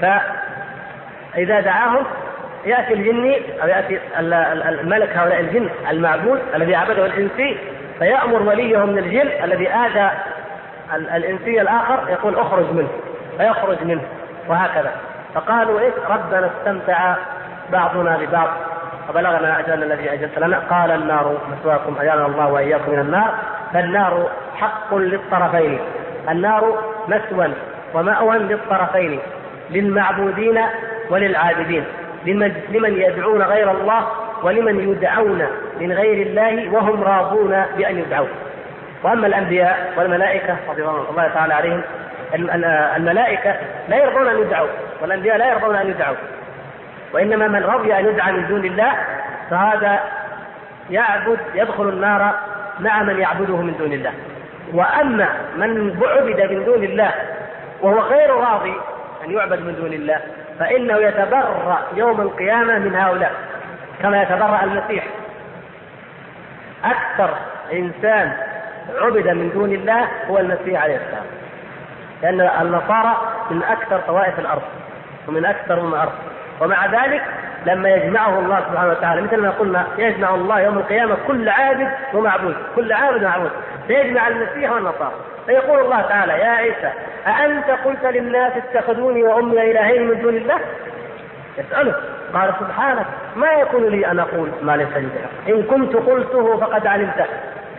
[0.00, 2.04] فإذا دعاهم
[2.66, 7.56] يأتي الجني أو يأتي الملك هؤلاء الجن المعبود الذي عبده الانسي
[7.98, 10.10] فيأمر وليه من الجن الذي آذى
[10.94, 12.88] الانسي الآخر يقول اخرج منه
[13.38, 14.02] فيخرج منه
[14.48, 14.92] وهكذا.
[15.34, 17.14] فقالوا إيه؟ ربنا استمتع
[17.72, 18.48] بعضنا ببعض
[19.08, 20.58] فبلغنا أجلنا الذي أجلت لنا.
[20.70, 23.34] قال النار مثواكم أجالنا الله وإياكم من النار.
[23.72, 25.78] فالنار حق للطرفين.
[26.30, 26.78] النار
[27.08, 27.48] مثوى
[27.94, 29.20] ومأوى للطرفين
[29.70, 30.60] للمعبودين
[31.10, 31.84] وللعابدين.
[32.26, 34.06] لمن, لمن يدعون غير الله
[34.42, 35.42] ولمن يدعون
[35.80, 38.26] من غير الله وهم راضون بأن يدعوا
[39.02, 41.80] وأما الأنبياء والملائكة رضي الله تعالى عليهم
[42.96, 43.54] الملائكة
[43.88, 44.68] لا يرضون أن يدعوا
[45.02, 46.16] والأنبياء لا يرضون أن يدعوا
[47.12, 48.92] وإنما من رضي أن يدعى من دون الله
[49.50, 50.00] فهذا
[50.90, 52.34] يعبد يدخل النار
[52.80, 54.12] مع من يعبده من دون الله.
[54.72, 57.12] وأما من عبد من دون الله
[57.82, 58.74] وهو غير راضي
[59.24, 60.20] أن يعبد من دون الله
[60.58, 63.32] فإنه يتبرأ يوم القيامة من هؤلاء
[64.02, 65.04] كما يتبرأ المسيح.
[66.84, 67.34] أكثر
[67.72, 68.32] إنسان
[69.00, 71.24] عبد من دون الله هو المسيح عليه السلام.
[72.22, 73.16] لأن النصارى
[73.50, 74.62] من أكثر طوائف الأرض
[75.28, 76.12] ومن أكثر من الأرض.
[76.60, 77.22] ومع ذلك
[77.66, 82.56] لما يجمعه الله سبحانه وتعالى مثل ما قلنا يجمع الله يوم القيامة كل عابد ومعبود
[82.76, 83.50] كل عابد ومعبود.
[83.86, 85.14] فيجمع المسيح والنصارى.
[85.46, 86.92] فيقول الله تعالى يا عيسى
[87.26, 90.60] أأنت قلت للناس اتخذوني وأمي إلهين من دون الله؟
[91.58, 91.94] يسأله
[92.34, 93.06] قال سبحانك
[93.36, 95.08] ما يكون لي أن أقول ما ليس لي
[95.54, 97.24] إن كنت قلته فقد علمته.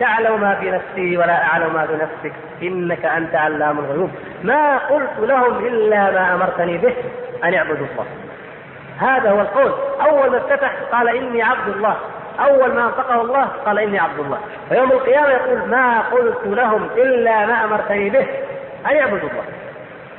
[0.00, 2.32] تعلم ما في نفسي ولا أعلم ما في نفسك
[2.62, 4.10] إنك أنت علام الغيوب.
[4.44, 6.94] ما قلت لهم إلا ما أمرتني به
[7.44, 8.06] أن اعبدوا الله.
[8.98, 9.72] هذا هو القول.
[10.10, 11.96] أول ما افتتح قال إني عبد الله.
[12.40, 14.38] أول ما أنطقه الله قال إني عبد الله.
[14.68, 18.26] فيوم القيامة يقول ما قلت لهم إلا ما أمرتني به
[18.90, 19.44] ان يعبدوا الله؟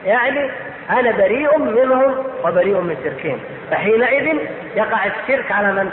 [0.05, 0.49] يعني
[0.89, 3.39] أنا بريء منهم وبريء من شركهم.
[3.71, 4.37] فحينئذ
[4.75, 5.91] يقع الشرك على من؟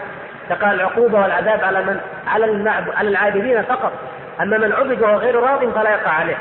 [0.49, 2.71] تقع العقوبة والعذاب على من؟ على.
[2.97, 3.93] على العابدين فقط.
[4.41, 6.37] أما من عبد وهو غير راض فلا يقع عليه.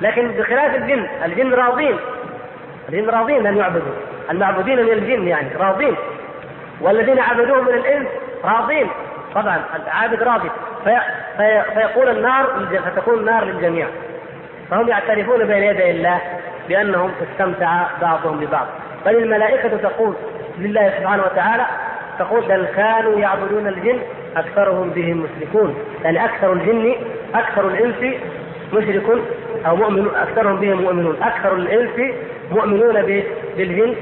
[0.00, 1.96] لكن بخلاف الجن الجن راضين.
[2.88, 3.92] الجن راضين أن يعبدوا.
[4.30, 5.96] المعبودين من الجن يعني راضين.
[6.80, 8.06] والذين عبدوهم من الإنس
[8.44, 8.88] راضين.
[9.34, 10.50] طبعا العابد راضي.
[10.84, 11.00] في
[11.36, 12.46] في فيقول النار
[12.84, 13.86] فتكون النار للجميع.
[14.72, 16.20] فهم يعترفون بين يدي الله
[16.68, 18.66] بأنهم استمتع بعضهم ببعض.
[19.06, 20.14] بل الملائكة تقول
[20.58, 21.66] لله سبحانه وتعالى
[22.18, 23.98] تقول بل كانوا يعبدون الجن
[24.36, 25.76] أكثرهم بهم مشركون.
[26.04, 26.94] يعني أكثر الجن
[27.34, 28.14] أكثر الإنس
[28.72, 29.22] مشرك
[29.66, 31.16] أو مؤمن أكثرهم بهم مؤمنون.
[31.22, 32.14] أكثر الإنس
[32.50, 33.02] مؤمنون
[33.56, 33.94] بالجن.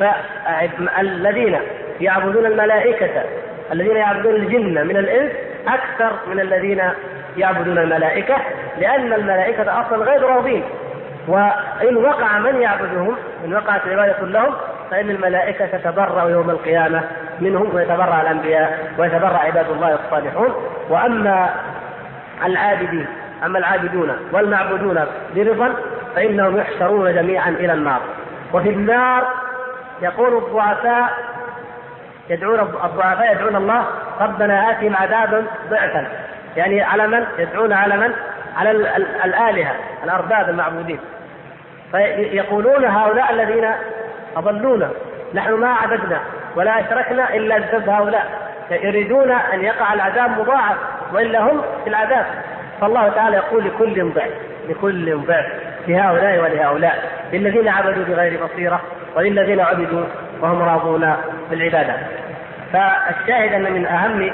[0.00, 1.58] فالذين
[2.00, 3.24] يعبدون الملائكة
[3.72, 5.32] الذين يعبدون الجن من الإنس
[5.68, 6.82] أكثر من الذين
[7.36, 8.36] يعبدون الملائكة
[8.78, 10.64] لأن الملائكة أصلا غير راضين.
[11.28, 14.54] وإن وقع من يعبدهم إن وقعت العبادة لهم
[14.90, 17.02] فإن الملائكة تتبرأ يوم القيامة
[17.40, 20.54] منهم ويتبرأ الأنبياء ويتبرأ عباد الله الصالحون.
[20.88, 21.50] وأما
[22.44, 23.06] العابدين
[23.44, 25.04] أما العابدون والمعبودون
[25.36, 25.74] برضا
[26.16, 28.00] فإنهم يحشرون جميعا إلى النار.
[28.52, 29.26] وفي النار
[30.02, 31.12] يقول الضعفاء
[32.30, 33.84] يدعون الضعفاء يدعون الله
[34.20, 36.06] ربنا آتهم عذابا ضعفا.
[36.56, 38.12] يعني على من؟ يدعون على من؟
[38.56, 38.70] على
[39.24, 39.74] الآلهة
[40.04, 41.00] الأرباب المعبودين
[41.92, 43.70] فيقولون هؤلاء الذين
[44.36, 44.90] أضلونا
[45.34, 46.20] نحن ما عبدنا
[46.56, 48.26] ولا أشركنا إلا بسبب هؤلاء
[48.70, 50.76] يريدون أن يقع العذاب مضاعف
[51.12, 52.26] وإلا هم في العذاب
[52.80, 54.32] فالله تعالى يقول لكل ضعف
[54.68, 55.46] لكل ضعف
[55.88, 58.80] لهؤلاء ولهؤلاء للذين عبدوا بغير بصيرة
[59.16, 60.04] وللذين عبدوا
[60.40, 61.14] وهم راضون
[61.50, 61.96] بالعبادة
[62.72, 64.32] فالشاهد أن من أهم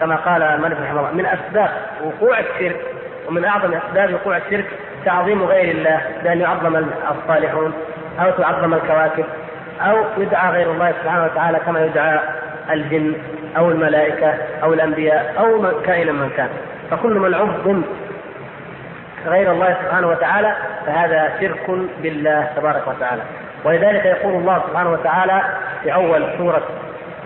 [0.00, 1.70] كما قال الملك رحمه الله من أسباب
[2.04, 2.80] وقوع الشرك
[3.28, 4.66] ومن أعظم أسباب وقوع الشرك
[5.04, 6.76] تعظيم غير الله بأن يعظم
[7.10, 7.72] الصالحون
[8.20, 9.24] أو تعظم الكواكب
[9.80, 12.20] أو يدعى غير الله سبحانه وتعالى كما يدعى
[12.70, 13.14] الجن
[13.56, 16.48] أو الملائكة أو الأنبياء أو من كائنا من كان.
[16.90, 17.82] فكل من عظم
[19.26, 20.52] غير الله سبحانه وتعالى
[20.86, 21.70] فهذا شرك
[22.02, 23.22] بالله تبارك وتعالى.
[23.64, 25.42] ولذلك يقول الله سبحانه وتعالى
[25.82, 26.62] في أول سورة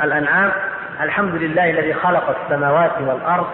[0.04, 0.50] الأنعام
[1.02, 3.46] الحمد لله الذي خلق السماوات والأرض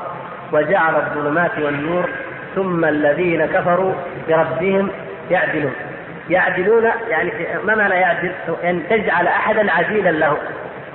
[0.53, 2.09] وجعل الظلمات والنور
[2.55, 3.93] ثم الذين كفروا
[4.29, 4.91] بربهم
[5.31, 5.73] يعدلون.
[6.31, 7.33] يعدلون يعني
[7.65, 8.33] ما معنى يعدل؟
[8.65, 10.37] أن تجعل أحدا عديلا له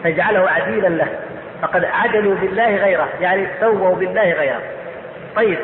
[0.03, 1.07] تجعله عديلا له.
[1.61, 4.61] فقد عدلوا بالله غيره يعني سووا بالله غيره.
[5.35, 5.57] طيب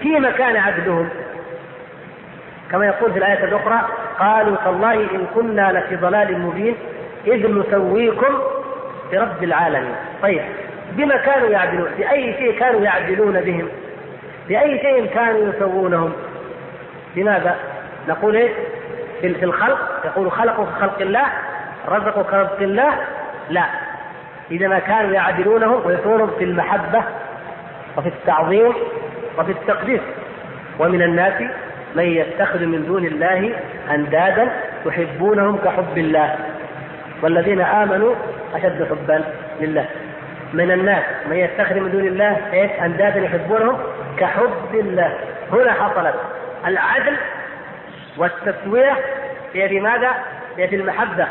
[0.00, 1.08] في مكان عدلهم؟
[2.70, 3.80] كما يقول في الآية الأخرى
[4.18, 6.74] قالوا تالله إن كنا لفي ضلال مبين
[7.26, 8.34] إذ نسويكم
[9.12, 9.94] برب العالمين.
[10.22, 10.42] طيب
[10.92, 13.68] بما كانوا يعدلون بأي شيء كانوا يعدلون بهم؟
[14.48, 16.12] بأي شيء كانوا يسوونهم؟
[17.16, 17.56] لماذا؟
[18.08, 18.50] نقول إيه؟
[19.20, 21.26] في الخلق؟ يقول خلقوا كخلق الله
[21.88, 22.92] رزقوا كرزق الله؟
[23.50, 23.64] لا.
[24.50, 27.02] إذا ما كانوا يعدلونهم ويكونون في المحبة
[27.96, 28.72] وفي التعظيم
[29.38, 30.00] وفي التقديس.
[30.78, 31.42] ومن الناس
[31.94, 33.52] من يتخذ من دون الله
[33.90, 34.48] أندادا
[34.86, 36.36] يحبونهم كحب الله.
[37.22, 38.14] والذين آمنوا
[38.54, 39.24] أشد حبا
[39.60, 39.86] لله.
[40.52, 43.78] من الناس من يتخذ من دون الله إيش؟ اندادا يحبونهم
[44.18, 45.18] كحب الله.
[45.52, 46.14] هنا حصلت
[46.66, 47.16] العدل
[48.18, 48.92] والتسوية
[49.52, 50.10] في ماذا؟
[50.56, 51.26] في المحبة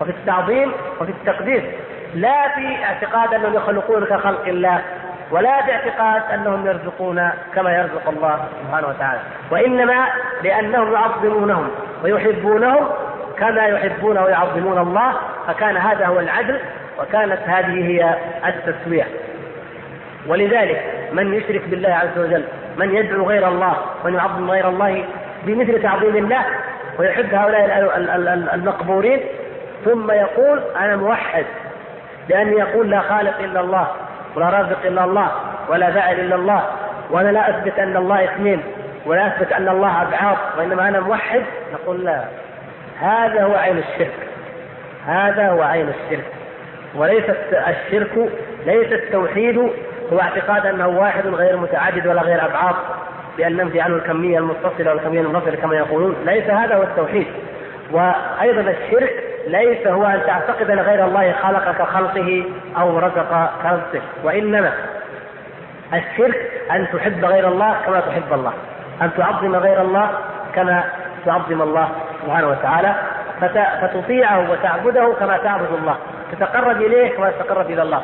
[0.00, 1.62] وفي التعظيم وفي التقديس.
[2.14, 4.80] لا في اعتقاد أنهم يخلقون كخلق الله
[5.30, 9.20] ولا باعتقاد أنهم يرزقون كما يرزق الله سبحانه وتعالى.
[9.50, 10.06] وإنما
[10.42, 11.70] لأنهم يعظمونهم
[12.04, 12.88] ويحبونهم
[13.38, 15.12] كما يحبون ويعظمون الله
[15.46, 16.58] فكان هذا هو العدل
[17.00, 18.14] وكانت هذه هي
[18.46, 19.06] التسوية.
[20.26, 20.82] ولذلك
[21.12, 22.44] من يشرك بالله عز وجل
[22.76, 25.04] من يدعو غير الله من يعظم غير الله
[25.46, 26.44] بمثل تعظيم الله
[26.98, 27.96] ويحب هؤلاء
[28.54, 29.20] المقبورين
[29.84, 31.44] ثم يقول أنا موحد
[32.28, 33.86] لأني يقول لا خالق إلا الله
[34.36, 35.30] ولا رازق إلا الله
[35.68, 36.64] ولا فاعل إلا الله
[37.10, 38.62] وأنا لا أثبت أن الله اثنين
[39.06, 41.42] ولا أثبت أن الله أبعاد وإنما أنا موحد
[41.72, 42.24] نقول لا.
[43.00, 44.14] هذا هو عين الشرك.
[45.06, 46.24] هذا هو عين الشرك.
[46.94, 48.30] وليس الشرك
[48.66, 49.58] ليس التوحيد
[50.12, 52.74] هو اعتقاد أنه واحد غير متعدد ولا غير أبعاد
[53.36, 56.16] بأن ننفي عنه الكمية المتصلة والكمية المنفصلة كما يقولون.
[56.24, 57.26] ليس هذا هو التوحيد.
[57.92, 62.44] وأيضا الشرك ليس هو أن تعتقد أن غير الله خلق كخلقه
[62.78, 64.72] أو رزق كرزقه وإنما
[65.94, 68.52] الشرك أن تحب غير الله كما تحب الله
[69.02, 70.10] أن تعظم غير الله
[70.54, 70.84] كما
[71.26, 71.88] تعظم الله.
[72.22, 72.94] سبحانه وتعالى
[73.80, 75.96] فتطيعه وتعبده كما تعبد الله
[76.32, 78.02] تتقرب إليه كما تتقرب إلى الله.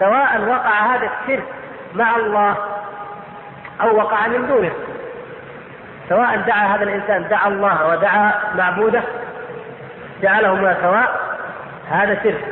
[0.00, 1.44] سواء وقع هذا الشرك
[1.94, 2.54] مع الله
[3.80, 4.70] أو وقع من دونه.
[6.08, 9.02] سواء دعا هذا الإنسان دعا الله ودعا معبوده
[10.22, 11.20] جعلهما سواء
[11.90, 12.44] هذا شرك.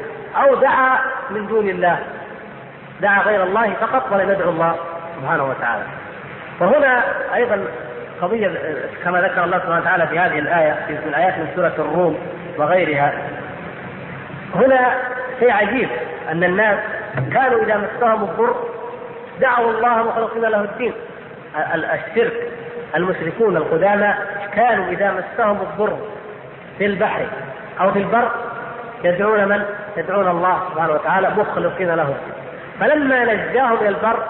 [0.42, 0.98] أو دعا
[1.30, 1.98] من دون الله
[3.00, 4.76] دعا غير الله فقط ولم يدعو الله
[5.20, 5.82] سبحانه وتعالى.
[6.60, 7.02] وهنا
[7.34, 7.64] أيضا
[8.22, 8.52] قضية
[9.04, 12.18] كما ذكر الله سبحانه وتعالى في هذه الآية في الآيات من سورة الروم
[12.58, 13.12] وغيرها.
[14.54, 14.94] هنا
[15.40, 15.88] شيء عجيب
[16.30, 16.78] أن الناس
[17.32, 18.54] كانوا إذا مسهم الضر
[19.40, 20.92] دعوا الله مخلصين له الدين.
[21.74, 22.32] الشرك
[22.96, 24.14] المشركون القدامى
[24.54, 25.98] كانوا إذا مسهم الضر
[26.78, 27.26] في البحر
[27.80, 28.30] أو في البر
[29.04, 29.62] يدعون من؟
[29.96, 32.14] يدعون الله سبحانه وتعالى مخلصين له
[32.80, 34.22] فلما نجاهم إلى البر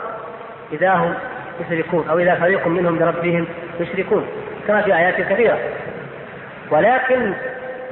[0.72, 1.14] إذا هم
[1.60, 3.46] يشركون أو إذا فريق منهم بربهم
[3.80, 4.26] يشركون
[4.66, 5.58] كما في آيات كثيرة.
[6.70, 7.32] ولكن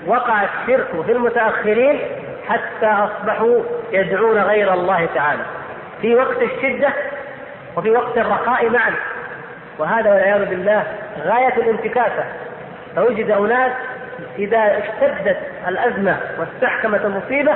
[0.06, 2.00] وقع الشرك في المتأخرين
[2.48, 3.60] حتى أصبحوا
[3.92, 5.42] يدعون غير الله تعالى.
[6.02, 6.88] في وقت الشدة
[7.76, 8.92] وفي وقت الرخاء معا.
[9.78, 10.84] وهذا والعياذ بالله
[11.24, 12.24] غاية الانتكاسة.
[12.96, 13.72] فوجد أناس
[14.38, 15.38] إذا اشتدت
[15.68, 17.54] الأزمة واستحكمت المصيبة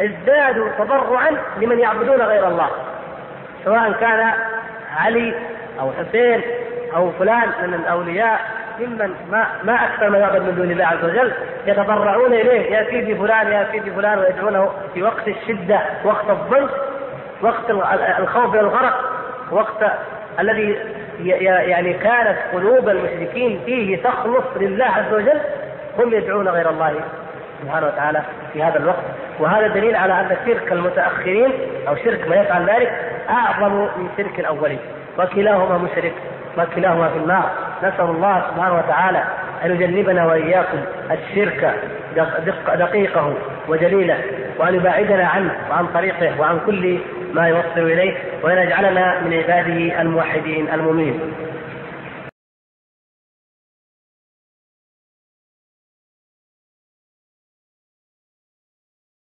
[0.00, 1.30] ازدادوا تضرعا
[1.60, 2.68] لمن يعبدون غير الله
[3.64, 4.32] سواء كان
[4.98, 5.34] علي
[5.80, 6.42] أو حسين
[6.96, 8.40] أو فلان من الأولياء
[8.80, 11.32] ممن ما ما أكثر ما يعبد من دون الله عز وجل
[11.66, 16.70] يتضرعون إليه يا سيدي فلان يا سيدي فلان ويدعونه في وقت الشدة وقت الضنك
[17.42, 17.70] وقت
[18.18, 19.10] الخوف من الغرق
[19.50, 19.92] وقت
[20.40, 20.78] الذي
[21.20, 25.40] يعني كانت قلوب المشركين فيه تخلص لله عز وجل
[25.98, 26.94] هم يدعون غير الله.
[27.62, 28.22] سبحانه وتعالى
[28.52, 29.04] في هذا الوقت.
[29.40, 31.50] وهذا دليل على أن شرك المتأخرين
[31.88, 32.92] أو شرك ما يفعل ذلك
[33.30, 34.78] أعظم من شرك الأولين.
[35.18, 36.12] وكلاهما مشرك
[36.58, 37.50] وكلاهما في النار.
[37.78, 39.24] نسأل الله سبحانه وتعالى
[39.64, 40.78] أن يجنبنا وإياكم
[41.10, 41.74] الشرك
[42.78, 43.34] دقيقه
[43.68, 44.18] وجليله
[44.58, 46.98] وأن يباعدنا عنه وعن طريقه وعن كل
[47.34, 51.20] ما يوصل إليه وأن يجعلنا من عباده الموحدين المؤمنين.